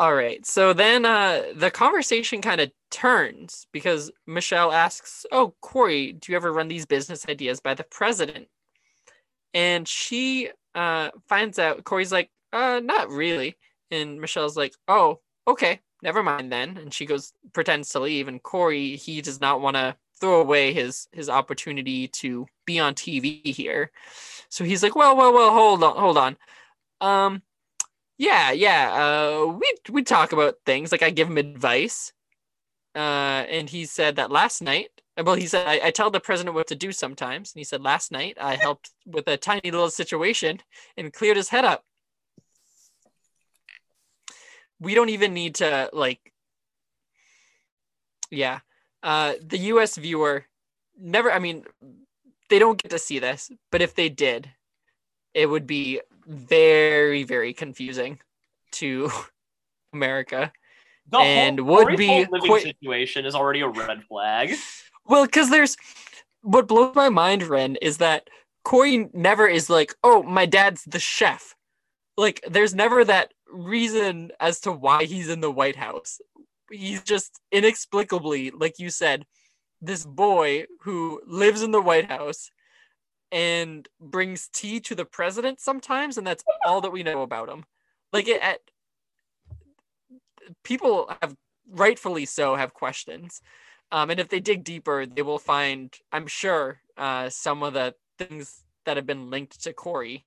All 0.00 0.14
right. 0.14 0.44
So 0.46 0.72
then 0.72 1.04
uh, 1.04 1.42
the 1.56 1.70
conversation 1.70 2.40
kind 2.40 2.60
of 2.60 2.70
turns 2.90 3.66
because 3.72 4.10
Michelle 4.26 4.72
asks, 4.72 5.26
"Oh, 5.30 5.54
Cory, 5.60 6.12
do 6.12 6.32
you 6.32 6.36
ever 6.36 6.52
run 6.52 6.68
these 6.68 6.86
business 6.86 7.28
ideas 7.28 7.60
by 7.60 7.74
the 7.74 7.84
president?" 7.84 8.48
And 9.54 9.88
she 9.88 10.50
uh, 10.74 11.10
finds 11.28 11.58
out 11.58 11.82
Cory's 11.84 12.12
like, 12.12 12.30
"Uh, 12.52 12.80
not 12.82 13.10
really." 13.10 13.56
And 13.90 14.20
Michelle's 14.20 14.56
like, 14.56 14.74
"Oh, 14.88 15.20
okay, 15.46 15.80
never 16.02 16.22
mind 16.22 16.52
then." 16.52 16.76
And 16.76 16.92
she 16.92 17.06
goes, 17.06 17.32
pretends 17.52 17.90
to 17.90 18.00
leave. 18.00 18.28
And 18.28 18.42
Cory, 18.42 18.96
he 18.96 19.20
does 19.22 19.40
not 19.40 19.60
want 19.60 19.76
to 19.76 19.96
throw 20.20 20.40
away 20.40 20.72
his 20.72 21.08
his 21.12 21.28
opportunity 21.28 22.08
to 22.08 22.46
be 22.66 22.78
on 22.78 22.94
TV 22.94 23.46
here. 23.46 23.90
So 24.48 24.64
he's 24.64 24.82
like, 24.82 24.96
"Well, 24.96 25.16
well, 25.16 25.32
well, 25.32 25.52
hold 25.52 25.82
on, 25.84 25.96
hold 25.96 26.18
on." 26.18 26.36
Um, 27.00 27.42
yeah, 28.18 28.50
yeah. 28.52 28.92
Uh, 28.92 29.46
we 29.46 29.74
we 29.90 30.02
talk 30.02 30.32
about 30.32 30.56
things 30.66 30.92
like 30.92 31.02
I 31.02 31.10
give 31.10 31.28
him 31.28 31.38
advice. 31.38 32.12
Uh, 32.94 33.44
and 33.48 33.70
he 33.70 33.84
said 33.86 34.16
that 34.16 34.30
last 34.30 34.60
night. 34.62 34.88
Well, 35.22 35.34
he 35.34 35.46
said 35.46 35.66
I, 35.66 35.88
I 35.88 35.90
tell 35.90 36.10
the 36.10 36.20
president 36.20 36.54
what 36.54 36.68
to 36.68 36.74
do 36.76 36.92
sometimes, 36.92 37.52
and 37.52 37.60
he 37.60 37.64
said 37.64 37.82
last 37.82 38.12
night 38.12 38.38
I 38.40 38.56
helped 38.56 38.90
with 39.06 39.28
a 39.28 39.36
tiny 39.36 39.70
little 39.70 39.90
situation 39.90 40.60
and 40.96 41.12
cleared 41.12 41.36
his 41.36 41.48
head 41.48 41.64
up. 41.64 41.84
We 44.80 44.94
don't 44.94 45.08
even 45.08 45.34
need 45.34 45.56
to 45.56 45.90
like. 45.92 46.32
Yeah, 48.30 48.60
uh, 49.02 49.34
the 49.42 49.58
U.S. 49.58 49.96
viewer 49.96 50.44
never. 50.98 51.32
I 51.32 51.38
mean, 51.38 51.64
they 52.50 52.58
don't 52.58 52.80
get 52.80 52.90
to 52.90 52.98
see 52.98 53.18
this, 53.18 53.50
but 53.70 53.82
if 53.82 53.94
they 53.94 54.08
did, 54.08 54.50
it 55.34 55.46
would 55.46 55.66
be 55.66 56.00
very, 56.26 57.22
very 57.22 57.52
confusing 57.52 58.20
to 58.72 59.10
America. 59.92 60.52
The 61.10 61.18
And 61.18 61.66
would 61.66 61.96
be 61.96 62.26
living 62.30 62.58
situation 62.60 63.24
is 63.24 63.34
already 63.34 63.60
a 63.60 63.68
red 63.68 64.02
flag. 64.04 64.54
Well, 65.06 65.24
because 65.24 65.48
there's 65.48 65.76
what 66.42 66.68
blows 66.68 66.94
my 66.94 67.08
mind, 67.08 67.44
Ren, 67.44 67.76
is 67.76 67.96
that 67.98 68.28
Cory 68.64 69.08
never 69.14 69.46
is 69.46 69.70
like, 69.70 69.94
oh, 70.04 70.22
my 70.22 70.44
dad's 70.44 70.84
the 70.84 70.98
chef. 70.98 71.54
Like, 72.18 72.44
there's 72.48 72.74
never 72.74 73.04
that 73.04 73.32
reason 73.50 74.30
as 74.40 74.60
to 74.60 74.72
why 74.72 75.04
he's 75.04 75.28
in 75.28 75.40
the 75.40 75.50
White 75.50 75.76
House. 75.76 76.20
He's 76.70 77.02
just 77.02 77.40
inexplicably, 77.50 78.50
like 78.50 78.78
you 78.78 78.90
said, 78.90 79.24
this 79.80 80.04
boy 80.04 80.66
who 80.82 81.22
lives 81.26 81.62
in 81.62 81.70
the 81.70 81.80
White 81.80 82.10
House 82.10 82.50
and 83.30 83.88
brings 84.00 84.48
tea 84.48 84.80
to 84.80 84.94
the 84.94 85.04
president 85.04 85.60
sometimes, 85.60 86.18
and 86.18 86.26
that's 86.26 86.44
all 86.64 86.80
that 86.80 86.92
we 86.92 87.02
know 87.02 87.22
about 87.22 87.48
him. 87.48 87.64
Like, 88.12 88.28
it, 88.28 88.40
at, 88.42 88.60
people 90.64 91.12
have 91.22 91.36
rightfully 91.70 92.24
so 92.24 92.54
have 92.54 92.72
questions. 92.72 93.40
Um, 93.92 94.10
and 94.10 94.20
if 94.20 94.28
they 94.28 94.40
dig 94.40 94.64
deeper, 94.64 95.06
they 95.06 95.22
will 95.22 95.38
find, 95.38 95.94
I'm 96.12 96.26
sure, 96.26 96.80
uh, 96.96 97.30
some 97.30 97.62
of 97.62 97.74
the 97.74 97.94
things 98.18 98.62
that 98.84 98.96
have 98.96 99.06
been 99.06 99.30
linked 99.30 99.62
to 99.64 99.72
Cory 99.72 100.26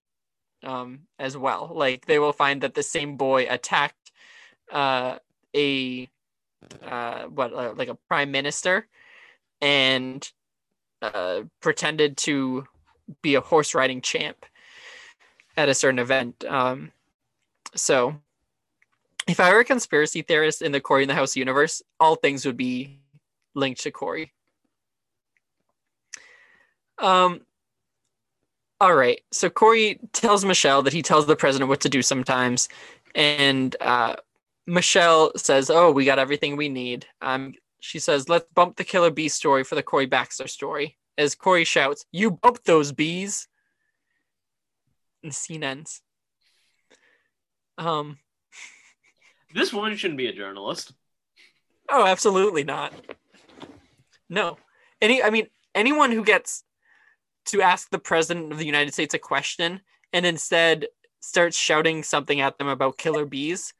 um, 0.63 1.01
as 1.19 1.37
well. 1.37 1.71
Like 1.73 2.05
they 2.05 2.19
will 2.19 2.33
find 2.33 2.61
that 2.61 2.73
the 2.73 2.83
same 2.83 3.17
boy 3.17 3.47
attacked 3.49 4.11
uh, 4.71 5.17
a 5.55 6.09
uh, 6.83 7.23
what 7.23 7.53
uh, 7.53 7.73
like 7.75 7.89
a 7.89 7.97
prime 8.07 8.31
minister 8.31 8.87
and 9.61 10.29
uh, 11.01 11.41
pretended 11.61 12.17
to 12.17 12.65
be 13.21 13.35
a 13.35 13.41
horse 13.41 13.73
riding 13.75 14.01
champ 14.01 14.45
at 15.57 15.69
a 15.69 15.73
certain 15.73 15.99
event. 15.99 16.45
Um, 16.45 16.91
so 17.75 18.15
if 19.27 19.39
I 19.39 19.51
were 19.53 19.59
a 19.59 19.65
conspiracy 19.65 20.21
theorist 20.21 20.61
in 20.61 20.71
the 20.71 20.81
Cory 20.81 21.03
in 21.03 21.09
the 21.09 21.15
House 21.15 21.35
universe, 21.35 21.81
all 21.99 22.15
things 22.15 22.45
would 22.45 22.57
be 22.57 22.99
linked 23.55 23.81
to 23.81 23.91
Cory. 23.91 24.33
Um. 26.97 27.41
All 28.81 28.95
right. 28.95 29.21
So 29.31 29.47
Cory 29.47 29.99
tells 30.11 30.43
Michelle 30.43 30.81
that 30.81 30.91
he 30.91 31.03
tells 31.03 31.27
the 31.27 31.35
president 31.35 31.69
what 31.69 31.81
to 31.81 31.89
do 31.89 32.01
sometimes, 32.01 32.67
and 33.13 33.75
uh, 33.79 34.15
Michelle 34.65 35.31
says, 35.37 35.69
"Oh, 35.69 35.91
we 35.91 36.03
got 36.03 36.17
everything 36.17 36.57
we 36.57 36.67
need." 36.67 37.05
Um, 37.21 37.53
she 37.79 37.99
says, 37.99 38.27
"Let's 38.27 38.47
bump 38.55 38.77
the 38.77 38.83
Killer 38.83 39.11
Bee 39.11 39.29
story 39.29 39.63
for 39.63 39.75
the 39.75 39.83
Cory 39.83 40.07
Baxter 40.07 40.47
story," 40.47 40.97
as 41.15 41.35
Cory 41.35 41.63
shouts, 41.63 42.07
"You 42.11 42.31
bumped 42.31 42.65
those 42.65 42.91
bees!" 42.91 43.47
And 45.21 45.31
the 45.31 45.35
scene 45.35 45.63
ends. 45.63 46.01
Um. 47.77 48.17
This 49.53 49.73
woman 49.73 49.97
shouldn't 49.97 50.17
be 50.17 50.27
a 50.27 50.33
journalist. 50.33 50.93
Oh, 51.89 52.05
absolutely 52.05 52.63
not. 52.63 52.93
No. 54.29 54.57
Any 55.01 55.21
I 55.21 55.29
mean 55.29 55.47
anyone 55.75 56.11
who 56.11 56.23
gets 56.23 56.63
to 57.45 57.61
ask 57.61 57.89
the 57.89 57.99
president 57.99 58.51
of 58.51 58.57
the 58.57 58.65
United 58.65 58.93
States 58.93 59.13
a 59.13 59.19
question 59.19 59.81
and 60.13 60.25
instead 60.25 60.87
starts 61.19 61.57
shouting 61.57 62.03
something 62.03 62.41
at 62.41 62.57
them 62.57 62.67
about 62.67 62.97
killer 62.97 63.25
bees, 63.25 63.73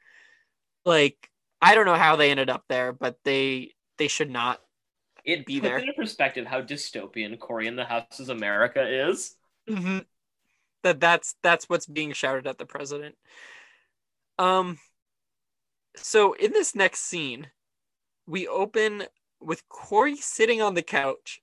like 0.84 1.30
I 1.60 1.74
don't 1.74 1.86
know 1.86 1.94
how 1.94 2.16
they 2.16 2.30
ended 2.30 2.50
up 2.50 2.64
there, 2.68 2.92
but 2.92 3.18
they 3.24 3.74
they 3.98 4.08
should 4.08 4.30
not. 4.30 4.60
It 5.24 5.46
Be 5.46 5.60
there. 5.60 5.78
into 5.78 5.92
perspective 5.92 6.46
how 6.46 6.62
dystopian 6.62 7.38
Cory 7.38 7.68
in 7.68 7.76
the 7.76 7.84
House's 7.84 8.28
America 8.28 9.10
is. 9.10 9.36
Mhm. 9.68 10.04
That 10.82 10.98
that's 10.98 11.36
that's 11.42 11.68
what's 11.68 11.86
being 11.86 12.12
shouted 12.12 12.46
at 12.46 12.58
the 12.58 12.66
president. 12.66 13.16
Um 14.38 14.78
so 15.96 16.32
in 16.32 16.52
this 16.52 16.74
next 16.74 17.00
scene, 17.00 17.48
we 18.26 18.48
open 18.48 19.04
with 19.40 19.68
Cory 19.68 20.16
sitting 20.16 20.62
on 20.62 20.74
the 20.74 20.82
couch. 20.82 21.41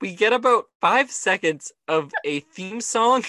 We 0.00 0.14
get 0.14 0.32
about 0.32 0.66
five 0.80 1.10
seconds 1.10 1.72
of 1.88 2.12
a 2.24 2.40
theme 2.40 2.80
song 2.80 3.24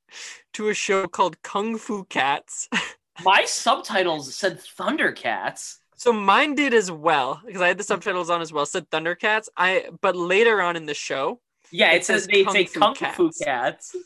to 0.54 0.68
a 0.68 0.74
show 0.74 1.06
called 1.06 1.40
Kung 1.42 1.78
Fu 1.78 2.04
Cats. 2.04 2.68
My 3.24 3.44
subtitles 3.44 4.34
said 4.34 4.60
Thundercats. 4.78 5.76
So 5.96 6.12
mine 6.12 6.54
did 6.54 6.72
as 6.72 6.90
well 6.90 7.40
because 7.44 7.60
I 7.60 7.68
had 7.68 7.78
the 7.78 7.84
subtitles 7.84 8.30
on 8.30 8.40
as 8.40 8.52
well. 8.52 8.64
Said 8.64 8.88
Thundercats. 8.90 9.48
I 9.56 9.90
but 10.00 10.16
later 10.16 10.62
on 10.62 10.76
in 10.76 10.86
the 10.86 10.94
show, 10.94 11.40
Yeah, 11.70 11.92
it, 11.92 11.96
It 11.96 12.04
says 12.06 12.22
says 12.22 12.26
they 12.28 12.44
Kung 12.44 12.52
say 12.54 12.64
Fu 12.64 12.80
Kung 12.80 12.94
Fu 12.94 13.28
Cats. 13.28 13.38
Cats. 13.44 13.96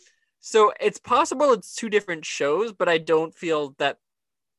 So 0.41 0.73
it's 0.81 0.99
possible 0.99 1.53
it's 1.53 1.75
two 1.75 1.89
different 1.89 2.25
shows, 2.25 2.73
but 2.73 2.89
I 2.89 2.99
don't 2.99 3.35
feel 3.35 3.75
that 3.79 3.99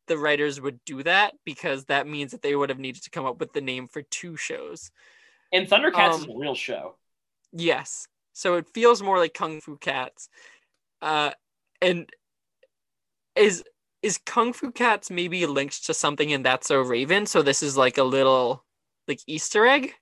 the 0.07 0.17
writers 0.17 0.61
would 0.61 0.79
do 0.85 1.03
that 1.03 1.33
because 1.45 1.85
that 1.85 2.07
means 2.07 2.31
that 2.31 2.41
they 2.41 2.55
would 2.55 2.69
have 2.69 2.79
needed 2.79 3.03
to 3.03 3.09
come 3.09 3.25
up 3.25 3.39
with 3.39 3.53
the 3.53 3.61
name 3.61 3.87
for 3.87 4.01
two 4.03 4.37
shows. 4.37 4.91
And 5.51 5.67
Thundercats 5.67 6.13
Um, 6.13 6.21
is 6.21 6.27
a 6.27 6.37
real 6.37 6.55
show. 6.55 6.95
Yes. 7.55 8.07
So 8.33 8.55
it 8.55 8.67
feels 8.73 9.01
more 9.01 9.17
like 9.17 9.33
Kung 9.33 9.61
Fu 9.61 9.77
Cats. 9.77 10.29
Uh 11.01 11.31
and 11.81 12.09
is 13.35 13.63
is 14.01 14.17
Kung 14.17 14.53
Fu 14.53 14.71
Cats 14.71 15.09
maybe 15.09 15.45
linked 15.45 15.85
to 15.85 15.93
something 15.93 16.29
in 16.29 16.43
That's 16.43 16.67
So 16.67 16.81
Raven? 16.81 17.25
So 17.25 17.41
this 17.41 17.63
is 17.63 17.77
like 17.77 17.97
a 17.97 18.03
little 18.03 18.65
like 19.07 19.21
Easter 19.25 19.65
egg? 19.65 19.93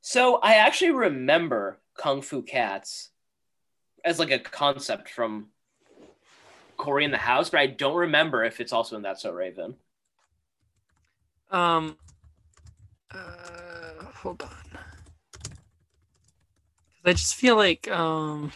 So 0.00 0.36
I 0.36 0.54
actually 0.54 0.90
remember 0.90 1.78
Kung 1.96 2.22
Fu 2.22 2.42
Cats 2.42 3.10
as 4.04 4.18
like 4.18 4.32
a 4.32 4.38
concept 4.40 5.08
from 5.08 5.46
Cory 6.76 7.04
in 7.04 7.12
the 7.12 7.18
House, 7.18 7.50
but 7.50 7.60
I 7.60 7.68
don't 7.68 7.96
remember 7.96 8.44
if 8.44 8.60
it's 8.60 8.72
also 8.72 8.96
in 8.96 9.02
That's 9.02 9.22
So 9.22 9.32
Raven. 9.32 9.76
Um 11.52 11.96
uh 13.12 14.04
hold 14.16 14.42
on. 14.42 14.93
I 17.04 17.12
just 17.12 17.34
feel 17.34 17.56
like 17.56 17.90
um 17.90 18.52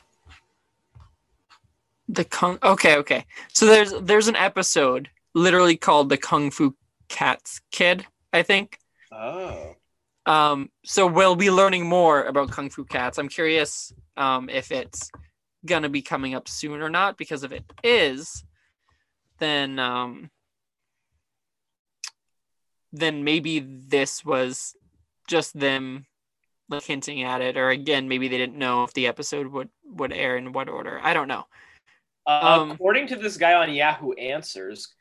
the 2.09 2.25
kung 2.25 2.59
okay 2.63 2.97
okay. 2.97 3.27
So 3.53 3.67
there's 3.67 3.93
there's 4.01 4.29
an 4.29 4.37
episode 4.37 5.11
literally 5.35 5.77
called 5.77 6.09
the 6.09 6.17
kung 6.17 6.51
fu 6.51 6.75
cats 7.09 7.61
kid 7.71 8.07
i 8.33 8.43
think. 8.43 8.79
Oh. 9.13 9.75
um 10.27 10.71
so 10.85 11.07
we'll 11.07 11.37
be 11.37 11.51
learning 11.51 11.87
more 11.87 12.25
about 12.25 12.51
kung 12.51 12.71
fu 12.71 12.85
cats. 12.85 13.19
I'm 13.19 13.29
curious 13.29 13.93
um 14.17 14.49
if 14.49 14.73
it's 14.73 15.11
gonna 15.67 15.89
be 15.89 16.03
coming 16.03 16.35
up 16.35 16.49
soon 16.49 16.81
or 16.81 16.89
not 16.89 17.19
because 17.19 17.45
if 17.45 17.53
it 17.53 17.65
is 17.83 18.45
then 19.39 19.79
um 19.79 20.31
then 22.93 23.25
maybe 23.25 23.61
this 23.61 24.25
was 24.25 24.75
just 25.27 25.59
them 25.59 26.07
like 26.69 26.83
hinting 26.85 27.23
at 27.23 27.41
it 27.41 27.57
or 27.57 27.71
again 27.71 28.09
maybe 28.09 28.29
they 28.29 28.39
didn't 28.39 28.59
know 28.59 28.85
if 28.85 28.93
the 28.95 29.07
episode 29.07 29.47
would 29.47 29.69
would 29.85 30.13
air 30.13 30.37
in 30.37 30.53
what 30.53 30.69
order 30.69 31.01
i 31.03 31.15
don't 31.15 31.29
know 31.29 31.45
Uh, 32.27 32.61
Um, 32.61 32.71
according 32.73 33.07
to 33.09 33.17
this 33.17 33.39
guy 33.39 33.55
on 33.55 33.73
Yahoo 33.73 34.13
Answers, 34.13 34.93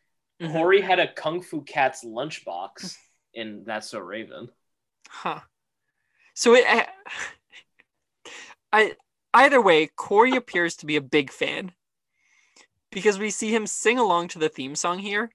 Mhm. 0.42 0.54
Cory 0.54 0.80
had 0.80 1.00
a 1.00 1.12
Kung 1.12 1.42
Fu 1.42 1.62
Cats 1.62 2.06
lunchbox 2.06 2.96
in 3.34 3.64
That's 3.66 3.90
So 3.90 4.00
Raven. 4.00 4.48
Huh. 5.10 5.42
So 6.36 6.54
it, 6.56 6.64
I, 6.66 6.88
I 8.72 8.96
either 9.34 9.62
way, 9.62 9.88
Cory 9.88 10.36
appears 10.38 10.76
to 10.78 10.86
be 10.86 10.96
a 10.96 11.02
big 11.02 11.32
fan 11.32 11.74
because 12.92 13.20
we 13.20 13.30
see 13.30 13.54
him 13.54 13.68
sing 13.68 14.00
along 14.00 14.30
to 14.30 14.40
the 14.40 14.48
theme 14.48 14.76
song 14.76 15.00
here 15.00 15.32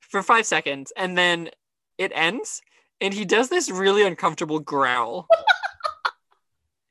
for 0.00 0.20
five 0.22 0.46
seconds, 0.46 0.92
and 0.96 1.16
then 1.16 1.50
it 1.96 2.10
ends, 2.14 2.60
and 3.04 3.12
he 3.12 3.26
does 3.26 3.50
this 3.50 3.70
really 3.70 4.02
uncomfortable 4.02 4.60
growl. 4.60 5.28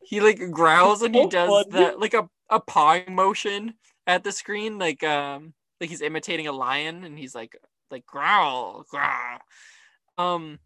he 0.04 0.22
like 0.22 0.52
growls 0.52 1.02
and 1.02 1.16
he 1.16 1.28
does 1.28 1.66
the 1.72 1.96
like 1.98 2.14
a 2.14 2.30
a 2.52 2.60
pawing 2.60 3.16
motion 3.16 3.74
at 4.06 4.24
the 4.24 4.32
screen, 4.32 4.78
like 4.78 5.04
um 5.04 5.56
like 5.82 5.90
he's 5.90 6.04
imitating 6.04 6.46
a 6.46 6.52
lion, 6.52 7.04
and 7.04 7.18
he's 7.18 7.34
like 7.34 7.58
like 7.90 8.06
growl 8.06 8.86
growl. 8.90 9.40
Um 10.20 10.60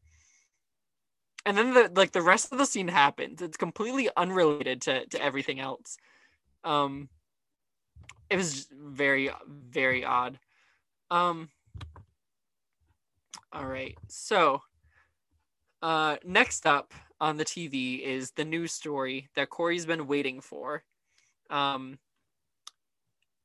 and 1.46 1.58
then 1.58 1.74
the 1.74 1.90
like 1.96 2.12
the 2.12 2.22
rest 2.22 2.52
of 2.52 2.58
the 2.58 2.66
scene 2.66 2.90
happens 2.90 3.42
it's 3.42 3.56
completely 3.56 4.10
unrelated 4.18 4.82
to 4.82 5.06
to 5.06 5.24
everything 5.24 5.62
else 5.62 5.96
um 6.66 7.08
it 8.30 8.36
was 8.36 8.68
very 8.70 9.30
very 9.48 10.04
odd 10.04 10.38
um 11.10 11.48
all 13.54 13.66
right 13.66 13.98
so 14.10 14.62
uh 15.82 16.18
next 16.26 16.66
up 16.66 16.94
on 17.20 17.38
the 17.38 17.46
tv 17.46 18.02
is 18.02 18.32
the 18.32 18.46
news 18.46 18.72
story 18.72 19.30
that 19.36 19.50
cory's 19.50 19.86
been 19.86 20.08
waiting 20.08 20.42
for 20.42 20.84
um 21.50 21.98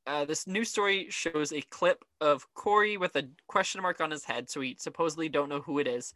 uh, 0.04 0.24
this 0.24 0.48
news 0.48 0.68
story 0.68 1.06
shows 1.10 1.52
a 1.52 1.60
clip 1.70 2.04
of 2.20 2.44
Cory 2.54 2.96
with 2.96 3.14
a 3.14 3.28
question 3.46 3.80
mark 3.80 4.00
on 4.00 4.10
his 4.10 4.24
head, 4.24 4.50
so 4.50 4.58
we 4.58 4.74
supposedly 4.76 5.28
don't 5.28 5.48
know 5.48 5.60
who 5.60 5.78
it 5.78 5.86
is 5.86 6.12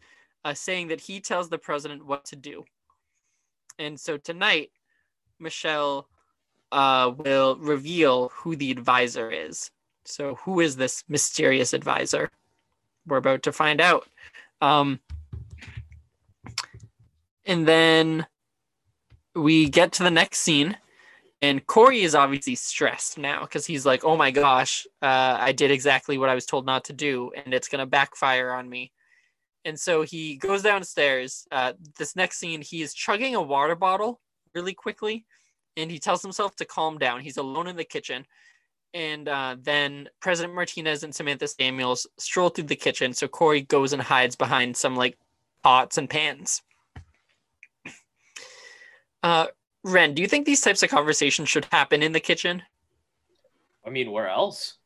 uh, 0.46 0.54
saying 0.54 0.86
that 0.86 1.00
he 1.00 1.20
tells 1.20 1.48
the 1.48 1.58
president 1.58 2.06
what 2.06 2.24
to 2.24 2.36
do. 2.36 2.64
And 3.80 3.98
so 3.98 4.16
tonight, 4.16 4.70
Michelle 5.40 6.08
uh, 6.70 7.12
will 7.16 7.56
reveal 7.56 8.28
who 8.28 8.54
the 8.54 8.70
advisor 8.70 9.28
is. 9.28 9.72
So, 10.04 10.36
who 10.36 10.60
is 10.60 10.76
this 10.76 11.02
mysterious 11.08 11.72
advisor? 11.72 12.30
We're 13.08 13.16
about 13.16 13.42
to 13.42 13.52
find 13.52 13.80
out. 13.80 14.06
Um, 14.60 15.00
and 17.46 17.66
then 17.66 18.26
we 19.34 19.68
get 19.68 19.92
to 19.92 20.02
the 20.02 20.10
next 20.10 20.40
scene, 20.40 20.76
and 21.42 21.66
Cory 21.66 22.02
is 22.02 22.14
obviously 22.14 22.54
stressed 22.54 23.18
now 23.18 23.42
because 23.42 23.66
he's 23.66 23.86
like, 23.86 24.04
oh 24.04 24.16
my 24.16 24.30
gosh, 24.30 24.86
uh, 25.02 25.36
I 25.38 25.52
did 25.52 25.70
exactly 25.70 26.18
what 26.18 26.28
I 26.28 26.34
was 26.34 26.46
told 26.46 26.66
not 26.66 26.84
to 26.84 26.92
do, 26.92 27.30
and 27.36 27.54
it's 27.54 27.68
going 27.68 27.80
to 27.80 27.86
backfire 27.86 28.52
on 28.52 28.68
me. 28.68 28.92
And 29.64 29.78
so 29.78 30.02
he 30.02 30.36
goes 30.36 30.62
downstairs. 30.62 31.46
Uh, 31.50 31.72
this 31.98 32.16
next 32.16 32.38
scene, 32.38 32.62
he 32.62 32.82
is 32.82 32.94
chugging 32.94 33.34
a 33.34 33.42
water 33.42 33.74
bottle 33.74 34.20
really 34.54 34.74
quickly, 34.74 35.26
and 35.76 35.90
he 35.90 35.98
tells 35.98 36.22
himself 36.22 36.56
to 36.56 36.64
calm 36.64 36.98
down. 36.98 37.20
He's 37.20 37.36
alone 37.36 37.66
in 37.66 37.76
the 37.76 37.84
kitchen. 37.84 38.26
And 38.94 39.28
uh, 39.28 39.56
then 39.60 40.08
President 40.20 40.54
Martinez 40.54 41.02
and 41.02 41.14
Samantha 41.14 41.48
Samuels 41.48 42.06
stroll 42.16 42.48
through 42.48 42.64
the 42.64 42.76
kitchen. 42.76 43.12
So 43.12 43.28
Cory 43.28 43.60
goes 43.60 43.92
and 43.92 44.00
hides 44.00 44.36
behind 44.36 44.76
some 44.76 44.96
like 44.96 45.18
pots 45.62 45.98
and 45.98 46.08
pans. 46.08 46.62
Uh, 49.26 49.48
Ren, 49.82 50.14
do 50.14 50.22
you 50.22 50.28
think 50.28 50.46
these 50.46 50.60
types 50.60 50.84
of 50.84 50.88
conversations 50.88 51.48
should 51.48 51.66
happen 51.72 52.00
in 52.00 52.12
the 52.12 52.20
kitchen? 52.20 52.62
I 53.84 53.90
mean, 53.90 54.12
where 54.12 54.28
else? 54.28 54.78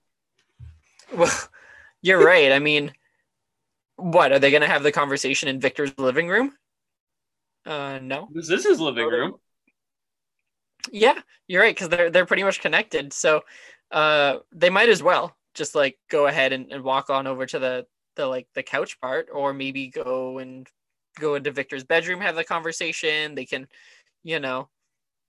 Well, 1.15 1.31
you're 2.01 2.25
right. 2.25 2.51
I 2.51 2.59
mean, 2.59 2.95
what 3.97 4.33
are 4.33 4.39
they 4.39 4.51
going 4.51 4.63
to 4.63 4.67
have 4.67 4.83
the 4.83 4.93
conversation 4.93 5.51
in 5.51 5.61
Victor's 5.61 5.93
living 5.99 6.27
room? 6.27 6.55
Uh, 7.67 7.99
no. 8.01 8.31
This 8.33 8.49
is 8.49 8.65
his 8.65 8.81
living 8.81 9.09
room. 9.09 9.35
Yeah, 10.91 11.21
you're 11.47 11.61
right 11.61 11.77
because 11.77 11.91
they're 11.91 12.09
they're 12.09 12.25
pretty 12.25 12.43
much 12.43 12.63
connected. 12.63 13.13
So, 13.13 13.43
uh, 13.91 14.39
they 14.53 14.71
might 14.71 14.89
as 14.89 15.03
well 15.03 15.37
just 15.53 15.75
like 15.75 15.99
go 16.09 16.29
ahead 16.29 16.55
and, 16.55 16.73
and 16.73 16.83
walk 16.83 17.11
on 17.11 17.27
over 17.27 17.45
to 17.45 17.59
the 17.59 17.87
the 18.17 18.27
like 18.27 18.49
the 18.55 18.63
couch 18.63 18.99
part, 19.03 19.29
or 19.31 19.53
maybe 19.53 19.89
go 19.89 20.39
and 20.39 20.67
go 21.19 21.35
into 21.35 21.51
Victor's 21.51 21.85
bedroom, 21.85 22.21
have 22.21 22.37
the 22.37 22.45
conversation. 22.45 23.35
They 23.35 23.45
can, 23.45 23.67
you 24.23 24.41
know, 24.41 24.69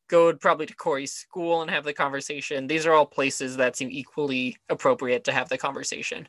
go 0.10 0.34
probably 0.34 0.66
to 0.66 0.76
Cory's 0.76 1.14
school 1.14 1.62
and 1.62 1.72
have 1.72 1.84
the 1.84 1.94
conversation. 1.94 2.68
These 2.68 2.86
are 2.86 2.94
all 2.94 3.06
places 3.06 3.58
that 3.58 3.76
seem 3.76 3.90
equally 3.92 4.58
appropriate 4.70 5.24
to 5.26 5.32
have 5.32 5.50
the 5.50 5.58
conversation 5.58 6.28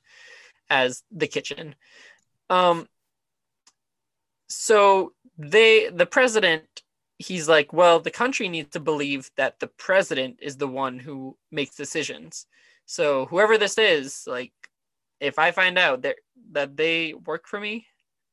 as 0.71 1.03
the 1.11 1.27
kitchen. 1.27 1.75
Um, 2.49 2.87
so 4.49 5.13
they 5.39 5.89
the 5.89 6.07
president 6.07 6.65
he's 7.19 7.49
like, 7.49 7.73
well, 7.73 8.01
the 8.01 8.11
country 8.11 8.49
needs 8.49 8.71
to 8.71 8.81
believe 8.81 9.31
that 9.37 9.61
the 9.61 9.69
president 9.69 10.39
is 10.43 10.57
the 10.57 10.69
one 10.69 10.99
who 10.99 11.37
makes 11.51 11.77
decisions. 11.77 12.47
So 12.87 13.27
whoever 13.27 13.59
this 13.59 13.79
is, 13.79 14.25
like, 14.27 14.53
if 15.21 15.39
I 15.39 15.53
find 15.53 15.79
out 15.79 16.03
that 16.03 16.17
that 16.53 16.77
they 16.77 17.15
work 17.15 17.47
for 17.47 17.61
me, 17.61 17.87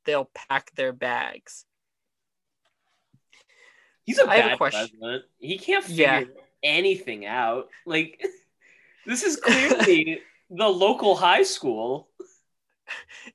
they'll 0.05 0.29
pack 0.49 0.71
their 0.75 0.91
bags. 0.91 1.65
He's 4.09 4.17
a 4.17 4.27
I 4.27 4.37
have 4.37 4.45
a 4.45 4.49
bad 4.49 4.57
question. 4.57 4.89
president. 4.99 5.25
He 5.39 5.59
can't 5.59 5.83
figure 5.85 6.03
Yeah. 6.03 6.23
anything 6.63 7.27
out. 7.27 7.69
Like 7.85 8.19
this 9.05 9.21
is 9.21 9.35
clearly 9.35 10.21
the 10.49 10.67
local 10.67 11.15
high 11.15 11.43
school. 11.43 12.07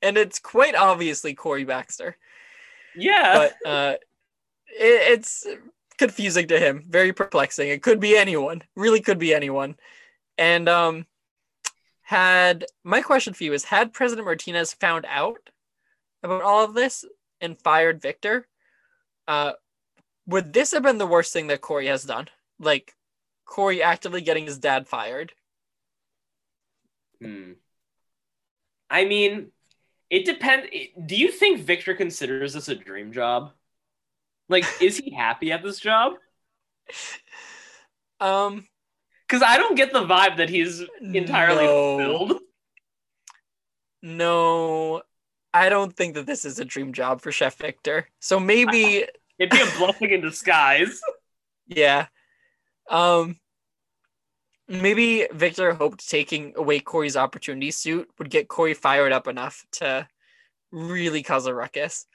And 0.01 0.17
it's 0.17 0.37
quite 0.37 0.75
obviously 0.75 1.33
Cory 1.33 1.63
Baxter. 1.63 2.17
Yeah. 2.93 3.49
but 3.63 3.69
uh, 3.69 3.93
it, 4.67 5.13
it's 5.13 5.47
confusing 5.97 6.47
to 6.47 6.59
him, 6.59 6.83
very 6.89 7.13
perplexing. 7.13 7.69
It 7.69 7.81
could 7.81 8.01
be 8.01 8.17
anyone, 8.17 8.63
really 8.75 8.99
could 8.99 9.17
be 9.17 9.33
anyone. 9.33 9.77
And 10.37 10.67
um, 10.67 11.05
had 12.01 12.65
my 12.83 13.01
question 13.01 13.33
for 13.33 13.45
you 13.45 13.53
is: 13.53 13.63
Had 13.63 13.93
President 13.93 14.25
Martinez 14.25 14.73
found 14.73 15.05
out 15.07 15.49
about 16.21 16.41
all 16.41 16.65
of 16.65 16.73
this 16.73 17.05
and 17.39 17.57
fired 17.61 18.01
Victor, 18.01 18.47
uh, 19.29 19.53
would 20.27 20.53
this 20.53 20.71
have 20.71 20.83
been 20.83 20.97
the 20.97 21.07
worst 21.07 21.33
thing 21.33 21.47
that 21.47 21.61
Cory 21.61 21.87
has 21.87 22.03
done? 22.03 22.27
Like 22.59 22.95
Cory 23.45 23.81
actively 23.83 24.21
getting 24.21 24.45
his 24.45 24.57
dad 24.57 24.87
fired? 24.87 25.33
Hmm. 27.21 27.53
I 28.89 29.05
mean, 29.05 29.47
it 30.09 30.25
depends. 30.25 30.67
Do 31.05 31.15
you 31.15 31.31
think 31.31 31.61
Victor 31.61 31.93
considers 31.95 32.53
this 32.53 32.67
a 32.67 32.75
dream 32.75 33.11
job? 33.11 33.51
Like, 34.49 34.65
is 34.81 34.97
he 34.97 35.09
happy 35.15 35.51
at 35.51 35.63
this 35.63 35.79
job? 35.79 36.13
Um, 38.19 38.67
Because 39.27 39.41
I 39.41 39.57
don't 39.57 39.75
get 39.75 39.91
the 39.91 40.03
vibe 40.05 40.37
that 40.37 40.49
he's 40.49 40.83
entirely 41.01 41.65
No. 41.65 41.97
fulfilled. 41.97 42.41
no, 44.01 45.01
I 45.53 45.69
don't 45.69 45.95
think 45.95 46.13
that 46.15 46.25
this 46.27 46.45
is 46.45 46.59
a 46.59 46.65
dream 46.65 46.93
job 46.93 47.21
for 47.21 47.31
Chef 47.31 47.55
Victor. 47.57 48.07
So 48.19 48.39
maybe. 48.39 49.05
It'd 49.37 49.51
be 49.51 49.61
a 49.61 49.77
blessing 49.77 50.11
in 50.11 50.21
disguise. 50.21 50.99
Yeah. 51.67 52.05
Um 52.91 53.37
maybe 54.67 55.27
Victor 55.33 55.73
hoped 55.73 56.07
taking 56.07 56.53
away 56.55 56.79
Cory's 56.79 57.17
opportunity 57.17 57.71
suit 57.71 58.07
would 58.19 58.29
get 58.29 58.47
Cory 58.47 58.75
fired 58.75 59.11
up 59.11 59.27
enough 59.27 59.65
to 59.79 60.07
really 60.71 61.23
cause 61.23 61.47
a 61.47 61.55
ruckus. 61.55 62.05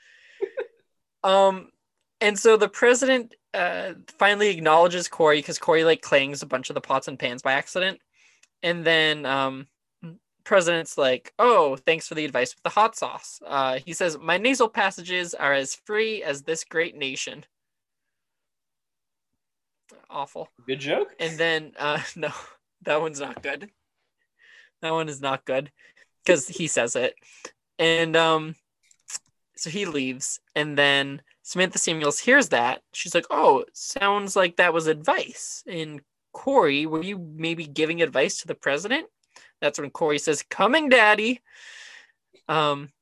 um 1.24 1.70
and 2.20 2.38
so 2.38 2.56
the 2.56 2.68
president 2.68 3.34
uh 3.52 3.94
finally 4.20 4.50
acknowledges 4.50 5.08
Cory 5.08 5.38
because 5.38 5.58
Cory 5.58 5.82
like 5.82 6.02
clangs 6.02 6.42
a 6.42 6.46
bunch 6.46 6.70
of 6.70 6.74
the 6.74 6.80
pots 6.80 7.08
and 7.08 7.18
pans 7.18 7.42
by 7.42 7.54
accident. 7.54 7.98
And 8.62 8.84
then 8.84 9.26
um 9.26 9.66
president's 10.44 10.98
like, 10.98 11.32
"Oh, 11.38 11.76
thanks 11.76 12.08
for 12.08 12.14
the 12.14 12.24
advice 12.24 12.54
with 12.54 12.62
the 12.62 12.70
hot 12.70 12.96
sauce." 12.96 13.40
Uh 13.46 13.78
he 13.84 13.92
says, 13.92 14.18
"My 14.18 14.38
nasal 14.38 14.68
passages 14.68 15.34
are 15.34 15.52
as 15.52 15.74
free 15.74 16.22
as 16.22 16.42
this 16.42 16.64
great 16.64 16.96
nation." 16.96 17.44
Awful. 20.08 20.48
Good 20.66 20.80
joke. 20.80 21.14
And 21.18 21.38
then 21.38 21.72
uh 21.78 22.02
no, 22.16 22.30
that 22.82 23.00
one's 23.00 23.20
not 23.20 23.42
good. 23.42 23.70
That 24.82 24.92
one 24.92 25.08
is 25.08 25.20
not 25.20 25.44
good 25.44 25.70
because 26.24 26.48
he 26.48 26.66
says 26.66 26.96
it. 26.96 27.14
And 27.78 28.16
um 28.16 28.56
so 29.56 29.70
he 29.70 29.84
leaves 29.84 30.40
and 30.54 30.76
then 30.78 31.22
Samantha 31.42 31.78
Samuels 31.78 32.20
hears 32.20 32.50
that. 32.50 32.82
She's 32.92 33.14
like, 33.14 33.26
"Oh, 33.30 33.64
sounds 33.72 34.36
like 34.36 34.56
that 34.56 34.72
was 34.72 34.86
advice." 34.86 35.64
And 35.66 36.00
Cory, 36.32 36.86
were 36.86 37.02
you 37.02 37.18
maybe 37.18 37.66
giving 37.66 38.02
advice 38.02 38.38
to 38.38 38.46
the 38.46 38.54
president? 38.54 39.08
That's 39.60 39.78
when 39.78 39.90
Cory 39.90 40.18
says, 40.18 40.42
"Coming, 40.42 40.88
daddy." 40.88 41.40
Um 42.48 42.92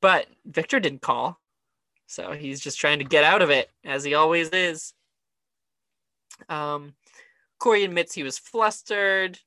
but 0.00 0.26
Victor 0.44 0.80
didn't 0.80 1.00
call. 1.00 1.40
So 2.06 2.32
he's 2.32 2.60
just 2.60 2.78
trying 2.78 2.98
to 2.98 3.06
get 3.06 3.24
out 3.24 3.40
of 3.40 3.48
it 3.48 3.70
as 3.84 4.04
he 4.04 4.12
always 4.12 4.50
is. 4.50 4.92
Um, 6.48 6.92
Cory 7.58 7.84
admits 7.84 8.12
he 8.12 8.22
was 8.22 8.38
flustered, 8.38 9.38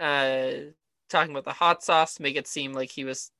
uh, 0.00 0.50
talking 1.10 1.32
about 1.32 1.44
the 1.44 1.52
hot 1.52 1.82
sauce 1.82 2.14
to 2.14 2.22
make 2.22 2.36
it 2.36 2.46
seem 2.46 2.72
like 2.72 2.90
he 2.90 3.04
was. 3.04 3.30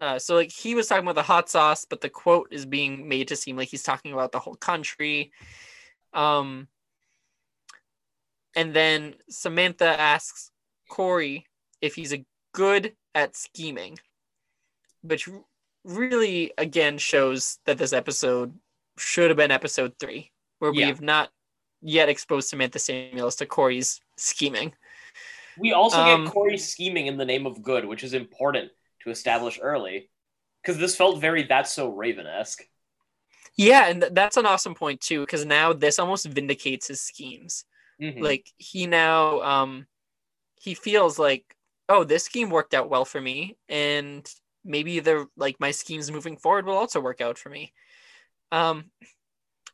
Uh, 0.00 0.18
so 0.18 0.34
like 0.34 0.50
he 0.50 0.74
was 0.74 0.88
talking 0.88 1.04
about 1.04 1.14
the 1.14 1.22
hot 1.22 1.48
sauce, 1.48 1.86
but 1.88 2.00
the 2.00 2.10
quote 2.10 2.48
is 2.50 2.66
being 2.66 3.08
made 3.08 3.28
to 3.28 3.36
seem 3.36 3.56
like 3.56 3.68
he's 3.68 3.82
talking 3.82 4.12
about 4.12 4.32
the 4.32 4.40
whole 4.40 4.56
country. 4.56 5.32
Um, 6.12 6.68
and 8.56 8.74
then 8.74 9.14
Samantha 9.30 9.98
asks 9.98 10.50
Cory 10.90 11.46
if 11.84 11.94
he's 11.94 12.12
a 12.12 12.24
good 12.52 12.92
at 13.14 13.36
scheming, 13.36 13.98
which 15.02 15.28
really 15.84 16.52
again 16.56 16.98
shows 16.98 17.58
that 17.66 17.78
this 17.78 17.92
episode 17.92 18.54
should 18.96 19.30
have 19.30 19.36
been 19.36 19.50
episode 19.50 19.92
three, 19.98 20.32
where 20.60 20.72
we 20.72 20.80
have 20.82 21.02
not 21.02 21.28
yet 21.82 22.08
exposed 22.08 22.48
Samantha 22.48 22.78
Samuels 22.78 23.36
to 23.36 23.46
Cory's 23.46 24.00
scheming. 24.16 24.72
We 25.58 25.72
also 25.72 25.98
Um, 26.00 26.24
get 26.24 26.32
Cory 26.32 26.58
scheming 26.58 27.06
in 27.06 27.16
the 27.18 27.24
name 27.24 27.46
of 27.46 27.62
good, 27.62 27.84
which 27.84 28.02
is 28.02 28.14
important 28.14 28.72
to 29.02 29.10
establish 29.10 29.58
early. 29.60 30.10
Because 30.62 30.78
this 30.80 30.96
felt 30.96 31.20
very 31.20 31.42
that's 31.42 31.70
so 31.70 31.88
Raven 31.88 32.26
esque. 32.26 32.62
Yeah, 33.56 33.88
and 33.88 34.02
that's 34.12 34.38
an 34.38 34.46
awesome 34.46 34.74
point 34.74 35.00
too, 35.02 35.20
because 35.20 35.44
now 35.44 35.74
this 35.74 35.98
almost 35.98 36.26
vindicates 36.26 36.88
his 36.88 37.02
schemes. 37.02 37.66
Like 38.00 38.50
he 38.56 38.86
now 38.86 39.40
um 39.42 39.86
he 40.60 40.74
feels 40.74 41.18
like, 41.18 41.44
oh, 41.88 42.04
this 42.04 42.24
scheme 42.24 42.50
worked 42.50 42.74
out 42.74 42.90
well 42.90 43.04
for 43.04 43.20
me, 43.20 43.56
and 43.68 44.28
maybe 44.64 45.00
the 45.00 45.26
like 45.36 45.60
my 45.60 45.70
schemes 45.70 46.10
moving 46.10 46.36
forward 46.36 46.66
will 46.66 46.76
also 46.76 47.00
work 47.00 47.20
out 47.20 47.38
for 47.38 47.50
me. 47.50 47.72
Um 48.50 48.90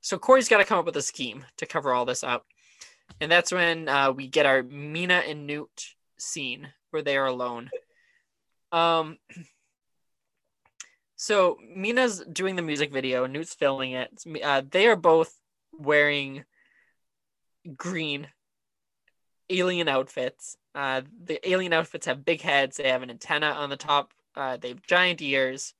so 0.01 0.19
Cory's 0.19 0.49
got 0.49 0.59
to 0.59 0.65
come 0.65 0.79
up 0.79 0.87
with 0.87 0.97
a 0.97 1.03
scheme 1.03 1.45
to 1.59 1.67
cover 1.67 1.93
all 1.93 2.05
this 2.05 2.25
up. 2.25 2.47
And 3.21 3.31
that's 3.31 3.53
when 3.53 3.89
uh, 3.89 4.13
we 4.13 4.29
get 4.29 4.47
our 4.47 4.63
Meena 4.63 5.29
and 5.29 5.47
Newt 5.47 5.95
scene 6.19 6.69
where 6.91 7.03
they 7.03 7.17
are 7.17 7.27
alone. 7.27 7.71
Um, 8.73 9.19
so 11.17 11.59
Meena's 11.77 12.25
doing 12.33 12.57
the 12.57 12.63
music 12.63 12.93
video, 12.93 13.27
Newt's 13.27 13.55
filming 13.55 13.93
it. 13.93 14.11
Uh, 14.43 14.63
they 14.69 14.87
are 14.87 14.97
both 14.97 15.33
wearing 15.73 16.45
green 17.77 18.29
alien 19.51 19.89
outfits. 19.89 20.57
Uh, 20.75 21.03
the 21.25 21.47
alien 21.49 21.73
outfits 21.73 22.07
have 22.07 22.25
big 22.25 22.41
heads. 22.41 22.77
They 22.77 22.89
have 22.89 23.03
an 23.03 23.11
antenna 23.11 23.47
on 23.51 23.71
the 23.71 23.77
top. 23.77 24.13
Uh, 24.37 24.57
they 24.57 24.69
have 24.69 24.83
giant 24.83 25.21
ears. 25.21 25.75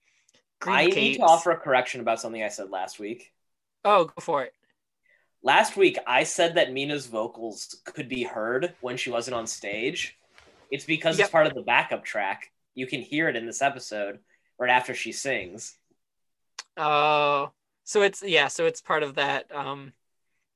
I 0.63 0.87
need 0.87 1.17
to 1.17 1.23
offer 1.23 1.53
a 1.53 1.57
correction 1.57 2.01
about 2.01 2.21
something 2.21 2.43
I 2.43 2.49
said 2.49 2.71
last 2.71 2.99
week. 2.99 3.33
Oh, 3.85 4.05
go 4.07 4.21
for 4.21 4.43
it. 4.45 4.53
Last 5.43 5.77
week, 5.77 5.97
I 6.07 6.25
said 6.25 6.57
that 6.57 6.71
Meena's 6.71 7.07
vocals 7.07 7.77
could 7.85 8.09
be 8.09 8.25
heard 8.25 8.75
when 8.83 8.99
she 8.99 9.11
wasn't 9.11 9.37
on 9.37 9.47
stage. 9.47 10.19
It's 10.71 10.85
because 10.85 11.19
Yep. 11.19 11.25
it's 11.25 11.33
part 11.33 11.47
of 11.47 11.55
the 11.55 11.63
backup 11.63 12.05
track. 12.05 12.51
You 12.75 12.87
can 12.87 13.01
hear 13.01 13.29
it 13.29 13.37
in 13.37 13.47
this 13.47 13.63
episode 13.63 14.19
right 14.59 14.71
after 14.71 14.95
she 14.95 15.13
sings. 15.13 15.77
Oh, 16.77 17.53
so 17.85 18.03
it's 18.03 18.23
yeah, 18.23 18.49
so 18.49 18.67
it's 18.67 18.81
part 18.83 19.03
of 19.03 19.15
that 19.15 19.55
um 19.55 19.93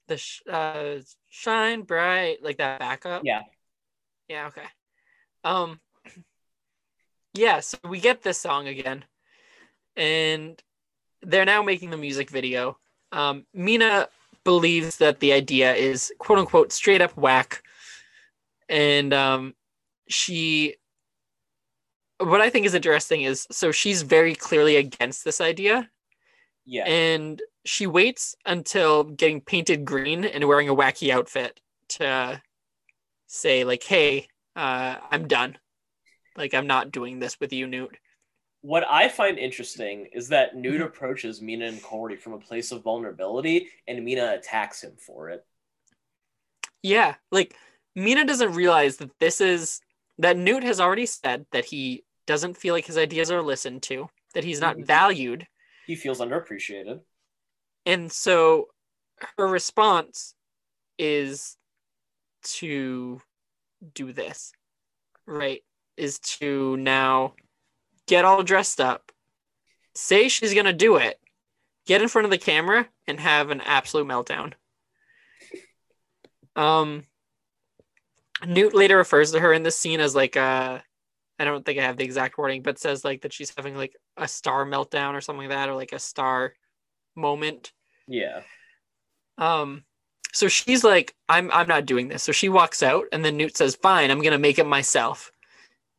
the 0.07 0.19
sh- 0.19 0.43
uh 0.51 0.97
shine 1.31 1.83
bright 1.83 2.43
like 2.43 2.59
that 2.59 2.79
backup. 2.79 3.23
Yeah. 3.25 3.43
Yeah, 4.29 4.47
okay. 4.49 4.67
Um 5.45 5.81
yeah, 7.35 7.61
so 7.61 7.79
we 7.89 8.01
get 8.01 8.23
this 8.23 8.39
song 8.41 8.69
again. 8.69 9.05
And 9.97 10.61
they're 11.23 11.45
now 11.45 11.63
making 11.63 11.91
the 11.91 11.97
music 11.97 12.31
video. 12.31 12.79
Um 13.13 13.47
Meena 13.57 14.09
believes 14.45 14.99
that 14.99 15.21
the 15.21 15.33
idea 15.33 15.75
is 15.75 16.13
quote 16.19 16.39
unquote 16.39 16.73
straight 16.73 17.01
up 17.03 17.17
whack. 17.17 17.63
And 18.69 19.13
um 19.13 19.55
she 20.09 20.77
what 22.19 22.41
I 22.41 22.49
think 22.51 22.65
is 22.67 22.75
interesting 22.75 23.23
is 23.23 23.47
so 23.51 23.73
she's 23.73 24.03
very 24.03 24.35
clearly 24.35 24.77
against 24.77 25.25
this 25.25 25.41
idea 25.41 25.91
Yeah. 26.65 26.85
and 26.87 27.43
she 27.65 27.87
waits 27.87 28.37
until 28.47 29.05
getting 29.05 29.41
painted 29.41 29.85
green 29.85 30.25
and 30.25 30.47
wearing 30.47 30.69
a 30.69 30.75
wacky 30.75 31.11
outfit 31.11 31.61
to 31.89 32.41
say 33.35 33.65
like 33.65 33.83
hey 33.83 34.27
uh, 34.57 34.97
i'm 35.11 35.27
done 35.27 35.59
like 36.37 36.55
i'm 36.55 36.67
not 36.69 36.93
doing 36.93 37.19
this 37.19 37.39
with 37.41 37.53
you 37.53 37.67
newt 37.67 37.97
What 38.63 38.85
I 38.89 39.09
find 39.09 39.39
interesting 39.39 40.09
is 40.13 40.29
that 40.29 40.57
Newt 40.57 40.81
Mhm. 40.81 40.87
approaches 40.87 41.41
Meena 41.43 41.69
and 41.69 41.83
Cory 41.83 42.17
from 42.17 42.33
a 42.33 42.39
place 42.39 42.73
of 42.73 42.83
vulnerability, 42.83 43.69
and 43.87 43.99
Meena 44.07 44.39
attacks 44.39 44.83
him 44.83 44.97
for 44.97 45.29
it. 45.31 45.45
yeah 46.83 47.15
like 47.31 47.55
meena 47.99 48.27
doesn't 48.27 48.55
realize 48.55 48.97
that 48.99 49.11
this 49.19 49.41
is 49.41 49.81
that 50.19 50.37
newt 50.37 50.63
has 50.63 50.81
already 50.81 51.07
said 51.07 51.45
that 51.53 51.65
he 51.67 52.05
doesn't 52.27 52.57
feel 52.57 52.73
like 52.75 52.87
his 52.87 52.97
ideas 52.99 53.31
are 53.31 53.43
listened 53.43 53.83
to 53.83 54.09
that 54.35 54.45
he's 54.45 54.61
not 54.61 54.77
Mhm. 54.77 54.87
valued 54.87 55.47
He 55.87 55.97
feels 55.97 56.21
underappreciated. 56.21 57.03
and 57.85 58.11
so 58.11 58.69
her 59.37 59.47
response 59.47 60.35
is 60.99 61.57
to 62.45 63.21
do 63.95 64.13
this, 64.13 64.53
right? 65.27 65.63
Is 65.97 66.19
to 66.19 66.77
now 66.77 67.35
get 68.07 68.25
all 68.25 68.43
dressed 68.43 68.81
up, 68.81 69.13
say 69.95 70.29
she's 70.29 70.55
gonna 70.55 70.73
do 70.73 70.97
it, 70.97 71.19
get 71.87 72.03
in 72.03 72.09
front 72.09 72.25
of 72.25 72.31
the 72.31 72.39
camera, 72.39 72.89
and 73.07 73.21
have 73.21 73.51
an 73.51 73.61
absolute 73.61 74.07
meltdown. 74.07 74.53
Um, 76.57 77.05
Newt 78.47 78.75
later 78.75 78.97
refers 78.97 79.33
to 79.33 79.41
her 79.41 79.53
in 79.53 79.63
this 79.63 79.77
scene 79.77 80.01
as 80.01 80.15
like 80.15 80.37
a, 80.37 80.83
I 81.39 81.45
don't 81.45 81.65
think 81.65 81.79
I 81.79 81.83
have 81.83 81.97
the 81.97 82.05
exact 82.05 82.39
wording, 82.39 82.63
but 82.63 82.79
says 82.79 83.05
like 83.05 83.23
that 83.23 83.33
she's 83.33 83.53
having 83.57 83.77
like 83.77 83.97
a 84.17 84.29
star 84.29 84.65
meltdown 84.65 85.15
or 85.15 85.21
something 85.21 85.49
like 85.49 85.57
that, 85.57 85.69
or 85.69 85.75
like 85.75 85.93
a 85.93 85.99
star 85.99 86.55
moment. 87.17 87.73
Yeah. 88.07 88.43
Um, 89.39 89.85
so 90.35 90.49
she's 90.49 90.83
like, 90.85 91.15
I'm 91.29 91.51
I'm 91.53 91.69
not 91.69 91.87
doing 91.87 92.09
this. 92.09 92.23
So 92.23 92.33
she 92.33 92.49
walks 92.49 92.83
out, 92.83 93.05
and 93.13 93.25
then 93.25 93.37
Newt 93.37 93.57
says, 93.57 93.77
Fine, 93.77 94.11
I'm 94.11 94.21
gonna 94.21 94.39
make 94.39 94.59
it 94.59 94.67
myself. 94.67 95.31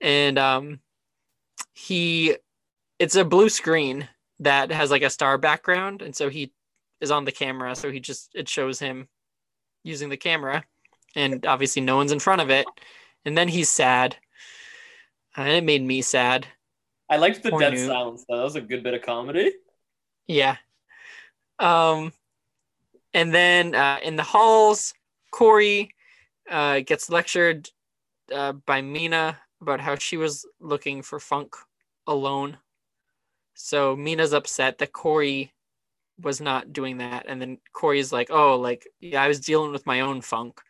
And 0.02 0.38
um 0.38 0.80
he 1.74 2.36
it's 3.00 3.16
a 3.16 3.26
blue 3.26 3.50
screen 3.50 4.08
that 4.40 4.72
has 4.72 4.92
like 4.92 5.02
a 5.04 5.10
star 5.10 5.38
background, 5.38 6.02
and 6.02 6.16
so 6.16 6.30
he 6.30 6.52
is 7.02 7.12
on 7.12 7.26
the 7.26 7.32
camera, 7.32 7.76
so 7.76 7.90
he 7.92 8.00
just 8.00 8.32
it 8.36 8.50
shows 8.50 8.78
him 8.80 9.08
using 9.84 10.10
the 10.10 10.18
camera, 10.18 10.64
and 11.16 11.46
obviously 11.46 11.82
no 11.82 11.96
one's 11.96 12.12
in 12.12 12.20
front 12.20 12.42
of 12.42 12.50
it. 12.50 12.66
And 13.24 13.38
then 13.38 13.48
he's 13.48 13.70
sad. 13.70 14.18
And 15.38 15.50
it 15.50 15.64
made 15.64 15.82
me 15.84 16.02
sad. 16.02 16.48
I 17.10 17.18
liked 17.18 17.42
the 17.44 17.50
Poor 17.52 17.60
dead 17.60 17.74
Newt. 17.74 17.88
silence 17.88 18.26
though. 18.28 18.38
That 18.38 18.44
was 18.44 18.56
a 18.56 18.62
good 18.62 18.84
bit 18.84 18.94
of 18.94 19.02
comedy. 19.02 19.52
Yeah. 20.28 20.58
Um, 21.60 22.12
and 23.16 23.34
then 23.34 23.74
uh, 23.74 23.98
in 24.04 24.16
the 24.16 24.24
halls, 24.24 24.94
Cory 25.32 25.96
uh, 26.50 26.82
gets 26.82 27.10
lectured 27.10 27.70
uh, 28.34 28.52
by 28.52 28.82
Meena 28.82 29.38
about 29.62 29.80
how 29.80 29.96
she 29.96 30.18
was 30.18 30.46
looking 30.60 31.02
for 31.02 31.20
Funk 31.20 31.56
alone. 32.06 32.58
So 33.56 33.96
Meena's 33.96 34.34
upset 34.34 34.78
that 34.78 34.94
Cory 34.94 35.54
was 36.22 36.40
not 36.40 36.74
doing 36.74 36.98
that, 37.00 37.26
and 37.28 37.42
then 37.42 37.58
Cory's 37.74 38.12
like, 38.12 38.30
"Oh, 38.30 38.60
like 38.60 38.88
yeah, 39.00 39.24
I 39.24 39.28
was 39.28 39.40
dealing 39.40 39.72
with 39.72 39.86
my 39.86 40.02
own 40.02 40.22
funk." 40.22 40.62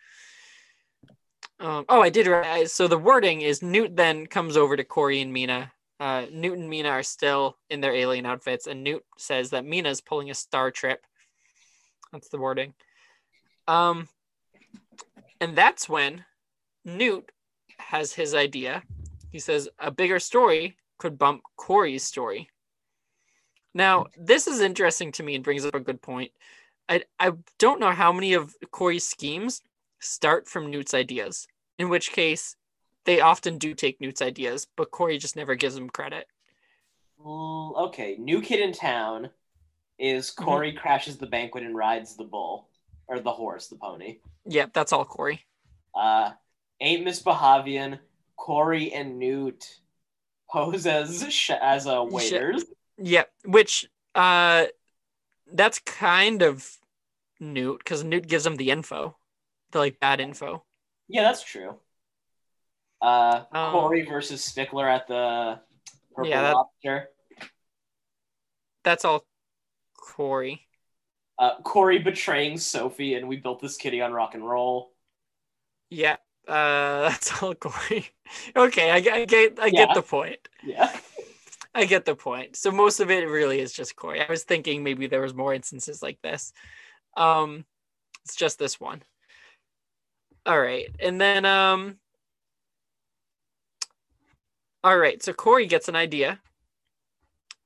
Um, 1.60 1.86
oh, 1.90 2.02
I 2.02 2.10
did. 2.10 2.28
Right. 2.28 2.70
So 2.70 2.88
the 2.88 2.98
wording 2.98 3.42
is 3.42 3.62
Newt 3.62 3.96
then 3.96 4.28
comes 4.28 4.56
over 4.56 4.78
to 4.78 4.84
Cory 4.84 5.22
and 5.22 5.36
Meena 5.36 5.72
uh, 6.00 6.26
Newt 6.32 6.58
and 6.58 6.72
Meena 6.72 6.92
are 6.92 7.04
still 7.04 7.58
in 7.70 7.82
their 7.82 7.94
alien 7.94 8.26
outfits, 8.26 8.68
and 8.68 8.84
Newt 8.84 9.04
says 9.18 9.52
that 9.52 9.66
Meena's 9.66 10.02
pulling 10.02 10.30
a 10.30 10.36
star 10.36 10.72
trip. 10.72 11.06
That's 12.16 12.30
the 12.30 12.38
wording. 12.38 12.74
Um, 13.68 14.08
and 15.42 15.54
that's 15.54 15.90
when 15.90 16.24
Newt 16.86 17.30
has 17.78 18.14
his 18.14 18.34
idea. 18.34 18.84
He 19.34 19.40
says 19.40 19.68
a 19.80 19.92
bigger 19.92 20.20
story 20.20 20.78
could 20.98 21.18
bump 21.18 21.42
Cory's 21.58 22.04
story. 22.04 22.50
Now, 23.74 24.06
this 24.18 24.48
is 24.48 24.62
interesting 24.62 25.12
to 25.12 25.24
me 25.24 25.36
and 25.36 25.44
brings 25.44 25.66
up 25.66 25.76
a 25.76 25.80
good 25.82 26.02
point. 26.02 26.32
I, 26.88 27.04
I 27.20 27.34
don't 27.60 27.82
know 27.82 27.92
how 27.92 28.14
many 28.14 28.34
of 28.34 28.56
Cory's 28.72 29.06
schemes 29.06 29.62
start 30.00 30.48
from 30.48 30.72
Newt's 30.72 30.94
ideas, 30.94 31.48
in 31.78 31.90
which 31.90 32.14
case 32.14 32.56
they 33.04 33.20
often 33.20 33.58
do 33.58 33.74
take 33.74 34.00
Newt's 34.00 34.22
ideas, 34.22 34.68
but 34.78 34.92
Cory 34.92 35.18
just 35.18 35.36
never 35.36 35.56
gives 35.56 35.76
him 35.76 35.90
credit. 35.90 36.28
Mm, 37.22 37.76
okay, 37.88 38.16
new 38.18 38.42
kid 38.42 38.62
in 38.62 38.72
town 38.72 39.32
is 39.98 40.32
Mm-hmm. 40.32 40.44
Cory 40.46 40.74
crashes 40.74 41.18
the 41.18 41.28
banquet 41.28 41.64
and 41.64 41.76
rides 41.76 42.16
the 42.16 42.24
bull 42.24 42.70
or 43.08 43.20
the 43.20 43.32
horse, 43.32 43.68
the 43.68 43.76
pony. 43.76 44.20
Yep, 44.46 44.74
that's 44.74 44.92
all 44.94 45.06
Cory. 45.06 45.46
Uh, 45.94 46.32
ain't 46.82 47.04
Miss 47.04 47.22
Bahavian, 47.22 48.00
Cory 48.36 48.92
and 48.94 49.18
Newt 49.20 49.80
pose 50.52 50.86
as 50.86 51.26
sh- 51.34 51.52
as 51.52 51.88
uh, 51.88 52.04
waiters. 52.04 52.66
Yep, 52.98 53.30
which 53.46 53.88
uh 54.14 54.66
that's 55.52 55.80
kind 55.80 56.42
of 56.42 56.78
Newt 57.40 57.80
because 57.80 58.04
Newt 58.04 58.28
gives 58.28 58.46
him 58.46 58.56
the 58.56 58.72
info, 58.72 59.18
the 59.72 59.80
like 59.80 60.00
bad 60.00 60.20
info. 60.20 60.64
Yeah, 61.08 61.24
that's 61.24 61.44
true. 61.44 61.76
Uh, 63.02 63.44
Um, 63.52 63.72
Cory 63.72 64.06
versus 64.06 64.44
Stickler 64.44 64.88
at 64.90 65.08
the 65.08 65.60
Purple 66.16 66.30
Yeah, 66.30 66.42
that- 66.42 66.54
Lobster. 66.56 67.10
That's 68.84 69.04
all 69.06 69.26
Cory. 70.06 70.68
Uh, 71.38 71.56
Cory 71.64 72.00
betraying 72.00 72.58
Sophie, 72.58 73.16
and 73.16 73.28
we 73.28 73.38
built 73.38 73.60
this 73.62 73.76
kitty 73.76 74.02
on 74.02 74.14
rock 74.14 74.36
and 74.36 74.48
roll. 74.48 74.94
Yeah, 75.90 76.18
uh, 76.48 77.10
that's 77.10 77.42
all 77.44 77.56
Cory. 77.56 78.08
okay, 78.56 78.92
I, 78.92 79.00
get- 79.00 79.14
I 79.14 79.26
get, 79.26 79.60
I 79.60 79.66
Yeah. 79.68 79.86
get 79.88 79.96
the 79.96 80.02
point. 80.02 80.40
Yeah. 80.64 80.96
I 81.74 81.84
get 81.86 82.06
the 82.06 82.16
point. 82.16 82.56
So 82.56 82.72
most 82.72 83.02
of 83.02 83.12
it 83.12 83.28
really 83.28 83.60
is 83.60 83.74
just 83.74 83.98
Cory. 83.98 84.22
I 84.22 84.28
was 84.30 84.44
thinking 84.44 84.82
maybe 84.84 85.08
there 85.08 85.22
was 85.22 85.34
more 85.34 85.54
instances 85.54 86.02
like 86.02 86.22
this. 86.22 86.54
Um, 87.18 87.66
it's 88.24 88.36
just 88.36 88.58
this 88.58 88.80
one. 88.80 89.02
All 90.46 90.60
right, 90.60 90.88
and 91.00 91.20
then 91.20 91.44
um. 91.46 91.98
All 94.84 94.98
right, 94.98 95.22
so 95.24 95.34
Cory 95.34 95.66
gets 95.66 95.90
an 95.90 95.96
idea. 95.96 96.40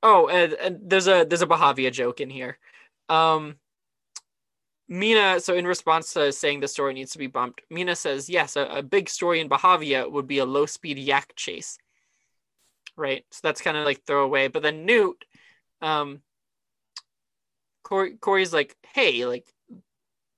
Oh, 0.02 0.28
and, 0.28 0.54
and 0.54 0.80
there's 0.90 1.08
a 1.08 1.26
there's 1.26 1.42
a 1.42 1.48
Bahavia 1.48 1.92
joke 1.92 2.22
in 2.22 2.30
here. 2.30 2.58
Um, 3.10 3.56
Meena, 4.90 5.40
so 5.42 5.54
in 5.54 5.68
response 5.68 6.14
to 6.14 6.32
saying 6.32 6.62
the 6.62 6.68
story 6.68 6.94
needs 6.94 7.12
to 7.12 7.20
be 7.20 7.28
bumped, 7.28 7.62
Meena 7.72 7.96
says, 7.96 8.30
yes, 8.30 8.56
a, 8.56 8.64
a 8.66 8.82
big 8.82 9.08
story 9.08 9.40
in 9.40 9.50
Bahavia 9.50 10.12
would 10.12 10.28
be 10.28 10.40
a 10.40 10.46
low 10.46 10.66
speed 10.66 10.98
yak 10.98 11.34
chase. 11.36 11.78
Right. 12.96 13.24
So 13.32 13.42
that's 13.44 13.62
kind 13.62 13.78
of 13.78 13.86
like 13.86 14.04
throwaway. 14.04 14.48
But 14.48 14.64
then 14.64 14.86
Newt, 14.86 15.24
um, 15.82 16.22
Cory, 17.84 18.18
Cory's 18.18 18.52
like, 18.52 18.76
hey, 18.94 19.26
like 19.26 19.48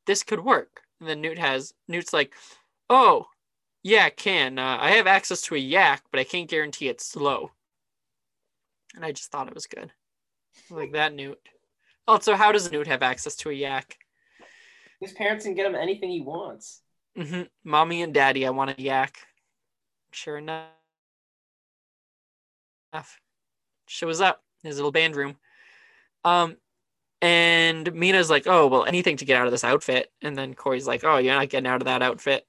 this 0.05 0.23
could 0.23 0.43
work. 0.43 0.81
And 0.99 1.07
then 1.07 1.21
Newt 1.21 1.39
has, 1.39 1.73
Newt's 1.87 2.13
like, 2.13 2.33
oh, 2.89 3.27
yeah, 3.83 4.09
can. 4.09 4.59
Uh, 4.59 4.77
I 4.79 4.91
have 4.91 5.07
access 5.07 5.41
to 5.43 5.55
a 5.55 5.59
yak, 5.59 6.03
but 6.11 6.19
I 6.19 6.23
can't 6.23 6.49
guarantee 6.49 6.89
it's 6.89 7.05
slow. 7.05 7.51
And 8.95 9.05
I 9.05 9.11
just 9.11 9.31
thought 9.31 9.47
it 9.47 9.55
was 9.55 9.67
good. 9.67 9.91
Like 10.69 10.93
that 10.93 11.13
Newt. 11.13 11.39
Also, 12.07 12.35
how 12.35 12.51
does 12.51 12.71
Newt 12.71 12.87
have 12.87 13.03
access 13.03 13.35
to 13.37 13.49
a 13.49 13.53
yak? 13.53 13.97
His 14.99 15.13
parents 15.13 15.45
can 15.45 15.55
get 15.55 15.65
him 15.65 15.75
anything 15.75 16.09
he 16.09 16.21
wants. 16.21 16.81
hmm 17.15 17.43
Mommy 17.63 18.01
and 18.01 18.13
daddy, 18.13 18.45
I 18.45 18.49
want 18.49 18.77
a 18.77 18.81
yak. 18.81 19.17
Sure 20.11 20.37
enough. 20.37 20.67
Shows 23.87 24.21
up 24.21 24.41
in 24.63 24.67
his 24.67 24.77
little 24.77 24.91
band 24.91 25.15
room. 25.15 25.37
Um, 26.23 26.57
and 27.21 27.87
Meena's 27.93 28.29
like, 28.29 28.47
oh, 28.47 28.67
well, 28.67 28.85
anything 28.85 29.17
to 29.17 29.25
get 29.25 29.37
out 29.37 29.45
of 29.45 29.51
this 29.51 29.63
outfit. 29.63 30.11
And 30.21 30.35
then 30.35 30.53
Cory's 30.53 30.87
like, 30.87 31.03
oh, 31.03 31.17
you're 31.17 31.35
not 31.35 31.49
getting 31.49 31.67
out 31.67 31.81
of 31.81 31.85
that 31.85 32.01
outfit. 32.01 32.45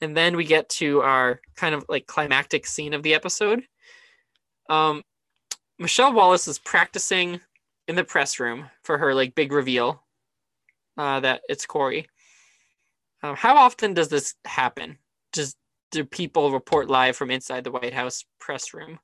And 0.00 0.16
then 0.16 0.36
we 0.36 0.44
get 0.44 0.68
to 0.70 1.02
our 1.02 1.40
kind 1.56 1.74
of 1.74 1.84
like 1.88 2.06
climactic 2.06 2.66
scene 2.66 2.94
of 2.94 3.02
the 3.02 3.14
episode. 3.14 3.62
Um, 4.70 5.02
Michelle 5.80 6.12
Wallace 6.12 6.46
is 6.46 6.58
practicing 6.58 7.40
in 7.88 7.96
the 7.96 8.04
press 8.04 8.38
room 8.38 8.66
for 8.82 8.98
her 8.98 9.14
like 9.14 9.34
big 9.34 9.50
reveal 9.50 10.04
uh, 10.98 11.20
that 11.20 11.40
it's 11.48 11.64
Cory. 11.64 12.06
Um, 13.22 13.34
how 13.34 13.56
often 13.56 13.94
does 13.94 14.08
this 14.08 14.34
happen? 14.44 14.98
Does 15.32 15.56
do 15.90 16.04
people 16.04 16.52
report 16.52 16.88
live 16.90 17.16
from 17.16 17.30
inside 17.30 17.64
the 17.64 17.70
White 17.70 17.94
House 17.94 18.24
press 18.38 18.74
room, 18.74 18.98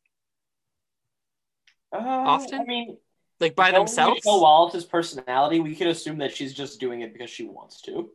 Uh, 1.92 1.98
Often? 1.98 2.60
I 2.60 2.64
mean, 2.64 2.98
like 3.40 3.56
by 3.56 3.70
themselves? 3.72 4.16
Michelle 4.16 4.42
Wallace's 4.42 4.84
personality, 4.84 5.60
we 5.60 5.74
can 5.74 5.88
assume 5.88 6.18
that 6.18 6.36
she's 6.36 6.52
just 6.52 6.78
doing 6.78 7.00
it 7.00 7.14
because 7.14 7.30
she 7.30 7.44
wants 7.44 7.80
to. 7.82 8.10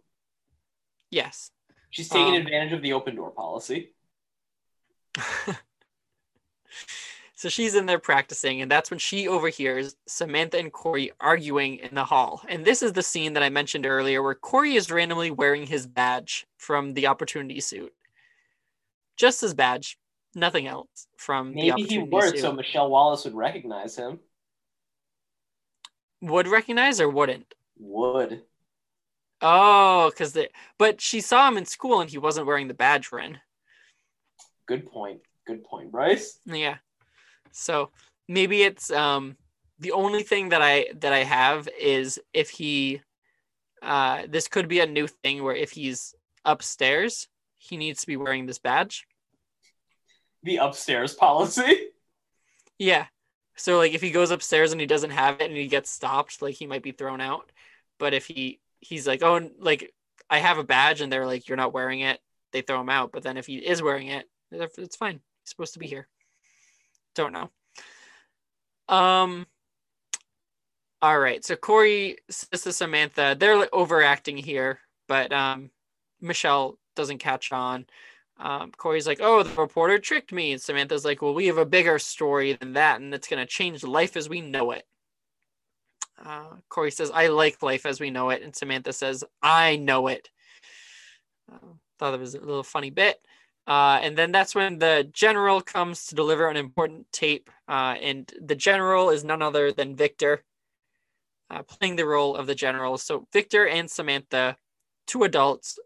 Yes. 1.09 1.49
She's 1.89 2.09
taking 2.09 2.35
Um, 2.35 2.41
advantage 2.41 2.73
of 2.73 2.81
the 2.83 2.93
open 2.93 3.15
door 3.15 3.31
policy. 3.31 3.95
so 7.41 7.49
she's 7.49 7.73
in 7.73 7.87
there 7.87 7.97
practicing, 7.97 8.61
and 8.61 8.69
that's 8.69 8.91
when 8.91 8.99
she 8.99 9.27
overhears 9.27 9.95
Samantha 10.05 10.59
and 10.59 10.71
Cory 10.71 11.11
arguing 11.19 11.77
in 11.77 11.95
the 11.95 12.03
hall. 12.03 12.43
And 12.47 12.63
this 12.63 12.83
is 12.83 12.93
the 12.93 13.01
scene 13.01 13.33
that 13.33 13.41
I 13.41 13.49
mentioned 13.49 13.87
earlier 13.87 14.21
where 14.21 14.35
Cory 14.35 14.75
is 14.75 14.91
randomly 14.91 15.31
wearing 15.31 15.65
his 15.65 15.87
badge 15.87 16.45
from 16.59 16.93
the 16.93 17.07
opportunity 17.07 17.59
suit. 17.59 17.95
Just 19.17 19.41
his 19.41 19.55
badge, 19.55 19.97
nothing 20.35 20.67
else 20.67 21.07
from 21.17 21.55
the 21.55 21.71
Maybe 21.71 21.81
he 21.81 21.97
wore 21.97 22.25
it 22.25 22.37
so 22.37 22.51
Michelle 22.51 22.91
Wallace 22.91 23.25
would 23.25 23.33
recognize 23.33 23.95
him. 23.95 24.19
Would 26.21 26.47
recognize 26.47 27.01
or 27.01 27.09
wouldn't? 27.09 27.55
Would. 27.79 28.43
Oh, 29.41 30.11
because 30.11 30.33
they 30.33 30.49
but 30.77 31.01
she 31.01 31.21
saw 31.21 31.47
him 31.47 31.57
in 31.57 31.65
school 31.65 32.01
and 32.01 32.09
he 32.11 32.19
wasn't 32.19 32.45
wearing 32.45 32.67
the 32.67 32.75
badge 32.75 33.11
Ren. 33.11 33.39
Good 34.67 34.85
point. 34.85 35.21
Good 35.47 35.63
point, 35.63 35.91
Bryce. 35.91 36.37
Yeah. 36.45 36.77
So 37.51 37.91
maybe 38.27 38.63
it's 38.63 38.91
um 38.91 39.35
the 39.79 39.91
only 39.91 40.23
thing 40.23 40.49
that 40.49 40.61
I 40.61 40.87
that 40.99 41.13
I 41.13 41.23
have 41.23 41.67
is 41.79 42.19
if 42.33 42.49
he 42.49 43.01
uh, 43.81 44.23
this 44.29 44.47
could 44.47 44.67
be 44.67 44.79
a 44.79 44.85
new 44.85 45.07
thing 45.07 45.43
where 45.43 45.55
if 45.55 45.71
he's 45.71 46.13
upstairs, 46.45 47.27
he 47.57 47.77
needs 47.77 48.01
to 48.01 48.07
be 48.07 48.15
wearing 48.15 48.45
this 48.45 48.59
badge. 48.59 49.07
The 50.43 50.57
upstairs 50.57 51.15
policy. 51.15 51.87
Yeah. 52.77 53.07
So 53.55 53.77
like 53.77 53.93
if 53.93 54.01
he 54.01 54.11
goes 54.11 54.31
upstairs 54.31 54.71
and 54.71 54.79
he 54.79 54.87
doesn't 54.87 55.11
have 55.11 55.41
it 55.41 55.49
and 55.49 55.57
he 55.57 55.67
gets 55.67 55.89
stopped, 55.89 56.41
like 56.41 56.55
he 56.55 56.67
might 56.67 56.83
be 56.83 56.91
thrown 56.91 57.21
out. 57.21 57.51
But 57.99 58.13
if 58.13 58.25
he 58.27 58.59
he's 58.79 59.07
like, 59.07 59.23
oh, 59.23 59.49
like 59.59 59.93
I 60.29 60.39
have 60.39 60.57
a 60.57 60.63
badge 60.63 61.01
and 61.01 61.11
they're 61.11 61.25
like, 61.25 61.47
you're 61.47 61.57
not 61.57 61.73
wearing 61.73 62.01
it, 62.01 62.19
they 62.51 62.61
throw 62.61 62.79
him 62.81 62.89
out. 62.89 63.11
But 63.11 63.23
then 63.23 63.37
if 63.37 63.47
he 63.47 63.57
is 63.57 63.81
wearing 63.81 64.07
it, 64.07 64.25
it's 64.51 64.95
fine. 64.95 65.21
He's 65.43 65.49
supposed 65.49 65.73
to 65.73 65.79
be 65.79 65.87
here. 65.87 66.07
Don't 67.15 67.33
know. 67.33 67.49
Um. 68.87 69.47
All 71.01 71.19
right. 71.19 71.43
So 71.43 71.55
Cory 71.55 72.17
says 72.29 72.61
to 72.63 72.73
Samantha, 72.73 73.35
they're 73.39 73.67
overacting 73.73 74.37
here, 74.37 74.79
but 75.07 75.33
um, 75.33 75.71
Michelle 76.21 76.77
doesn't 76.95 77.17
catch 77.17 77.51
on. 77.51 77.87
Um, 78.37 78.71
Cory's 78.71 79.07
like, 79.07 79.19
"Oh, 79.21 79.43
the 79.43 79.61
reporter 79.61 79.99
tricked 79.99 80.31
me," 80.31 80.51
and 80.51 80.61
Samantha's 80.61 81.05
like, 81.05 81.21
"Well, 81.21 81.33
we 81.33 81.47
have 81.47 81.57
a 81.57 81.65
bigger 81.65 81.99
story 81.99 82.53
than 82.53 82.73
that, 82.73 83.01
and 83.01 83.13
it's 83.13 83.27
gonna 83.27 83.45
change 83.45 83.83
life 83.83 84.15
as 84.17 84.29
we 84.29 84.41
know 84.41 84.71
it." 84.71 84.85
Uh, 86.23 86.57
Cory 86.69 86.91
says, 86.91 87.11
"I 87.11 87.27
like 87.27 87.61
life 87.63 87.85
as 87.85 87.99
we 87.99 88.09
know 88.11 88.29
it," 88.29 88.41
and 88.43 88.55
Samantha 88.55 88.93
says, 88.93 89.23
"I 89.41 89.75
know 89.77 90.07
it." 90.07 90.29
Uh, 91.51 91.57
thought 91.99 92.13
it 92.13 92.19
was 92.19 92.35
a 92.35 92.39
little 92.39 92.63
funny 92.63 92.89
bit. 92.89 93.19
Uh, 93.67 93.99
and 94.01 94.17
then 94.17 94.31
that's 94.31 94.55
when 94.55 94.79
the 94.79 95.07
general 95.13 95.61
comes 95.61 96.07
to 96.07 96.15
deliver 96.15 96.49
an 96.49 96.57
important 96.57 97.11
tape. 97.11 97.49
Uh, 97.67 97.95
and 98.01 98.31
the 98.41 98.55
general 98.55 99.09
is 99.09 99.23
none 99.23 99.41
other 99.41 99.71
than 99.71 99.95
Victor, 99.95 100.43
uh, 101.49 101.61
playing 101.63 101.95
the 101.95 102.05
role 102.05 102.35
of 102.35 102.47
the 102.47 102.55
general. 102.55 102.97
So 102.97 103.27
Victor 103.31 103.67
and 103.67 103.89
Samantha, 103.89 104.57
two 105.07 105.23
adults, 105.23 105.79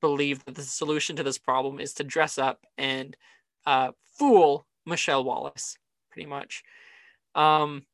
believe 0.00 0.44
that 0.44 0.54
the 0.54 0.62
solution 0.62 1.16
to 1.16 1.22
this 1.22 1.38
problem 1.38 1.78
is 1.78 1.94
to 1.94 2.04
dress 2.04 2.38
up 2.38 2.64
and 2.76 3.16
uh, 3.66 3.92
fool 4.18 4.66
Michelle 4.84 5.24
Wallace, 5.24 5.76
pretty 6.10 6.28
much. 6.28 6.62
Um, 7.34 7.84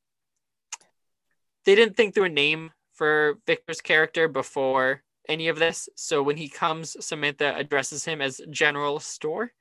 they 1.65 1.75
didn't 1.75 1.97
think 1.97 2.15
through 2.15 2.25
a 2.25 2.31
name 2.31 2.71
for 2.93 3.39
Victor's 3.47 3.81
character 3.81 4.29
before 4.29 5.03
any 5.29 5.49
of 5.49 5.59
this. 5.59 5.89
So 5.97 6.23
when 6.23 6.37
he 6.37 6.49
comes, 6.49 6.97
Samantha 7.05 7.55
addresses 7.57 8.05
him 8.05 8.21
as 8.21 8.41
General 8.51 8.99
Store. 9.01 9.53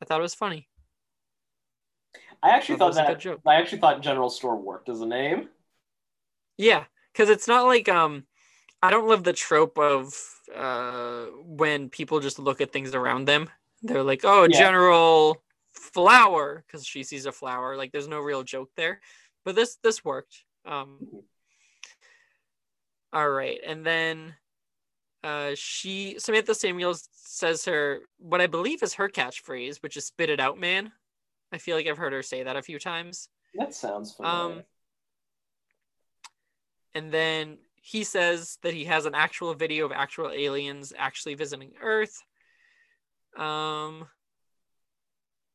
I 0.00 0.04
thought 0.04 0.20
it 0.20 0.22
was 0.22 0.34
funny. 0.34 0.68
I 2.42 2.50
actually 2.50 2.78
Thought 2.78 2.94
thought 2.94 3.06
that 3.06 3.08
that. 3.08 3.20
joke. 3.20 3.40
I 3.46 3.56
actually 3.56 3.78
thought 3.80 4.00
General 4.00 4.30
Store 4.30 4.56
worked 4.56 4.88
as 4.88 5.00
a 5.00 5.06
name. 5.06 5.48
Yeah, 6.56 6.84
because 7.12 7.30
it's 7.30 7.48
not 7.48 7.66
like 7.66 7.88
um, 7.88 8.24
I 8.82 8.90
don't 8.90 9.08
love 9.08 9.24
the 9.24 9.32
trope 9.32 9.78
of 9.78 10.14
uh 10.54 11.26
when 11.44 11.90
people 11.90 12.20
just 12.20 12.38
look 12.38 12.60
at 12.60 12.72
things 12.72 12.94
around 12.94 13.26
them. 13.26 13.50
They're 13.82 14.02
like, 14.02 14.22
oh, 14.24 14.44
Yeah. 14.44 14.58
General 14.58 15.42
Flower, 15.72 16.64
because 16.66 16.84
she 16.84 17.02
sees 17.02 17.26
a 17.26 17.32
flower. 17.32 17.76
Like, 17.76 17.92
there's 17.92 18.08
no 18.08 18.18
real 18.20 18.42
joke 18.42 18.70
there, 18.76 19.00
but 19.44 19.54
this 19.54 19.76
this 19.82 20.04
worked. 20.04 20.44
Um, 20.64 20.98
all 23.12 23.28
right, 23.28 23.58
and 23.66 23.84
then 23.84 24.34
uh, 25.24 25.52
she 25.54 26.16
Samantha 26.18 26.54
Samuels 26.54 27.08
says 27.12 27.64
her 27.64 28.00
what 28.18 28.40
I 28.40 28.46
believe 28.46 28.82
is 28.82 28.94
her 28.94 29.08
catchphrase, 29.08 29.82
which 29.82 29.96
is 29.96 30.06
"spit 30.06 30.30
it 30.30 30.40
out, 30.40 30.58
man." 30.58 30.92
I 31.52 31.58
feel 31.58 31.76
like 31.76 31.86
I've 31.86 31.98
heard 31.98 32.12
her 32.12 32.22
say 32.22 32.42
that 32.42 32.56
a 32.56 32.62
few 32.62 32.78
times. 32.78 33.28
That 33.54 33.74
sounds 33.74 34.12
familiar. 34.14 34.58
Um, 34.58 34.62
and 36.94 37.10
then 37.10 37.58
he 37.80 38.04
says 38.04 38.58
that 38.62 38.74
he 38.74 38.84
has 38.84 39.06
an 39.06 39.14
actual 39.14 39.54
video 39.54 39.86
of 39.86 39.92
actual 39.92 40.30
aliens 40.30 40.92
actually 40.96 41.34
visiting 41.34 41.72
Earth. 41.80 42.22
Um, 43.36 44.06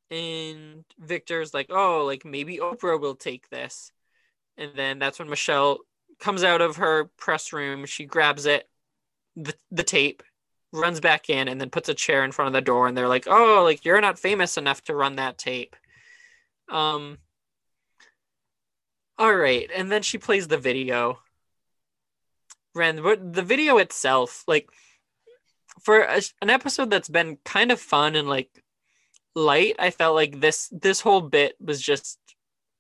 and 0.10 0.86
Victor's 1.00 1.54
like, 1.54 1.68
oh, 1.70 2.06
like 2.06 2.26
maybe 2.26 2.58
Oprah 2.58 3.00
will 3.00 3.16
take 3.16 3.50
this. 3.50 3.92
And 4.58 4.72
then 4.76 5.00
that's 5.00 5.20
when 5.20 5.30
Michelle 5.30 5.80
comes 6.20 6.44
out 6.44 6.62
of 6.62 6.78
her 6.78 7.06
press 7.18 7.54
room. 7.54 7.86
She 7.86 8.06
grabs 8.06 8.46
it, 8.46 8.68
the, 9.36 9.54
the 9.72 9.84
tape, 9.84 10.24
runs 10.72 11.00
back 11.00 11.30
in, 11.30 11.48
and 11.48 11.60
then 11.60 11.70
puts 11.70 11.90
a 11.90 11.94
chair 11.94 12.24
in 12.24 12.32
front 12.32 12.48
of 12.48 12.54
the 12.54 12.62
door. 12.62 12.88
And 12.88 12.98
they're 12.98 13.08
like, 13.08 13.28
oh, 13.28 13.62
like 13.64 13.86
you're 13.86 14.02
not 14.02 14.20
famous 14.20 14.58
enough 14.58 14.84
to 14.86 14.96
run 14.96 15.18
that 15.18 15.38
tape. 15.38 15.76
Um, 16.70 17.18
all 19.18 19.36
right, 19.36 19.70
and 19.76 19.92
then 19.92 20.02
she 20.02 20.18
plays 20.18 20.48
the 20.48 20.58
video. 20.58 21.20
Ren, 22.76 23.02
but 23.04 23.34
the 23.34 23.44
video 23.44 23.78
itself, 23.78 24.44
like, 24.48 24.68
for 25.82 26.02
a, 26.02 26.22
an 26.42 26.50
episode 26.50 26.90
that's 26.90 27.10
been 27.10 27.38
kind 27.46 27.72
of 27.72 27.80
fun 27.80 28.16
and 28.16 28.28
like 28.28 28.50
light, 29.36 29.76
I 29.80 29.92
felt 29.92 30.16
like 30.16 30.40
this 30.40 30.70
this 30.72 31.02
whole 31.02 31.22
bit 31.22 31.56
was 31.60 31.82
just 31.82 32.20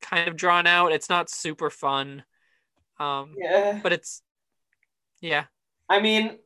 kind 0.02 0.28
of 0.28 0.36
drawn 0.36 0.68
out. 0.68 0.92
It's 0.92 1.10
not 1.10 1.30
super 1.30 1.70
fun, 1.70 2.24
um, 3.00 3.34
yeah. 3.38 3.80
but 3.82 3.94
it's 3.94 4.22
yeah, 5.22 5.46
I 5.90 6.00
mean, 6.00 6.38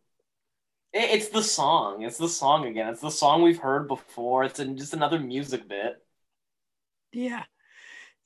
it's 0.94 1.30
the 1.30 1.44
song. 1.44 2.04
It's 2.04 2.18
the 2.18 2.30
song 2.30 2.66
again. 2.66 2.90
It's 2.90 3.02
the 3.02 3.10
song 3.10 3.42
we've 3.42 3.60
heard 3.60 3.88
before. 3.88 4.44
It's 4.44 4.60
an, 4.60 4.78
just 4.78 4.94
another 4.94 5.20
music 5.20 5.68
bit. 5.68 5.98
Yeah. 7.12 7.44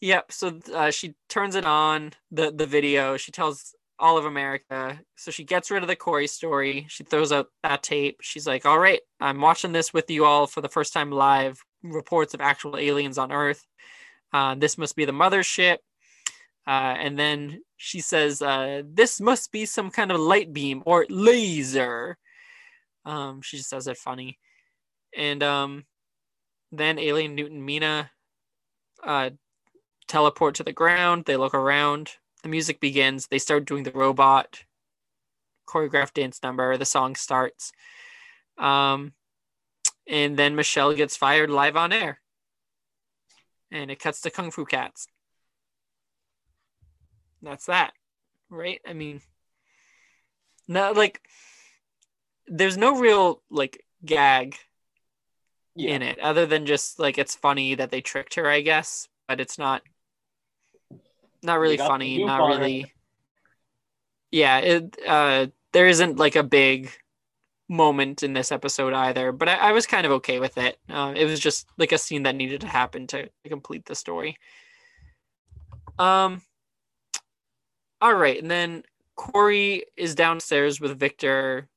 Yep. 0.02 0.32
So 0.32 0.60
uh, 0.74 0.92
she 0.92 1.16
turns 1.30 1.56
it 1.56 1.66
on 1.66 2.14
the 2.32 2.52
the 2.52 2.66
video. 2.66 3.18
She 3.18 3.32
tells 3.32 3.76
all 4.00 4.18
of 4.18 4.26
America. 4.26 5.00
So 5.16 5.32
she 5.32 5.44
gets 5.44 5.70
rid 5.70 5.84
of 5.84 5.88
the 5.88 5.96
Cory 5.96 6.28
story. 6.28 6.88
She 6.90 7.04
throws 7.04 7.32
out 7.32 7.48
that 7.64 7.84
tape. 7.84 8.18
She's 8.22 8.48
like, 8.48 8.66
"All 8.66 8.80
right, 8.80 9.02
I'm 9.20 9.40
watching 9.40 9.72
this 9.72 9.94
with 9.94 10.10
you 10.10 10.26
all 10.26 10.48
for 10.48 10.62
the 10.62 10.70
first 10.70 10.92
time 10.92 11.12
live. 11.12 11.62
Reports 11.84 12.34
of 12.34 12.42
actual 12.42 12.78
aliens 12.78 13.18
on 13.18 13.32
Earth. 13.32 13.66
Uh, 14.34 14.56
this 14.56 14.78
must 14.78 14.96
be 14.96 15.06
the 15.06 15.12
mothership." 15.12 15.78
Uh, 16.68 16.95
and 16.97 17.18
then 17.18 17.62
she 17.78 17.99
says, 18.01 18.41
uh, 18.41 18.84
"This 18.86 19.20
must 19.20 19.51
be 19.51 19.66
some 19.66 19.89
kind 19.89 20.12
of 20.12 20.20
light 20.20 20.53
beam 20.53 20.84
or 20.86 21.05
laser." 21.09 22.18
Um, 23.05 23.41
she 23.41 23.57
just 23.57 23.70
says 23.70 23.88
it 23.88 23.97
funny, 23.97 24.38
and 25.16 25.41
um, 25.41 25.86
then 26.72 26.99
Alien 26.99 27.36
Newton 27.36 27.66
Meena 27.66 28.09
uh, 29.03 29.32
teleport 30.07 30.55
to 30.55 30.64
the 30.64 30.74
ground. 30.74 31.26
They 31.26 31.38
look 31.38 31.53
around. 31.53 32.12
The 32.43 32.49
music 32.49 32.80
begins. 32.80 33.28
They 33.28 33.39
start 33.39 33.66
doing 33.66 33.84
the 33.84 33.91
robot 33.91 34.64
choreographed 35.72 36.14
dance 36.14 36.39
number. 36.43 36.78
The 36.78 36.86
song 36.86 37.16
starts. 37.16 37.72
Um, 38.57 39.14
and 40.07 40.38
then 40.38 40.55
Michelle 40.55 40.93
gets 40.93 41.16
fired 41.16 41.49
live 41.49 41.76
on 41.76 41.93
air. 41.93 42.20
And 43.72 43.89
it 43.89 43.99
cuts 43.99 44.22
to 44.22 44.30
Kung 44.30 44.51
Fu 44.51 44.66
Cats. 44.66 45.07
That's 47.42 47.66
that, 47.66 47.94
right? 48.50 48.80
I 48.88 48.94
mean, 48.94 49.22
no, 50.68 50.92
like, 50.92 51.22
there's 52.48 52.78
no 52.78 53.00
real 53.00 53.42
like 53.50 53.86
gag 54.06 54.58
Yeah. 55.76 55.96
in 55.96 56.02
it 56.02 56.20
other 56.20 56.46
than 56.46 56.66
just 56.66 57.00
like 57.00 57.18
it's 57.18 57.36
funny 57.36 57.76
that 57.76 57.92
they 57.92 58.02
tricked 58.02 58.36
her 58.36 58.48
i 58.48 58.62
guess 58.62 59.08
but 59.28 59.39
it's 59.39 59.58
not 59.58 59.82
not 61.44 61.60
really 61.60 61.78
funny 61.78 62.24
not 62.24 62.46
really 62.46 62.92
yeah 64.32 64.58
it 64.58 64.98
uh 65.08 65.48
there 65.72 65.88
isn't 65.88 66.18
like 66.18 66.36
a 66.36 66.44
big 66.44 66.92
moment 67.70 68.22
in 68.22 68.34
this 68.34 68.52
episode 68.52 68.94
either 68.94 69.32
but 69.32 69.48
i, 69.48 69.56
I 69.56 69.72
was 69.72 69.88
kind 69.88 70.06
of 70.06 70.12
okay 70.14 70.39
with 70.39 70.58
it 70.58 70.78
uh, 70.89 71.14
it 71.16 71.26
was 71.26 71.39
just 71.39 71.68
like 71.78 71.94
a 71.94 71.98
scene 71.98 72.24
that 72.24 72.36
needed 72.36 72.62
to 72.62 72.68
happen 72.68 73.08
to, 73.08 73.24
to 73.24 73.50
complete 73.50 73.86
the 73.86 73.96
story 73.96 74.38
um 75.98 76.42
all 78.02 78.16
right 78.16 78.41
and 78.41 78.49
then 78.49 78.84
cory 79.16 79.86
is 79.97 80.16
downstairs 80.16 80.80
with 80.82 80.97
victor 80.99 81.68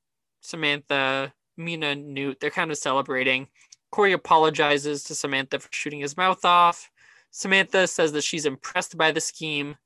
samantha 0.40 1.32
meena 1.58 2.00
newt 2.02 2.38
they're 2.40 2.50
kind 2.50 2.70
of 2.70 2.78
celebrating 2.78 3.46
Cory 3.94 4.10
apologizes 4.10 5.04
to 5.04 5.14
Samantha 5.14 5.60
for 5.60 5.68
shooting 5.70 6.00
his 6.00 6.16
mouth 6.16 6.44
off. 6.44 6.90
Samantha 7.30 7.86
says 7.86 8.10
that 8.10 8.24
she's 8.24 8.44
impressed 8.44 8.98
by 8.98 9.12
the 9.12 9.20
scheme. 9.20 9.76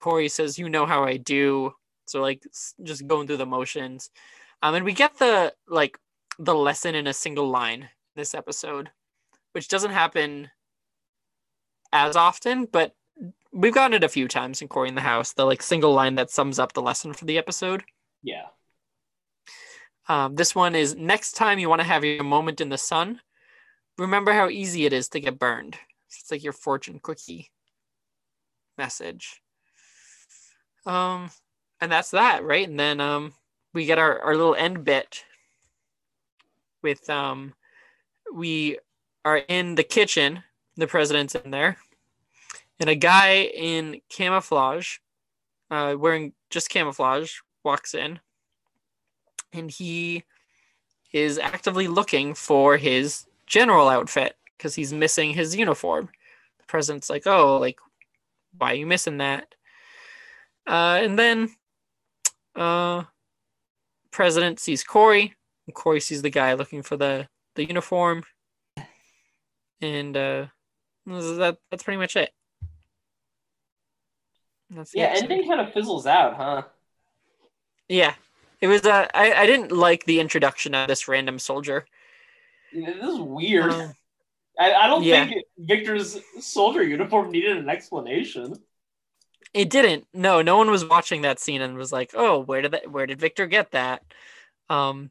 Cory 0.00 0.28
says, 0.28 0.58
"You 0.58 0.68
know 0.68 0.84
how 0.84 1.02
I 1.02 1.16
do." 1.16 1.72
So 2.04 2.20
like 2.20 2.46
just 2.82 3.06
going 3.06 3.26
through 3.26 3.38
the 3.38 3.46
motions. 3.46 4.10
Um, 4.60 4.74
and 4.74 4.84
we 4.84 4.92
get 4.92 5.16
the 5.16 5.54
like 5.66 5.98
the 6.38 6.54
lesson 6.54 6.94
in 6.94 7.06
a 7.06 7.14
single 7.14 7.48
line 7.48 7.88
this 8.16 8.34
episode, 8.34 8.90
which 9.52 9.68
doesn't 9.68 9.92
happen 9.92 10.50
as 11.94 12.16
often, 12.16 12.66
but 12.66 12.94
we've 13.56 13.74
gotten 13.74 13.94
it 13.94 14.04
a 14.04 14.08
few 14.08 14.28
times 14.28 14.60
in 14.62 14.68
Cory 14.68 14.88
in 14.88 14.94
the 14.94 15.00
House. 15.00 15.32
The 15.32 15.44
like 15.44 15.62
single 15.62 15.92
line 15.94 16.14
that 16.16 16.30
sums 16.30 16.58
up 16.58 16.72
the 16.72 16.82
lesson 16.82 17.12
for 17.12 17.24
the 17.24 17.38
episode. 17.38 17.82
Yeah. 18.22 18.46
Um, 20.08 20.36
this 20.36 20.54
one 20.54 20.74
is 20.74 20.94
next 20.94 21.32
time 21.32 21.58
you 21.58 21.68
want 21.68 21.80
to 21.80 21.86
have 21.86 22.04
your 22.04 22.22
moment 22.22 22.60
in 22.60 22.68
the 22.68 22.78
sun, 22.78 23.20
remember 23.98 24.32
how 24.32 24.48
easy 24.48 24.86
it 24.86 24.92
is 24.92 25.08
to 25.10 25.20
get 25.20 25.38
burned. 25.38 25.76
It's 26.08 26.30
like 26.30 26.44
your 26.44 26.52
fortune 26.52 27.00
cookie 27.02 27.50
message. 28.78 29.40
Um, 30.84 31.30
and 31.80 31.90
that's 31.90 32.12
that, 32.12 32.44
right? 32.44 32.68
And 32.68 32.78
then 32.78 33.00
um, 33.00 33.32
we 33.74 33.86
get 33.86 33.98
our, 33.98 34.20
our 34.20 34.36
little 34.36 34.54
end 34.54 34.84
bit 34.84 35.24
with 36.82 37.08
um, 37.10 37.54
we 38.32 38.78
are 39.24 39.38
in 39.38 39.74
the 39.74 39.82
kitchen. 39.82 40.42
The 40.76 40.86
president's 40.86 41.34
in 41.34 41.50
there, 41.50 41.78
and 42.80 42.90
a 42.90 42.94
guy 42.94 43.50
in 43.54 44.00
camouflage, 44.10 44.98
uh, 45.70 45.94
wearing 45.98 46.32
just 46.50 46.70
camouflage, 46.70 47.32
walks 47.64 47.94
in, 47.94 48.20
and 49.52 49.70
he 49.70 50.24
is 51.12 51.38
actively 51.38 51.88
looking 51.88 52.34
for 52.34 52.76
his 52.76 53.26
general 53.46 53.88
outfit 53.88 54.36
because 54.56 54.74
he's 54.74 54.92
missing 54.92 55.30
his 55.32 55.56
uniform. 55.56 56.08
The 56.58 56.64
president's 56.66 57.10
like, 57.10 57.26
"Oh, 57.26 57.58
like, 57.58 57.78
why 58.58 58.72
are 58.72 58.74
you 58.76 58.86
missing 58.86 59.18
that?" 59.18 59.54
Uh, 60.66 61.00
and 61.02 61.18
then, 61.18 61.54
uh, 62.56 63.04
president 64.10 64.58
sees 64.60 64.82
Cory. 64.82 65.34
And 65.66 65.74
Cory 65.74 66.00
sees 66.00 66.22
the 66.22 66.30
guy 66.30 66.54
looking 66.54 66.82
for 66.82 66.96
the 66.96 67.28
the 67.56 67.66
uniform, 67.66 68.24
and 69.80 70.16
uh, 70.16 70.46
that 71.06 71.58
that's 71.70 71.82
pretty 71.82 71.98
much 71.98 72.16
it. 72.16 72.30
That's 74.70 74.94
Yeah, 74.94 75.12
ending 75.14 75.46
kind 75.48 75.60
of 75.60 75.72
fizzles 75.72 76.06
out, 76.06 76.34
huh? 76.34 76.62
Yeah, 77.88 78.14
it 78.60 78.68
was. 78.68 78.84
Uh, 78.84 79.06
I 79.14 79.32
I 79.32 79.46
didn't 79.46 79.72
like 79.72 80.04
the 80.04 80.20
introduction 80.20 80.74
of 80.74 80.88
this 80.88 81.08
random 81.08 81.38
soldier. 81.38 81.86
This 82.72 82.96
is 82.96 83.20
weird. 83.20 83.72
Um, 83.72 83.94
I, 84.58 84.72
I 84.74 84.86
don't 84.86 85.04
yeah. 85.04 85.26
think 85.26 85.44
Victor's 85.58 86.18
soldier 86.40 86.82
uniform 86.82 87.30
needed 87.30 87.56
an 87.56 87.68
explanation. 87.68 88.54
It 89.54 89.70
didn't. 89.70 90.06
No, 90.12 90.42
no 90.42 90.56
one 90.56 90.70
was 90.70 90.84
watching 90.84 91.22
that 91.22 91.38
scene 91.40 91.62
and 91.62 91.76
was 91.76 91.92
like, 91.92 92.10
"Oh, 92.14 92.40
where 92.40 92.62
did 92.62 92.72
that? 92.72 92.90
Where 92.90 93.06
did 93.06 93.20
Victor 93.20 93.46
get 93.46 93.70
that?" 93.72 94.02
Um, 94.68 95.10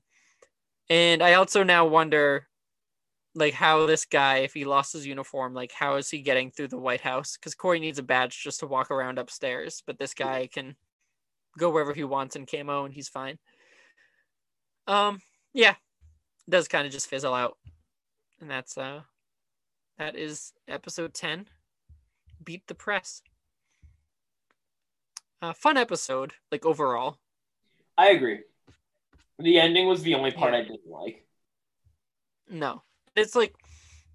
and 0.90 1.24
I 1.24 1.34
also 1.36 1.64
now 1.64 1.86
wonder, 1.88 2.48
like, 3.36 3.54
how 3.54 3.86
this 3.86 4.06
guy, 4.06 4.38
if 4.38 4.54
he 4.54 4.66
lost 4.66 4.94
his 4.94 5.06
uniform, 5.06 5.54
like, 5.54 5.72
how 5.72 5.96
is 5.96 6.10
he 6.10 6.22
getting 6.22 6.52
through 6.52 6.70
the 6.70 6.78
White 6.78 7.02
House? 7.02 7.38
Because 7.38 7.54
Cory 7.54 7.80
needs 7.80 8.00
a 8.00 8.04
badge 8.04 8.42
just 8.42 8.62
to 8.62 8.68
walk 8.68 8.92
around 8.92 9.20
upstairs, 9.20 9.84
but 9.86 10.00
this 10.00 10.14
guy 10.14 10.48
can 10.52 10.76
go 11.58 11.70
wherever 11.70 11.94
he 11.94 12.04
wants 12.04 12.36
in 12.36 12.46
camo 12.46 12.86
and 12.86 12.94
he's 12.94 13.10
fine. 13.10 13.38
Um, 14.88 15.22
yeah, 15.54 15.72
it 15.72 16.50
does 16.50 16.68
kind 16.68 16.86
of 16.86 16.94
just 16.94 17.10
fizzle 17.10 17.34
out, 17.34 17.58
and 18.40 18.50
that's 18.50 18.78
uh, 18.78 19.02
that 19.98 20.16
is 20.16 20.54
episode 20.68 21.14
ten. 21.14 21.48
Beat 22.44 22.68
the 22.68 22.76
press 22.76 23.22
uh, 25.46 25.54
fun 25.54 25.78
episode, 25.78 26.34
like 26.52 26.66
overall. 26.66 27.20
I 27.98 28.10
agree. 28.10 28.40
The 29.40 29.60
ending 29.60 29.88
was 29.88 30.02
the 30.02 30.16
only 30.16 30.32
part 30.32 30.54
Yeah. 30.54 30.60
I 30.60 30.62
didn't 30.64 30.88
like. 30.88 31.26
No, 32.50 32.84
it's 33.16 33.36
like 33.36 33.56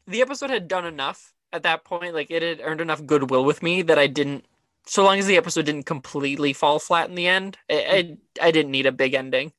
the 0.06 0.22
episode 0.22 0.50
had 0.50 0.68
done 0.68 0.86
enough 0.86 1.34
at 1.52 1.62
that 1.64 1.84
point. 1.84 2.14
Like 2.14 2.30
it 2.30 2.42
had 2.42 2.60
earned 2.62 2.80
enough 2.80 3.04
goodwill 3.06 3.44
with 3.44 3.62
me 3.62 3.82
that 3.82 3.98
I 3.98 4.06
didn't. 4.06 4.44
So 4.86 5.04
long 5.04 5.18
as 5.18 5.26
the 5.26 5.36
episode 5.36 5.66
didn't 5.66 5.84
completely 5.86 6.52
fall 6.52 6.78
flat 6.78 7.08
in 7.08 7.14
the 7.14 7.28
end, 7.28 7.58
I 7.70 8.16
I, 8.42 8.48
I 8.48 8.50
didn't 8.50 8.72
need 8.72 8.86
a 8.86 8.92
big 8.92 9.14
ending. 9.14 9.52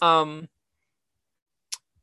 Um, 0.00 0.48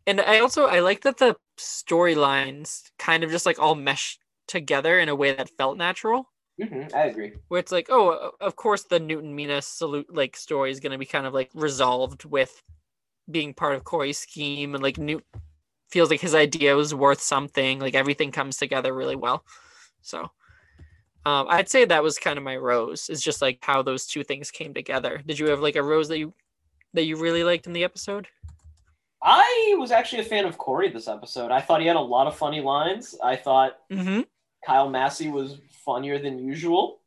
and 0.05 0.19
I 0.21 0.39
also 0.39 0.65
I 0.65 0.79
like 0.79 1.01
that 1.01 1.17
the 1.17 1.35
storylines 1.57 2.91
kind 2.97 3.23
of 3.23 3.31
just 3.31 3.45
like 3.45 3.59
all 3.59 3.75
mesh 3.75 4.19
together 4.47 4.99
in 4.99 5.09
a 5.09 5.15
way 5.15 5.33
that 5.33 5.49
felt 5.57 5.77
natural. 5.77 6.29
hmm 6.59 6.87
I 6.93 7.05
agree. 7.07 7.33
where 7.47 7.59
it's 7.59 7.71
like, 7.71 7.87
oh, 7.89 8.31
of 8.41 8.55
course 8.55 8.83
the 8.83 8.99
Newton 8.99 9.35
Meena 9.35 9.61
salute 9.63 10.13
like 10.13 10.35
story 10.35 10.71
is 10.71 10.79
gonna 10.79 10.97
be 10.97 11.05
kind 11.05 11.25
of 11.25 11.33
like 11.33 11.49
resolved 11.53 12.25
with 12.25 12.61
being 13.29 13.53
part 13.53 13.75
of 13.75 13.83
Cory's 13.83 14.19
scheme 14.19 14.73
and 14.75 14.83
like 14.83 14.97
Newt 14.97 15.23
feels 15.89 16.09
like 16.09 16.21
his 16.21 16.35
idea 16.35 16.75
was 16.75 16.93
worth 16.93 17.21
something. 17.21 17.79
Like 17.79 17.95
everything 17.95 18.31
comes 18.31 18.57
together 18.57 18.93
really 18.93 19.15
well. 19.15 19.43
So 20.01 20.21
um, 21.25 21.47
I'd 21.49 21.69
say 21.69 21.85
that 21.85 22.03
was 22.03 22.17
kind 22.17 22.37
of 22.37 22.43
my 22.43 22.57
rose. 22.57 23.09
Is 23.09 23.21
just 23.21 23.41
like 23.41 23.59
how 23.61 23.81
those 23.81 24.05
two 24.05 24.23
things 24.23 24.51
came 24.51 24.73
together. 24.73 25.21
Did 25.25 25.39
you 25.39 25.49
have 25.49 25.61
like 25.61 25.75
a 25.75 25.83
rose 25.83 26.07
that 26.09 26.17
you 26.19 26.33
that 26.93 27.05
you 27.05 27.15
really 27.17 27.43
liked 27.43 27.65
in 27.67 27.73
the 27.73 27.83
episode? 27.83 28.27
I 29.25 29.75
was 29.79 29.91
actually 29.91 30.19
a 30.21 30.25
fan 30.25 30.45
of 30.45 30.57
Cory 30.57 30.89
this 30.89 31.07
episode. 31.07 31.49
I 31.49 31.61
thought 31.61 31.79
he 31.79 31.87
had 31.87 31.95
a 31.95 31.99
lot 32.01 32.27
of 32.27 32.35
funny 32.35 32.59
lines. 32.59 33.15
I 33.23 33.35
thought 33.37 33.77
Mm-hmm. 33.89 34.21
Kyle 34.65 34.89
Massey 34.89 35.29
was 35.29 35.57
funnier 35.85 36.19
than 36.19 36.39
usual. 36.39 36.99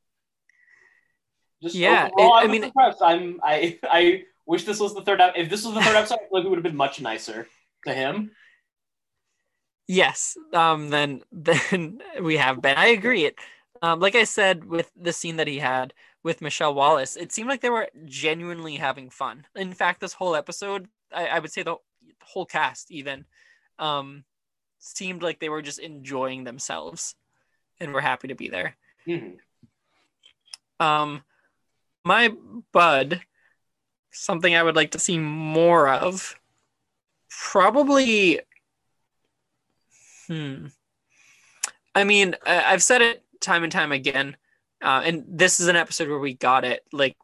Just 1.62 1.75
Yeah, 1.75 2.09
overall, 2.17 2.37
it- 2.39 2.41
I, 2.41 2.45
I 2.45 2.47
mean- 2.47 2.64
impressed. 2.64 3.03
I'm 3.03 3.41
I 3.43 3.79
I 3.83 4.23
wish 4.47 4.64
this 4.64 4.80
was 4.80 4.94
the 4.94 5.03
third. 5.03 5.20
ep- 5.20 5.34
If 5.36 5.51
this 5.51 5.64
was 5.64 5.74
the 5.74 5.82
third 5.82 5.97
episode, 5.97 6.14
I 6.14 6.18
feel 6.18 6.28
like 6.32 6.44
it 6.44 6.49
would 6.49 6.59
have 6.59 6.62
been 6.64 6.76
much 6.76 7.01
nicer 7.01 7.47
to 7.84 7.92
him. 7.94 8.30
Yes. 9.88 10.36
Um. 10.53 10.90
Then 10.90 11.22
then 11.32 12.01
we 12.20 12.36
have 12.36 12.61
been. 12.62 12.76
I 12.76 12.86
agree. 12.86 13.24
It. 13.26 13.36
Um. 13.82 14.01
Like 14.01 14.14
I 14.14 14.24
said, 14.24 14.64
with 14.64 14.90
the 14.97 15.12
scene 15.12 15.36
that 15.36 15.47
he 15.49 15.59
had 15.59 15.92
with 16.22 16.40
Michelle 16.40 16.74
Wallace, 16.74 17.16
it 17.16 17.32
seemed 17.32 17.49
like 17.49 17.61
they 17.61 17.70
were 17.70 17.88
genuinely 18.05 18.76
having 18.76 19.11
fun. 19.11 19.47
In 19.55 19.72
fact, 19.72 20.01
this 20.01 20.12
whole 20.12 20.34
episode, 20.34 20.88
I, 21.14 21.26
I 21.28 21.38
would 21.38 21.53
say 21.53 21.62
the 21.62 21.76
whole 22.24 22.47
cast 22.47 22.90
even, 22.90 23.24
um, 23.78 24.24
seemed 24.78 25.22
like 25.22 25.38
they 25.38 25.49
were 25.49 25.62
just 25.62 25.78
enjoying 25.78 26.42
themselves, 26.42 27.14
and 27.78 27.92
were 27.92 28.01
happy 28.01 28.26
to 28.28 28.34
be 28.34 28.49
there. 28.49 28.76
Mhm. 29.07 29.36
Um, 30.80 31.22
my 32.05 32.32
bud, 32.72 33.20
something 34.17 34.55
I 34.55 34.62
would 34.62 34.77
like 34.77 34.93
to 34.93 34.99
see 34.99 35.19
more 35.19 35.89
of, 35.89 36.39
probably. 37.29 38.41
Hmm. 40.27 40.67
I 41.95 42.05
mean, 42.05 42.37
I- 42.45 42.73
I've 42.73 42.83
said 42.83 43.03
it 43.03 43.25
time 43.41 43.62
and 43.62 43.73
time 43.73 43.93
again, 43.93 44.37
uh, 44.83 45.03
and 45.05 45.25
this 45.27 45.61
is 45.61 45.69
an 45.69 45.77
episode 45.77 46.09
where 46.09 46.19
we 46.19 46.35
got 46.35 46.64
it. 46.64 46.85
Like, 46.93 47.17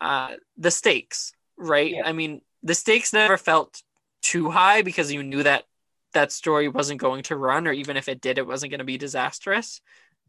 uh, 0.00 0.36
the 0.56 0.70
stakes, 0.70 1.32
right? 1.56 1.92
Yeah. 1.92 2.02
I 2.04 2.12
mean, 2.12 2.40
the 2.62 2.74
stakes 2.74 3.12
never 3.12 3.36
felt 3.36 3.82
too 4.22 4.50
high 4.50 4.82
because 4.82 5.12
you 5.12 5.22
knew 5.22 5.42
that 5.42 5.64
that 6.12 6.32
story 6.32 6.68
wasn't 6.68 7.00
going 7.00 7.22
to 7.24 7.36
run, 7.36 7.66
or 7.66 7.72
even 7.72 7.96
if 7.96 8.08
it 8.08 8.20
did, 8.20 8.38
it 8.38 8.46
wasn't 8.46 8.70
going 8.70 8.78
to 8.78 8.84
be 8.84 8.98
disastrous. 8.98 9.80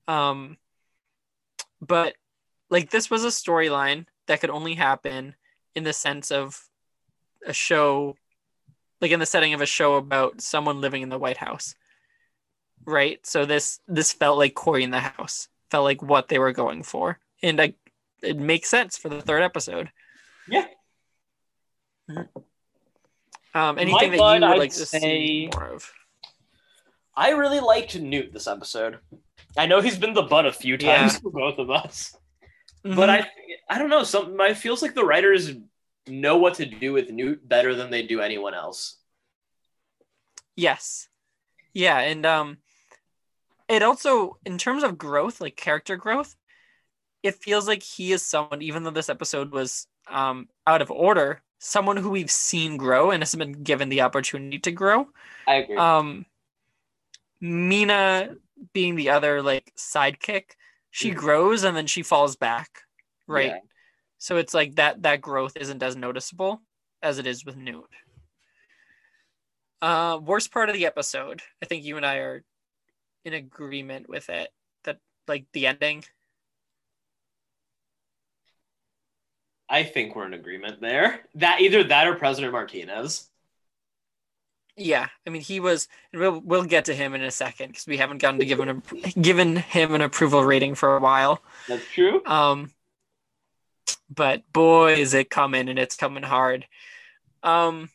Um, 0.08 0.58
but 1.82 2.16
like 2.70 2.90
this 2.90 3.10
was 3.10 3.24
a 3.24 3.28
storyline 3.28 4.06
that 4.28 4.42
could 4.42 4.50
only 4.50 4.76
happen 4.76 5.36
in 5.76 5.84
the 5.84 5.94
sense 5.94 6.32
of 6.32 6.68
a 7.46 7.54
show 7.54 8.16
like 9.02 9.12
in 9.12 9.20
the 9.20 9.26
setting 9.26 9.54
of 9.54 9.62
a 9.62 9.66
show 9.66 9.96
about 9.96 10.40
someone 10.42 10.80
living 10.82 11.02
in 11.02 11.10
the 11.10 11.18
white 11.20 11.38
house 11.38 11.76
right 12.86 13.26
so 13.26 13.46
this 13.46 13.80
this 13.88 14.14
felt 14.14 14.38
like 14.38 14.54
cory 14.56 14.84
in 14.84 14.92
the 14.92 15.00
house 15.00 15.48
felt 15.72 15.84
like 15.84 16.02
what 16.02 16.28
they 16.28 16.40
were 16.40 16.52
going 16.54 16.84
for 16.84 17.20
and 17.42 17.60
I, 17.62 17.74
it 18.22 18.38
makes 18.38 18.70
sense 18.70 18.98
for 18.98 19.10
the 19.10 19.22
third 19.22 19.42
episode 19.44 19.90
Yeah. 20.48 20.66
um 23.54 23.78
anything 23.78 24.12
that 24.12 24.18
you 24.18 24.22
would 24.24 24.44
I'd 24.44 24.58
like 24.58 24.72
to 24.74 24.86
see 24.86 25.00
say- 25.00 25.50
more 25.54 25.68
of 25.70 25.92
I 27.16 27.30
really 27.30 27.60
liked 27.60 27.96
Newt 28.00 28.34
this 28.34 28.48
episode. 28.48 28.98
I 29.56 29.68
know 29.68 29.82
he's 29.82 30.00
been 30.00 30.16
the 30.16 30.24
butt 30.24 30.48
a 30.48 30.52
few 30.52 30.78
Yeah. 30.80 30.98
times 30.98 31.20
for 31.20 31.30
both 31.30 31.60
of 31.60 31.70
us, 31.70 32.16
Mm-hmm. 32.86 32.96
but 32.96 33.10
I 33.10 33.28
I 33.70 33.78
don't 33.80 33.90
know. 33.90 34.04
Some 34.04 34.40
it 34.42 34.58
feels 34.58 34.82
like 34.82 34.94
the 34.94 35.06
writers 35.06 35.52
know 36.08 36.38
what 36.38 36.56
to 36.56 36.66
do 36.66 36.92
with 36.92 37.10
Newt 37.10 37.48
better 37.48 37.76
than 37.76 37.90
they 37.92 38.04
do 38.04 38.20
anyone 38.20 38.54
else. 38.54 38.98
Yes. 40.56 41.08
Yeah, 41.74 42.00
and 42.00 42.26
um 42.26 42.58
it 43.70 43.82
also 43.82 44.38
in 44.46 44.58
terms 44.58 44.84
of 44.84 44.98
growth, 44.98 45.40
like 45.40 45.56
character 45.56 45.96
growth, 45.96 46.36
it 47.24 47.36
feels 47.36 47.68
like 47.68 47.82
he 47.84 48.12
is 48.12 48.22
someone 48.26 48.62
even 48.62 48.84
though 48.84 48.92
this 48.92 49.10
episode 49.10 49.52
was 49.52 49.88
um 50.10 50.50
out 50.68 50.82
of 50.82 50.92
order, 50.92 51.42
someone 51.60 51.98
who 51.98 52.10
we've 52.10 52.32
seen 52.32 52.78
grow 52.78 53.12
and 53.12 53.24
has 53.24 53.34
been 53.36 53.64
given 53.64 53.90
the 53.90 54.02
opportunity 54.02 54.60
to 54.60 54.72
grow. 54.72 55.08
I 55.48 55.56
agree. 55.56 55.78
Um 55.78 56.26
Meena 57.42 58.38
being 58.74 58.96
the 58.96 59.10
other 59.10 59.42
like 59.42 59.74
sidekick, 59.78 60.52
she 60.94 61.10
Mhm. 61.10 61.16
grows 61.16 61.64
and 61.64 61.76
then 61.76 61.88
she 61.88 62.04
falls 62.04 62.36
back, 62.36 62.84
right? 63.26 63.48
Yeah. 63.48 63.60
So 64.20 64.38
it's 64.38 64.54
like 64.54 64.76
that 64.76 65.02
that 65.02 65.22
growth 65.22 65.58
isn't 65.58 65.82
as 65.82 65.96
noticeable 65.96 66.62
as 67.02 67.18
it 67.18 67.26
is 67.26 67.44
with 67.44 67.58
Newt. 67.58 67.90
Uh, 69.82 70.20
worst 70.22 70.52
part 70.52 70.70
of 70.70 70.76
the 70.76 70.86
episode. 70.86 71.42
I 71.62 71.66
think 71.66 71.84
you 71.84 71.98
and 71.98 72.06
I 72.06 72.18
are 72.18 72.44
in 73.26 73.34
agreement 73.34 74.08
with 74.08 74.30
it. 74.30 74.54
That 74.84 75.00
like 75.28 75.46
the 75.52 75.66
ending. 75.66 76.06
I 79.68 79.84
think 79.84 80.16
we're 80.16 80.28
in 80.28 80.36
agreement 80.36 80.80
there. 80.80 81.28
That 81.36 81.62
either 81.62 81.84
that 81.86 82.08
or 82.08 82.16
President 82.16 82.54
Martinez. 82.54 83.30
Yeah, 84.76 85.08
I 85.26 85.30
mean 85.30 85.42
he 85.42 85.60
was. 85.60 85.88
We'll 86.14 86.40
we'll 86.40 86.64
get 86.64 86.86
to 86.86 86.96
him 86.96 87.14
in 87.14 87.22
a 87.22 87.32
second 87.32 87.70
because 87.70 87.86
we 87.86 87.98
haven't 87.98 88.18
gotten 88.18 88.40
to 88.40 88.46
give 88.46 88.60
him 88.60 88.82
a, 88.92 89.10
given 89.20 89.56
him 89.58 89.94
an 89.94 90.02
approval 90.02 90.44
rating 90.44 90.74
for 90.74 90.98
a 90.98 91.00
while. 91.00 91.44
That's 91.68 91.86
true. 91.94 92.26
Um, 92.26 92.72
but 94.10 94.52
boy, 94.52 94.94
is 94.96 95.14
it 95.14 95.30
coming 95.30 95.70
and 95.70 95.78
it's 95.78 95.96
coming 95.96 96.24
hard. 96.24 96.66
Um, 97.44 97.90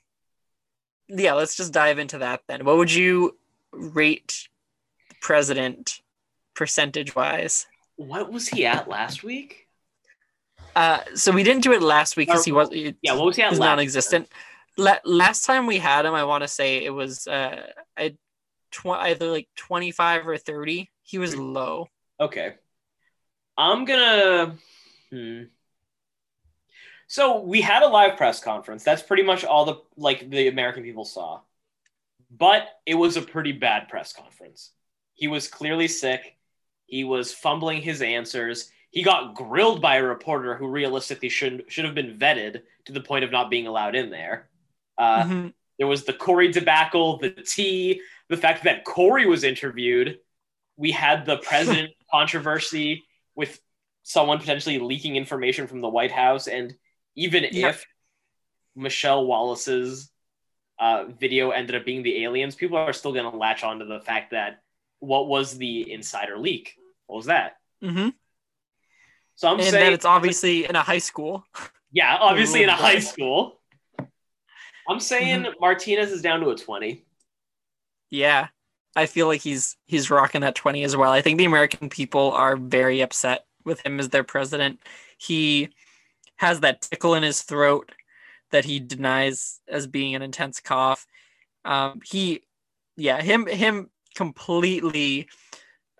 yeah, 1.08 1.32
let's 1.32 1.56
just 1.56 1.72
dive 1.72 1.98
into 1.98 2.18
that 2.18 2.42
then. 2.46 2.64
What 2.64 2.76
would 2.76 2.92
you 2.92 3.36
rate 3.72 4.48
the 5.08 5.16
president 5.20 6.00
percentage 6.54 7.14
wise? 7.16 7.66
What 7.96 8.30
was 8.30 8.48
he 8.48 8.66
at 8.66 8.88
last 8.88 9.24
week? 9.24 9.66
Uh, 10.76 11.00
so 11.14 11.32
we 11.32 11.42
didn't 11.42 11.62
do 11.62 11.72
it 11.72 11.82
last 11.82 12.16
week 12.16 12.28
because 12.28 12.44
he 12.44 12.52
was 12.52 12.68
Yeah, 13.02 13.14
what 13.14 13.26
was 13.26 13.36
he 13.36 13.42
at 13.42 13.50
he's 13.50 13.58
last 13.58 13.68
non-existent. 13.68 14.28
La- 14.78 15.00
last 15.04 15.44
time 15.44 15.66
we 15.66 15.78
had 15.78 16.06
him, 16.06 16.14
I 16.14 16.24
want 16.24 16.42
to 16.42 16.48
say 16.48 16.82
it 16.82 16.90
was 16.90 17.26
uh, 17.26 17.66
I 17.96 18.14
tw- 18.70 18.86
either 18.86 19.26
like 19.26 19.48
twenty 19.56 19.90
five 19.90 20.26
or 20.26 20.38
thirty. 20.38 20.90
He 21.02 21.18
was 21.18 21.36
low. 21.36 21.88
Okay. 22.18 22.54
I'm 23.56 23.84
gonna. 23.84 24.56
Hmm. 25.10 25.42
So 27.08 27.40
we 27.40 27.60
had 27.60 27.82
a 27.82 27.88
live 27.88 28.16
press 28.16 28.40
conference. 28.40 28.84
That's 28.84 29.02
pretty 29.02 29.22
much 29.22 29.44
all 29.44 29.64
the 29.64 29.76
like 29.96 30.30
the 30.30 30.48
American 30.48 30.84
people 30.84 31.04
saw, 31.04 31.40
but 32.30 32.68
it 32.86 32.94
was 32.94 33.16
a 33.16 33.22
pretty 33.22 33.52
bad 33.52 33.88
press 33.88 34.12
conference. 34.12 34.70
He 35.14 35.26
was 35.26 35.48
clearly 35.48 35.88
sick. 35.88 36.36
He 36.86 37.04
was 37.04 37.32
fumbling 37.32 37.82
his 37.82 38.02
answers. 38.02 38.70
He 38.90 39.02
got 39.02 39.34
grilled 39.34 39.82
by 39.82 39.96
a 39.96 40.04
reporter 40.04 40.54
who 40.54 40.68
realistically 40.68 41.30
should 41.30 41.64
should 41.68 41.84
have 41.84 41.94
been 41.94 42.18
vetted 42.18 42.62
to 42.84 42.92
the 42.92 43.00
point 43.00 43.24
of 43.24 43.32
not 43.32 43.50
being 43.50 43.66
allowed 43.66 43.96
in 43.96 44.10
there. 44.10 44.48
Uh, 44.98 45.22
Mhm. 45.24 45.54
there 45.78 45.86
was 45.86 46.04
the 46.04 46.12
Cory 46.12 46.50
debacle, 46.52 47.18
the 47.18 47.30
tea, 47.30 48.02
the 48.28 48.36
fact 48.36 48.64
that 48.64 48.84
Cory 48.84 49.26
was 49.26 49.44
interviewed. 49.44 50.18
We 50.76 50.90
had 50.90 51.24
the 51.24 51.38
president 51.38 51.92
controversy 52.10 53.04
with 53.34 53.60
someone 54.02 54.38
potentially 54.38 54.78
leaking 54.78 55.16
information 55.16 55.66
from 55.66 55.80
the 55.80 55.88
White 55.88 56.10
House. 56.12 56.48
And 56.48 56.74
even 57.14 57.44
Yeah. 57.50 57.68
if 57.68 57.86
Michelle 58.74 59.24
Wallace's 59.26 60.10
uh, 60.80 61.06
video 61.06 61.50
ended 61.50 61.74
up 61.76 61.84
being 61.84 62.02
the 62.04 62.22
aliens, 62.24 62.54
people 62.54 62.78
are 62.78 62.92
still 62.92 63.12
going 63.12 63.28
to 63.30 63.36
latch 63.36 63.64
on 63.64 63.80
to 63.80 63.84
the 63.84 64.00
fact 64.00 64.30
that 64.30 64.62
what 65.00 65.26
was 65.28 65.58
the 65.58 65.90
insider 65.92 66.38
leak? 66.38 66.76
What 67.06 67.16
was 67.16 67.26
that? 67.26 67.56
Mhm. 67.82 68.14
So 69.34 69.48
I'm 69.48 69.54
And 69.54 69.62
saying 69.64 69.72
then 69.84 69.92
it's 69.92 70.04
obviously 70.04 70.64
in 70.64 70.74
a 70.76 70.82
high 70.82 70.98
school. 70.98 71.44
yeah, 71.92 72.16
obviously 72.20 72.62
in 72.62 72.68
a 72.68 72.74
high 72.76 72.98
school. 73.00 73.57
I'm 74.88 75.00
saying 75.00 75.42
Mm-hmm. 75.42 75.60
Martinez 75.60 76.10
is 76.10 76.22
down 76.22 76.40
to 76.40 76.50
a 76.50 76.56
20. 76.56 77.04
Yeah. 78.10 78.48
I 78.96 79.06
feel 79.06 79.26
like 79.26 79.42
he's 79.42 79.76
he's 79.86 80.10
rocking 80.10 80.40
that 80.40 80.54
20 80.54 80.82
as 80.82 80.96
well. 80.96 81.12
I 81.12 81.20
think 81.20 81.38
the 81.38 81.44
American 81.44 81.88
people 81.88 82.32
are 82.32 82.56
very 82.56 83.00
upset 83.00 83.44
with 83.64 83.84
him 83.86 84.00
as 84.00 84.08
their 84.08 84.24
president. 84.24 84.80
He 85.18 85.68
has 86.36 86.60
that 86.60 86.82
tickle 86.82 87.14
in 87.14 87.22
his 87.22 87.42
throat 87.42 87.92
that 88.50 88.64
he 88.64 88.80
denies 88.80 89.60
as 89.68 89.86
being 89.86 90.14
an 90.14 90.22
intense 90.22 90.58
cough. 90.58 91.06
Um, 91.64 92.00
he 92.04 92.42
yeah, 92.96 93.20
him 93.22 93.46
him 93.46 93.90
completely 94.16 95.28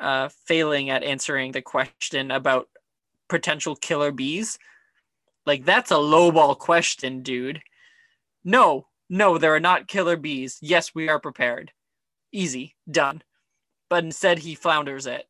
uh, 0.00 0.28
failing 0.46 0.90
at 0.90 1.04
answering 1.04 1.52
the 1.52 1.62
question 1.62 2.30
about 2.30 2.68
potential 3.28 3.76
killer 3.76 4.10
bees. 4.10 4.58
Like 5.46 5.64
that's 5.64 5.90
a 5.90 5.94
lowball 5.94 6.58
question, 6.58 7.22
dude. 7.22 7.62
No, 8.48 8.86
no, 9.10 9.36
there 9.36 9.54
are 9.54 9.60
not 9.60 9.88
killer 9.88 10.16
bees. 10.16 10.58
Yes, 10.62 10.94
we 10.94 11.08
are 11.08 11.20
prepared 11.20 11.72
easy, 12.32 12.74
done. 12.90 13.22
But 13.90 14.04
instead, 14.04 14.38
he 14.38 14.54
flounders 14.54 15.06
it. 15.06 15.26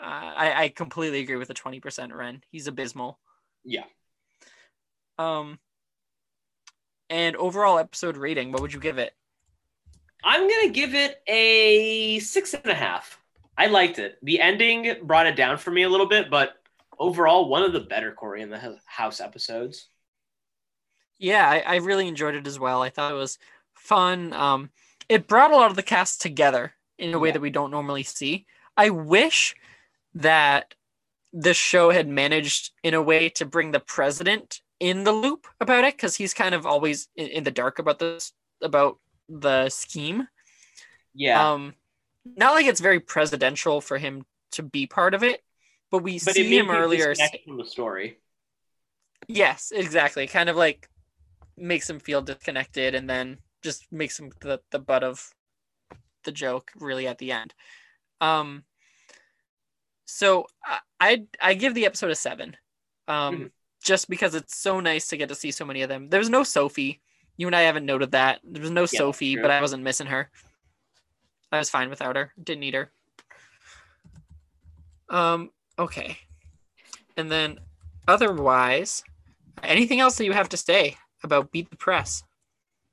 Uh, 0.00 0.04
I, 0.04 0.64
I 0.64 0.68
completely 0.68 1.20
agree 1.20 1.36
with 1.36 1.48
the 1.48 1.54
20% 1.54 2.14
Ren. 2.14 2.42
He's 2.50 2.66
abysmal. 2.66 3.18
Yeah. 3.64 3.84
Um, 5.18 5.58
and 7.10 7.36
overall 7.36 7.78
episode 7.78 8.16
rating, 8.16 8.52
what 8.52 8.62
would 8.62 8.72
you 8.72 8.80
give 8.80 8.98
it? 8.98 9.12
I'm 10.22 10.48
gonna 10.48 10.70
give 10.70 10.94
it 10.94 11.22
a 11.26 12.18
six 12.18 12.52
and 12.52 12.66
a 12.66 12.74
half. 12.74 13.18
I 13.56 13.66
liked 13.66 13.98
it. 13.98 14.18
The 14.22 14.40
ending 14.40 14.96
brought 15.04 15.26
it 15.26 15.36
down 15.36 15.56
for 15.56 15.70
me 15.70 15.82
a 15.82 15.88
little 15.88 16.08
bit, 16.08 16.30
but 16.30 16.54
overall, 16.98 17.48
one 17.48 17.62
of 17.62 17.72
the 17.72 17.80
better 17.80 18.12
Cory 18.12 18.42
in 18.42 18.50
the 18.50 18.78
House 18.86 19.20
episodes. 19.20 19.88
Yeah, 21.20 21.48
I, 21.48 21.60
I 21.60 21.76
really 21.76 22.08
enjoyed 22.08 22.34
it 22.34 22.46
as 22.48 22.58
well. 22.58 22.82
I 22.82 22.90
thought 22.90 23.12
it 23.12 23.16
was 23.16 23.38
fun. 23.74 24.32
Um, 24.32 24.70
it 25.08 25.28
brought 25.28 25.52
a 25.52 25.56
lot 25.56 25.70
of 25.70 25.76
the 25.76 25.82
cast 25.84 26.22
together 26.22 26.74
in 26.98 27.14
a 27.14 27.18
way 27.18 27.28
Yeah. 27.28 27.34
that 27.34 27.40
we 27.42 27.50
don't 27.50 27.70
normally 27.70 28.02
see. 28.02 28.46
I 28.76 28.90
wish 28.90 29.54
that 30.14 30.74
the 31.32 31.54
show 31.54 31.90
had 31.90 32.08
managed 32.08 32.72
in 32.82 32.94
a 32.94 33.02
way 33.02 33.28
to 33.30 33.46
bring 33.46 33.70
the 33.70 33.80
president 33.80 34.62
in 34.80 35.04
the 35.04 35.12
loop 35.12 35.46
about 35.60 35.84
it 35.84 35.94
because 35.96 36.16
he's 36.16 36.34
kind 36.34 36.54
of 36.54 36.66
always 36.66 37.08
in, 37.14 37.28
in 37.28 37.44
the 37.44 37.52
dark 37.52 37.78
about 37.78 37.98
this 38.00 38.32
about 38.62 38.98
the 39.28 39.68
scheme. 39.68 40.28
Yeah, 41.14 41.52
Um, 41.52 41.74
not 42.24 42.54
like 42.54 42.66
it's 42.66 42.80
very 42.80 43.00
presidential 43.00 43.80
for 43.80 43.98
him 43.98 44.24
to 44.52 44.62
be 44.62 44.86
part 44.86 45.14
of 45.14 45.22
it, 45.22 45.42
but 45.90 46.02
we 46.02 46.14
but 46.24 46.34
see 46.34 46.56
him 46.58 46.70
earlier. 46.70 47.14
from 47.46 47.58
the 47.58 47.64
story. 47.64 48.18
Yes, 49.28 49.72
exactly. 49.74 50.26
Kind 50.26 50.48
of 50.48 50.56
like 50.56 50.88
makes 51.60 51.88
him 51.88 52.00
feel 52.00 52.22
disconnected 52.22 52.94
and 52.94 53.08
then 53.08 53.38
just 53.62 53.90
makes 53.92 54.18
him 54.18 54.32
the, 54.40 54.60
the 54.70 54.78
butt 54.78 55.04
of 55.04 55.34
the 56.24 56.32
joke 56.32 56.72
really 56.76 57.06
at 57.06 57.18
the 57.18 57.32
end. 57.32 57.54
Um 58.20 58.64
so 60.06 60.46
I 60.64 60.78
I, 61.00 61.22
I 61.40 61.54
give 61.54 61.74
the 61.74 61.86
episode 61.86 62.10
a 62.10 62.14
7. 62.14 62.56
Um 63.08 63.36
Mhm. 63.36 63.50
just 63.82 64.10
because 64.10 64.34
it's 64.34 64.56
so 64.56 64.80
nice 64.80 65.08
to 65.08 65.16
get 65.16 65.28
to 65.30 65.34
see 65.34 65.50
so 65.50 65.64
many 65.64 65.82
of 65.82 65.88
them. 65.88 66.08
There 66.08 66.20
was 66.20 66.28
no 66.28 66.42
Sophie. 66.44 67.00
You 67.36 67.46
and 67.46 67.56
I 67.56 67.62
haven't 67.62 67.86
noted 67.86 68.10
that. 68.12 68.40
There 68.44 68.60
was 68.60 68.70
no 68.70 68.82
that's 68.82 68.96
Sophie, 68.98 69.36
but 69.36 69.50
I 69.50 69.60
wasn't 69.62 69.82
missing 69.82 70.08
her. 70.08 70.30
I 71.50 71.58
was 71.58 71.70
fine 71.70 71.88
without 71.88 72.16
her. 72.16 72.32
Didn't 72.42 72.60
need 72.60 72.74
her. 72.74 72.92
Um 75.08 75.50
okay. 75.78 76.18
And 77.16 77.30
then 77.30 77.58
otherwise 78.06 79.02
anything 79.62 80.00
else 80.00 80.16
that 80.16 80.24
you 80.24 80.32
have 80.32 80.48
to 80.50 80.56
say 80.56 80.96
about 81.24 81.50
beat 81.52 81.70
the 81.70 81.76
press 81.76 82.22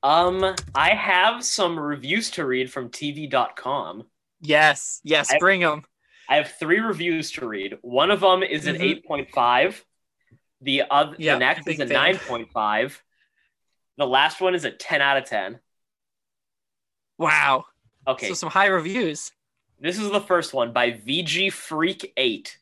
Um, 0.04 0.56
I 0.76 0.90
have 0.90 1.44
some 1.44 1.80
reviews 1.80 2.30
to 2.32 2.46
read 2.46 2.72
from 2.72 2.90
TV.com. 2.90 4.06
yes 4.42 5.02
yes 5.04 5.32
I- 5.32 5.38
bring 5.40 5.62
them 5.62 5.84
I 6.30 6.36
have 6.36 6.52
three 6.60 6.80
reviews 6.82 7.32
to 7.34 7.48
read. 7.48 7.78
One 7.82 8.12
of 8.12 8.20
them 8.20 8.44
is 8.44 8.68
an 8.68 8.76
Mhm. 8.76 8.82
eight 8.82 9.06
point 9.06 9.30
five. 9.32 9.86
The 10.60 10.84
other, 10.92 11.16
Yep, 11.18 11.36
the 11.36 11.40
next 11.40 11.68
is 11.70 11.80
a 11.80 11.86
nine 11.86 12.18
point 12.18 12.52
five. 12.52 13.02
The 13.96 14.06
last 14.06 14.42
one 14.42 14.54
is 14.54 14.66
a 14.66 14.72
ten 14.72 15.02
out 15.02 15.16
of 15.16 15.24
ten. 15.24 15.60
wow 17.18 17.66
Okay, 18.06 18.28
so 18.28 18.34
some 18.34 18.50
high 18.50 18.68
reviews 18.68 19.32
This 19.80 19.98
is 20.00 20.10
the 20.12 20.20
first 20.22 20.54
one 20.54 20.74
by 20.74 20.92
VG 20.92 21.50
Freak 21.52 22.12
8. 22.18 22.58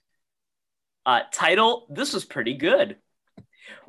Uh, 1.05 1.21
title 1.31 1.87
This 1.89 2.13
was 2.13 2.23
pretty 2.25 2.53
good. 2.53 2.97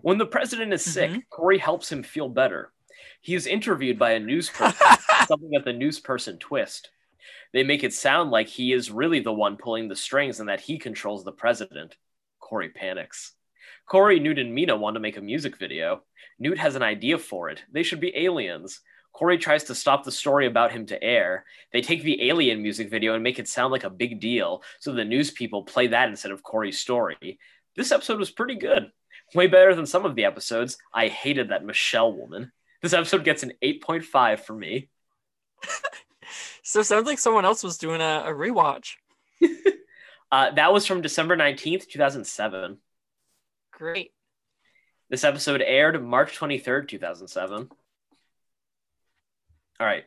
When 0.02 0.18
the 0.18 0.26
president 0.26 0.72
is 0.72 0.84
sick, 0.84 1.10
Mhm. 1.10 1.22
Cory 1.30 1.58
helps 1.58 1.90
him 1.90 2.02
feel 2.02 2.28
better. 2.28 2.72
He 3.20 3.34
is 3.34 3.46
interviewed 3.46 3.98
by 3.98 4.12
a 4.12 4.20
news 4.20 4.48
person, 4.54 4.86
something 5.26 5.50
that 5.50 5.64
the 5.64 5.72
news 5.72 6.00
person 6.00 6.38
twist. 6.38 6.90
They 7.52 7.64
make 7.64 7.82
it 7.84 7.92
sound 7.92 8.30
like 8.30 8.48
he 8.48 8.72
is 8.72 8.90
really 8.90 9.20
the 9.20 9.32
one 9.32 9.56
pulling 9.56 9.88
the 9.88 9.96
strings 9.96 10.40
and 10.40 10.48
that 10.48 10.60
he 10.60 10.78
controls 10.78 11.24
the 11.24 11.32
president. 11.32 11.96
Cory 12.40 12.68
panics. 12.68 13.32
Cory, 13.86 14.20
Newt, 14.20 14.38
and 14.38 14.56
Meena 14.56 14.78
want 14.78 14.94
to 14.94 15.00
make 15.00 15.16
a 15.16 15.20
music 15.20 15.56
video. 15.56 16.02
Newt 16.38 16.58
has 16.58 16.74
an 16.76 16.82
idea 16.82 17.18
for 17.18 17.48
it. 17.50 17.62
They 17.72 17.82
should 17.82 18.00
be 18.00 18.16
aliens. 18.16 18.80
Cory 19.12 19.38
tries 19.38 19.64
to 19.64 19.74
stop 19.74 20.04
the 20.04 20.12
story 20.12 20.46
about 20.46 20.72
him 20.72 20.86
to 20.86 21.02
air. 21.02 21.46
They 21.72 21.80
take 21.80 22.02
the 22.02 22.28
alien 22.28 22.62
music 22.62 22.90
video 22.90 23.14
and 23.14 23.22
make 23.22 23.38
it 23.38 23.48
sound 23.48 23.72
like 23.72 23.84
a 23.84 23.90
big 23.90 24.20
deal, 24.20 24.62
so 24.78 24.92
the 24.92 25.04
news 25.04 25.30
people 25.30 25.62
play 25.64 25.86
that 25.88 26.08
instead 26.08 26.32
of 26.32 26.42
Cory's 26.42 26.78
story. 26.78 27.38
This 27.76 27.92
episode 27.92 28.18
was 28.18 28.30
pretty 28.30 28.56
good. 28.56 28.90
Way 29.34 29.46
better 29.48 29.74
than 29.74 29.86
some 29.86 30.04
of 30.04 30.14
the 30.14 30.24
episodes. 30.24 30.78
I 30.94 31.08
hated 31.08 31.50
that 31.50 31.64
Michelle 31.64 32.12
woman. 32.12 32.52
This 32.82 32.92
episode 32.92 33.24
gets 33.24 33.42
an 33.42 33.52
8.5 33.62 34.40
for 34.40 34.54
me. 34.54 34.88
so 36.62 36.80
it 36.80 36.84
sounds 36.84 37.06
like 37.06 37.18
someone 37.18 37.44
else 37.44 37.62
was 37.62 37.78
doing 37.78 38.00
a, 38.00 38.24
a 38.26 38.30
rewatch 38.30 38.94
Uh, 40.30 40.50
that 40.50 40.72
was 40.72 40.86
from 40.86 41.02
December 41.02 41.36
19th, 41.36 41.88
2007. 41.88 42.78
great 43.72 44.12
This 45.08 45.24
episode 45.24 45.62
aired 45.62 46.02
March 46.02 46.38
23rd, 46.38 46.88
2007. 46.88 47.68
All 49.78 49.86
right. 49.86 50.04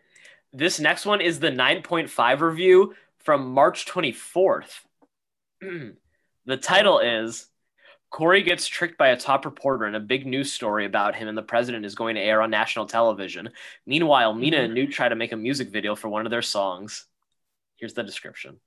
This 0.51 0.79
next 0.79 1.05
one 1.05 1.21
is 1.21 1.39
the 1.39 1.51
9.5 1.51 2.41
review 2.41 2.95
from 3.19 3.51
March 3.51 3.85
24th. 3.85 4.81
the 5.61 6.57
title 6.57 6.99
is 6.99 7.47
Cory 8.10 8.41
gets 8.41 8.68
tricked 8.68 8.98
by 8.98 9.10
a 9.10 9.18
top 9.18 9.45
reporter 9.45 9.86
in 9.86 9.95
a 9.95 9.99
big 9.99 10.26
news 10.26 10.52
story 10.52 10.86
about 10.86 11.15
him, 11.15 11.27
and 11.27 11.38
the 11.38 11.44
president 11.44 11.86
is 11.86 11.95
going 11.95 12.15
to 12.15 12.22
air 12.22 12.41
on 12.41 12.49
national 12.49 12.88
television. 12.88 13.49
Meanwhile, 13.86 14.34
Meena 14.34 14.53
mm-hmm. 14.53 14.65
and 14.65 14.73
Newt 14.73 14.91
try 14.91 15.10
to 15.10 15.15
make 15.15 15.31
a 15.31 15.38
music 15.38 15.69
video 15.69 15.95
for 15.95 16.10
one 16.10 16.26
of 16.26 16.31
their 16.31 16.41
songs. 16.41 17.06
Here's 17.77 17.94
the 17.94 18.03
description 18.03 18.60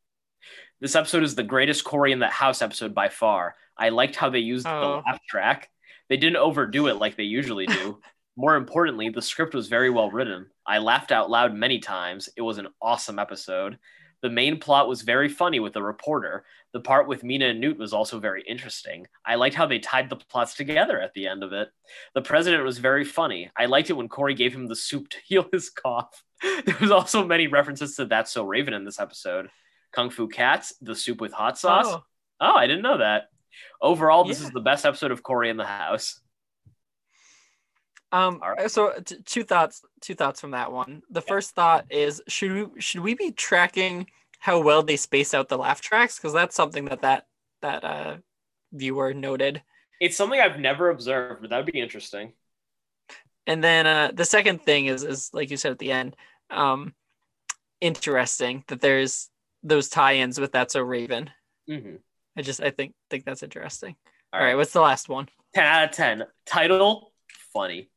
This 0.81 0.95
episode 0.95 1.25
is 1.25 1.35
the 1.35 1.43
greatest 1.43 1.85
Cory 1.85 2.13
in 2.13 2.21
the 2.21 2.29
House 2.29 2.63
episode 2.63 2.95
by 2.95 3.09
far. 3.09 3.57
I 3.77 3.89
liked 3.89 4.17
how 4.17 4.31
they 4.31 4.39
used 4.39 4.67
Oh. 4.67 4.81
the 4.81 4.87
laugh 5.07 5.21
track. 5.29 5.71
They 6.09 6.17
didn't 6.17 6.37
overdo 6.37 6.87
it 6.87 6.97
like 6.97 7.17
they 7.17 7.25
usually 7.25 7.67
do. 7.67 8.01
More 8.37 8.57
importantly, 8.57 9.09
the 9.09 9.21
script 9.21 9.55
was 9.55 9.69
very 9.69 9.91
well 9.91 10.11
written. 10.11 10.47
I 10.67 10.79
laughed 10.79 11.13
out 11.13 11.31
loud 11.31 11.53
many 11.55 11.81
times. 11.81 12.29
It 12.37 12.43
was 12.43 12.59
an 12.59 12.69
awesome 12.81 13.19
episode. 13.19 13.79
The 14.23 14.31
main 14.31 14.59
plot 14.59 14.89
was 14.89 15.03
very 15.03 15.29
funny 15.29 15.61
with 15.61 15.73
the 15.73 15.83
reporter. 15.83 16.45
The 16.73 16.81
part 16.81 17.09
with 17.09 17.23
Meena 17.23 17.51
and 17.51 17.61
Newt 17.61 17.79
was 17.79 17.93
also 17.93 18.19
very 18.19 18.43
interesting. 18.49 19.07
I 19.27 19.35
liked 19.35 19.55
how 19.57 19.67
they 19.67 19.79
tied 19.79 20.09
the 20.09 20.17
plots 20.17 20.55
together 20.55 21.01
at 21.01 21.13
the 21.15 21.27
end 21.27 21.43
of 21.43 21.53
it. 21.53 21.69
The 22.15 22.23
president 22.23 22.65
was 22.65 22.79
very 22.79 23.05
funny. 23.05 23.51
I 23.57 23.67
liked 23.67 23.91
it 23.91 23.95
when 23.95 24.09
Cory 24.09 24.35
gave 24.35 24.55
him 24.55 24.69
the 24.69 24.77
soup 24.77 25.09
to 25.11 25.19
heal 25.25 25.47
his 25.53 25.69
cough. 25.71 26.23
There 26.65 26.77
was 26.81 26.91
also 26.91 27.25
many 27.27 27.47
references 27.49 27.95
to 27.97 28.05
That's 28.07 28.33
So 28.33 28.45
Raven 28.45 28.75
in 28.75 28.85
this 28.85 28.99
episode. 29.01 29.49
Kung 29.93 30.09
Fu 30.09 30.27
Cats, 30.29 30.73
the 30.81 30.95
soup 30.95 31.21
with 31.21 31.33
hot 31.33 31.59
sauce. 31.59 31.87
Oh, 31.89 32.03
Oh, 32.41 32.55
I 32.57 32.67
didn't 32.67 32.83
know 32.83 32.99
that. 32.99 33.29
Overall, 33.81 34.25
this 34.25 34.41
Yeah. 34.41 34.47
is 34.47 34.53
the 34.53 34.61
best 34.61 34.85
episode 34.87 35.11
of 35.13 35.23
Cory 35.23 35.51
in 35.51 35.57
the 35.57 35.67
House. 35.67 36.21
Um, 38.13 38.41
right. 38.41 38.71
so 38.71 38.93
t- 39.05 39.17
two 39.25 39.43
thoughts, 39.43 39.83
two 40.01 40.15
thoughts 40.15 40.41
from 40.41 40.51
that 40.51 40.71
one. 40.71 41.03
The 41.11 41.23
first 41.23 41.55
thought 41.55 41.87
is 41.91 42.23
should 42.29 42.53
we 42.53 42.81
should 42.81 43.01
we 43.01 43.15
be 43.15 43.33
tracking 43.33 44.07
how 44.39 44.61
well 44.61 44.83
they 44.83 44.97
space 44.97 45.33
out 45.33 45.49
the 45.49 45.57
laugh 45.57 45.81
tracks 45.81 46.19
because 46.19 46.35
that's 46.35 46.55
something 46.55 46.85
that 46.87 47.01
that 47.03 47.27
that 47.63 47.85
uh 47.85 48.17
viewer 48.73 49.15
noted. 49.15 49.63
It's 49.99 50.17
something 50.17 50.39
I've 50.39 50.61
never 50.61 50.91
observed, 50.91 51.41
but 51.41 51.51
that'd 51.51 51.65
be 51.73 51.81
interesting. 51.81 52.35
And 53.47 53.65
then 53.65 53.87
uh 53.87 54.11
the 54.13 54.27
second 54.27 54.63
thing 54.63 54.87
is 54.87 55.05
is 55.05 55.31
like 55.33 55.51
you 55.51 55.57
said 55.57 55.73
at 55.73 55.79
the 55.79 55.93
end, 55.93 56.15
um, 56.51 56.95
interesting 57.81 58.65
that 58.69 58.81
there's 58.81 59.31
those 59.63 59.89
tie-ins 59.89 60.39
with 60.39 60.53
That's 60.53 60.75
So 60.75 60.83
Raven. 60.83 61.31
Mm-hmm. 61.69 61.97
I 62.37 62.43
just 62.43 62.61
I 62.61 62.71
think 62.71 62.95
think 63.09 63.25
that's 63.25 63.43
interesting. 63.43 63.97
All 64.33 64.41
All 64.41 64.47
right, 64.47 64.57
what's 64.57 64.73
the 64.73 64.81
last 64.81 65.09
one? 65.09 65.29
10 65.55 65.65
out 65.65 65.85
of 65.85 65.91
10. 65.93 66.25
Title 66.47 67.13
funny. 67.53 67.91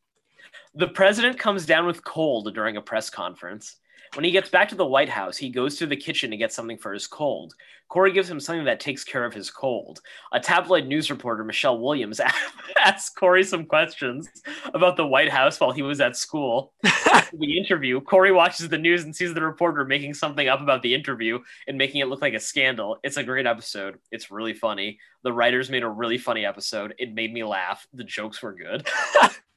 The 0.77 0.89
president 0.89 1.39
comes 1.39 1.65
down 1.65 1.85
with 1.85 2.03
cold 2.03 2.53
during 2.53 2.75
a 2.75 2.81
press 2.81 3.09
conference. 3.09 3.77
When 4.13 4.25
he 4.25 4.31
gets 4.31 4.49
back 4.49 4.67
to 4.69 4.75
the 4.75 4.85
White 4.85 5.07
House, 5.07 5.37
he 5.37 5.49
goes 5.49 5.77
to 5.77 5.85
the 5.85 5.95
kitchen 5.95 6.29
to 6.31 6.37
get 6.37 6.51
something 6.51 6.77
for 6.77 6.93
his 6.93 7.07
cold. 7.07 7.53
Cory 7.87 8.11
gives 8.11 8.29
him 8.29 8.41
something 8.41 8.65
that 8.65 8.81
takes 8.81 9.05
care 9.05 9.23
of 9.23 9.33
his 9.33 9.49
cold. 9.49 10.01
A 10.33 10.39
tabloid 10.39 10.85
news 10.85 11.09
reporter, 11.09 11.45
Michelle 11.45 11.79
Williams, 11.79 12.19
asks 12.77 13.09
Cory 13.09 13.43
some 13.45 13.65
questions 13.65 14.29
about 14.73 14.97
the 14.97 15.05
White 15.07 15.29
House 15.29 15.61
while 15.61 15.71
he 15.71 15.81
was 15.81 16.01
at 16.01 16.17
school. 16.17 16.73
The 16.83 17.57
interview, 17.57 18.01
Cory 18.01 18.33
watches 18.33 18.67
the 18.67 18.77
news 18.77 19.03
and 19.03 19.15
sees 19.15 19.33
the 19.33 19.41
reporter 19.41 19.85
making 19.85 20.13
something 20.13 20.49
up 20.49 20.59
about 20.59 20.81
the 20.81 20.93
interview 20.93 21.39
and 21.67 21.77
making 21.77 22.01
it 22.01 22.07
look 22.07 22.21
like 22.21 22.33
a 22.33 22.39
scandal. 22.39 22.97
It's 23.03 23.17
a 23.17 23.23
great 23.23 23.47
episode. 23.47 23.99
It's 24.11 24.31
really 24.31 24.53
funny. 24.53 24.99
The 25.23 25.33
writers 25.33 25.69
made 25.69 25.83
a 25.83 25.89
really 25.89 26.17
funny 26.17 26.45
episode. 26.45 26.95
It 26.97 27.13
made 27.13 27.33
me 27.33 27.45
laugh. 27.45 27.87
The 27.93 28.03
jokes 28.03 28.41
were 28.41 28.53
good. 28.53 28.87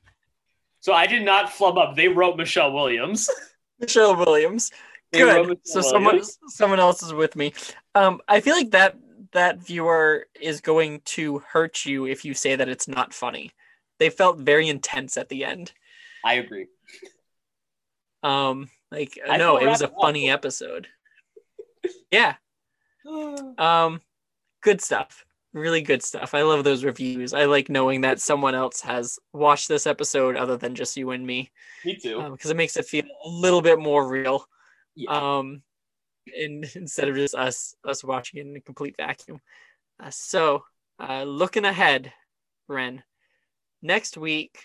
so 0.80 0.92
I 0.92 1.06
did 1.06 1.24
not 1.24 1.52
flub 1.52 1.78
up. 1.78 1.96
They 1.96 2.08
wrote 2.08 2.36
Michelle 2.36 2.72
Williams. 2.72 3.28
Michelle 3.80 4.16
Williams. 4.16 4.70
They 5.12 5.20
Good. 5.20 5.58
So 5.64 5.78
Michelle 5.78 5.90
someone 5.90 6.14
Williams. 6.14 6.38
someone 6.48 6.80
else 6.80 7.02
is 7.02 7.12
with 7.12 7.36
me. 7.36 7.54
Um, 7.94 8.20
I 8.28 8.40
feel 8.40 8.54
like 8.54 8.70
that 8.72 8.96
that 9.32 9.58
viewer 9.58 10.26
is 10.40 10.60
going 10.60 11.00
to 11.04 11.38
hurt 11.40 11.84
you 11.84 12.06
if 12.06 12.24
you 12.24 12.34
say 12.34 12.56
that 12.56 12.68
it's 12.68 12.88
not 12.88 13.12
funny. 13.12 13.52
They 13.98 14.10
felt 14.10 14.38
very 14.38 14.68
intense 14.68 15.16
at 15.16 15.28
the 15.28 15.44
end. 15.44 15.72
I 16.24 16.34
agree. 16.34 16.66
Um, 18.22 18.70
like 18.90 19.18
I 19.28 19.36
no, 19.36 19.58
it 19.58 19.66
was 19.66 19.82
a 19.82 19.88
funny 19.88 20.30
episode. 20.30 20.88
Yeah. 22.10 22.34
Um, 23.56 24.02
good 24.60 24.82
stuff. 24.82 25.24
Really 25.54 25.80
good 25.82 26.02
stuff. 26.02 26.34
I 26.34 26.42
love 26.42 26.62
those 26.64 26.84
reviews. 26.84 27.32
I 27.32 27.46
like 27.46 27.68
knowing 27.70 28.02
that 28.02 28.20
someone 28.20 28.54
else 28.54 28.82
has 28.82 29.18
watched 29.32 29.68
this 29.68 29.86
episode 29.86 30.36
other 30.36 30.56
than 30.58 30.74
just 30.74 30.96
you 30.96 31.10
and 31.10 31.26
me, 31.26 31.50
Me 31.84 31.96
too. 31.96 32.22
because 32.32 32.50
it 32.50 32.56
makes 32.56 32.76
it 32.76 32.84
feel 32.84 33.04
a 33.24 33.28
little 33.28 33.62
bit 33.62 33.78
more 33.78 34.06
real. 34.06 34.44
yeah. 34.94 35.38
um 35.38 35.62
in, 36.34 36.64
instead 36.74 37.08
of 37.08 37.16
just 37.16 37.34
us 37.34 37.74
us 37.84 38.04
watching 38.04 38.40
it 38.40 38.46
in 38.46 38.56
a 38.56 38.60
complete 38.60 38.96
vacuum 38.98 39.40
uh, 40.02 40.10
so 40.10 40.62
uh 41.00 41.22
looking 41.22 41.64
ahead 41.64 42.12
ren 42.68 43.02
next 43.80 44.16
week 44.18 44.58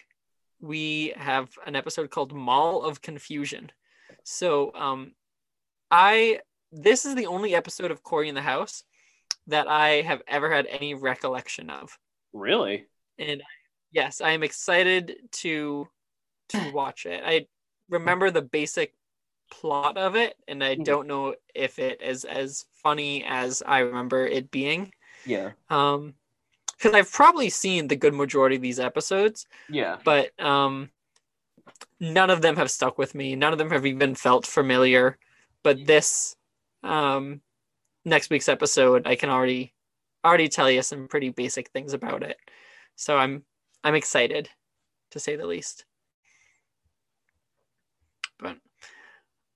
we 0.60 1.14
have 1.16 1.50
an 1.66 1.76
episode 1.76 2.10
called 2.10 2.34
mall 2.34 2.82
of 2.84 3.02
confusion 3.02 3.72
so 4.24 4.74
um 4.76 5.14
i 5.92 6.40
this 6.72 7.06
is 7.06 7.16
the 7.16 7.28
only 7.28 7.54
episode 7.56 7.92
of 7.92 8.04
cory 8.04 8.28
in 8.28 8.36
the 8.36 8.42
house 8.42 8.84
that 9.48 9.68
i 9.68 10.02
have 10.02 10.22
ever 10.28 10.52
had 10.52 10.66
any 10.68 10.94
recollection 10.94 11.70
of 11.70 11.98
really? 12.34 12.88
and 13.18 13.42
yes 13.92 14.22
i 14.22 14.32
am 14.32 14.44
excited 14.44 15.16
to 15.32 15.88
to 16.50 16.64
watch 16.74 17.06
it 17.06 17.22
i 17.26 17.46
remember 17.90 18.32
the 18.32 18.42
basic 18.42 18.94
plot 19.52 19.98
of 19.98 20.16
it 20.16 20.36
and 20.48 20.64
i 20.64 20.76
Mhm. 20.76 20.84
don't 20.86 21.08
know 21.08 21.36
if 21.56 21.80
it 21.80 22.02
is 22.02 22.26
as 22.26 22.66
funny 22.84 23.24
as 23.28 23.64
i 23.66 23.80
remember 23.80 24.26
it 24.26 24.52
being 24.52 24.92
Yeah. 25.26 25.52
um 25.70 26.14
because 26.78 26.94
i've 26.96 27.12
probably 27.12 27.50
seen 27.50 27.88
the 27.88 27.96
good 27.96 28.14
majority 28.14 28.58
of 28.58 28.62
these 28.62 28.80
episodes 28.80 29.48
Yeah. 29.70 29.98
but 30.06 30.32
um 30.44 30.90
none 32.00 32.30
of 32.30 32.42
them 32.42 32.56
have 32.56 32.72
stuck 32.72 32.98
with 32.98 33.16
me 33.16 33.36
none 33.36 33.52
of 33.54 33.60
them 33.60 33.70
have 33.72 33.86
even 33.86 34.16
felt 34.16 34.46
familiar 34.46 35.18
but 35.64 35.86
this 35.86 36.36
um 36.84 37.42
next 38.06 38.30
week's 38.30 38.50
episode 38.50 39.08
i 39.08 39.16
can 39.16 39.30
already 39.30 39.74
already 40.26 40.48
tell 40.48 40.70
you 40.70 40.82
some 40.82 41.08
pretty 41.08 41.30
basic 41.30 41.70
things 41.70 41.94
about 41.94 42.24
it 42.24 42.38
so 42.96 43.18
i'm 43.18 43.44
i'm 43.84 43.96
excited 43.96 44.50
to 45.12 45.20
say 45.20 45.36
the 45.36 45.46
least 45.46 45.86
but 48.40 48.58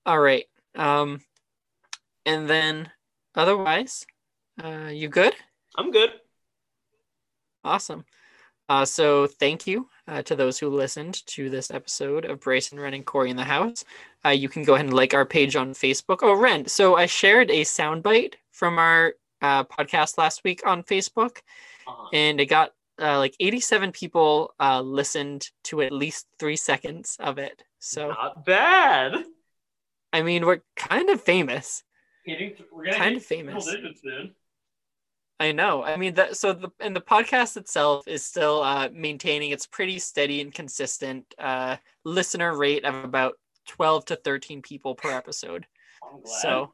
all 0.06 0.20
right 0.20 0.44
um 0.76 1.20
and 2.26 2.48
then 2.48 2.90
otherwise 3.34 4.06
uh 4.62 4.88
you 4.90 5.08
good 5.08 5.34
I'm 5.78 5.92
good. 5.92 6.10
Awesome. 7.64 8.04
Uh, 8.68 8.84
so 8.84 9.26
thank 9.26 9.66
you 9.66 9.88
uh, 10.06 10.22
to 10.22 10.36
those 10.36 10.58
who 10.58 10.68
listened 10.68 11.24
to 11.26 11.48
this 11.48 11.70
episode 11.70 12.24
of 12.24 12.40
Bryson, 12.40 12.78
Ren, 12.78 12.94
and 12.94 13.06
Cory 13.06 13.30
in 13.30 13.36
the 13.36 13.44
House. 13.44 13.84
Uh, 14.24 14.30
you 14.30 14.48
can 14.48 14.62
go 14.62 14.74
ahead 14.74 14.86
and 14.86 14.94
like 14.94 15.14
our 15.14 15.24
page 15.24 15.56
on 15.56 15.72
Facebook. 15.72 16.18
Oh, 16.22 16.34
Ren, 16.34 16.66
so 16.66 16.96
I 16.96 17.06
shared 17.06 17.50
a 17.50 17.62
soundbite 17.64 18.34
from 18.52 18.78
our 18.78 19.14
uh, 19.40 19.64
podcast 19.64 20.18
last 20.18 20.44
week 20.44 20.60
on 20.66 20.82
Facebook, 20.82 21.38
Uh-huh. 21.86 22.08
and 22.12 22.40
it 22.40 22.46
got 22.46 22.72
uh, 23.00 23.16
like 23.18 23.34
87 23.40 23.92
people 23.92 24.52
uh, 24.60 24.80
listened 24.80 25.48
to 25.64 25.80
at 25.82 25.92
least 25.92 26.26
three 26.38 26.56
seconds 26.56 27.16
of 27.20 27.38
it. 27.38 27.62
So, 27.78 28.08
Not 28.08 28.44
bad. 28.44 29.24
I 30.12 30.22
mean, 30.22 30.44
we're 30.44 30.62
kind 30.76 31.08
of 31.10 31.20
famous. 31.20 31.84
Hitting, 32.24 32.56
we're 32.72 32.92
Kind 32.92 33.16
of 33.16 33.22
famous. 33.24 33.64
digits. 33.66 34.00
I 35.40 35.52
know. 35.52 35.84
I 35.84 35.96
mean 35.96 36.14
that 36.14 36.36
so 36.36 36.52
the 36.52 36.70
and 36.80 36.94
the 36.96 37.00
podcast 37.00 37.56
itself 37.56 38.08
is 38.08 38.24
still 38.24 38.62
uh 38.62 38.88
maintaining 38.92 39.52
its 39.52 39.66
pretty 39.66 39.98
steady 39.98 40.40
and 40.40 40.52
consistent 40.52 41.32
uh 41.38 41.76
listener 42.04 42.56
rate 42.56 42.84
of 42.84 43.04
about 43.04 43.34
12 43.68 44.06
to 44.06 44.16
13 44.16 44.62
people 44.62 44.94
per 44.94 45.10
episode. 45.10 45.66
So 46.24 46.72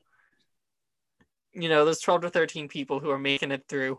you 1.52 1.68
know, 1.68 1.84
those 1.84 2.00
12 2.00 2.22
to 2.22 2.30
13 2.30 2.68
people 2.68 3.00
who 3.00 3.10
are 3.10 3.18
making 3.18 3.50
it 3.50 3.64
through. 3.68 3.98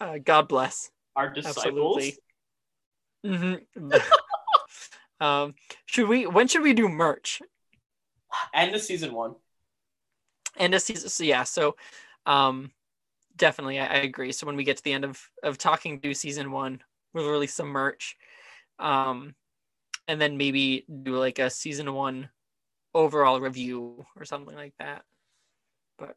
Uh 0.00 0.18
God 0.18 0.48
bless. 0.48 0.90
our 1.14 1.30
disciples. 1.30 2.16
Absolutely. 3.24 3.64
hmm 3.82 3.92
um 5.24 5.54
should 5.86 6.08
we 6.08 6.26
when 6.26 6.48
should 6.48 6.62
we 6.62 6.72
do 6.74 6.88
merch? 6.88 7.40
End 8.54 8.74
of 8.74 8.80
season 8.80 9.12
one. 9.12 9.34
end 10.56 10.74
of 10.74 10.82
season 10.82 11.08
so 11.08 11.22
yeah 11.24 11.44
so 11.44 11.76
um 12.26 12.70
definitely 13.40 13.80
I, 13.80 13.86
I 13.86 13.96
agree. 13.96 14.30
So 14.30 14.46
when 14.46 14.54
we 14.54 14.62
get 14.62 14.76
to 14.76 14.84
the 14.84 14.92
end 14.92 15.04
of 15.04 15.20
of 15.42 15.58
talking 15.58 16.00
to 16.00 16.14
season 16.14 16.52
one 16.52 16.80
we'll 17.12 17.28
release 17.28 17.54
some 17.54 17.68
merch 17.68 18.16
um 18.78 19.34
and 20.06 20.20
then 20.20 20.36
maybe 20.36 20.84
do 21.02 21.16
like 21.16 21.40
a 21.40 21.50
season 21.50 21.92
one 21.92 22.28
overall 22.94 23.40
review 23.40 24.04
or 24.16 24.24
something 24.24 24.54
like 24.54 24.74
that. 24.78 25.02
But 25.98 26.16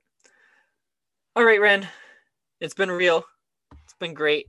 all 1.36 1.44
right 1.44 1.60
ren 1.60 1.88
it's 2.60 2.76
been 2.76 2.92
real. 2.92 3.26
It's 3.84 3.96
been 4.00 4.14
great. 4.14 4.48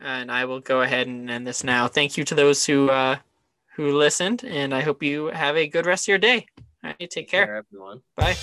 And 0.00 0.30
i 0.30 0.44
will 0.44 0.60
go 0.60 0.82
ahead 0.82 1.06
and 1.06 1.30
end 1.30 1.46
this 1.46 1.64
now. 1.64 1.88
Thank 1.88 2.18
you 2.18 2.24
to 2.24 2.34
those 2.34 2.66
who 2.66 2.90
uh 2.90 3.16
who 3.76 3.96
listened 3.96 4.44
and 4.44 4.74
i 4.74 4.80
hope 4.80 5.02
you 5.02 5.26
have 5.26 5.56
a 5.56 5.66
good 5.68 5.86
rest 5.86 6.04
of 6.04 6.08
your 6.08 6.18
day. 6.18 6.46
All 6.84 6.92
right 6.98 7.10
take 7.10 7.30
care 7.30 7.56
everyone. 7.56 8.02
bye 8.16 8.36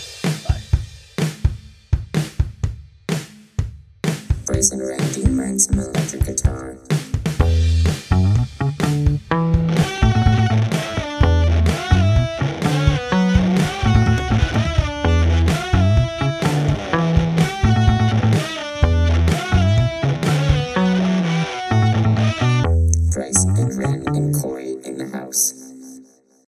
Brazen 4.57 4.79
Randy 4.79 5.21
learns 5.27 5.65
some 5.65 5.77
electric 5.77 6.25
guitar. 6.25 6.96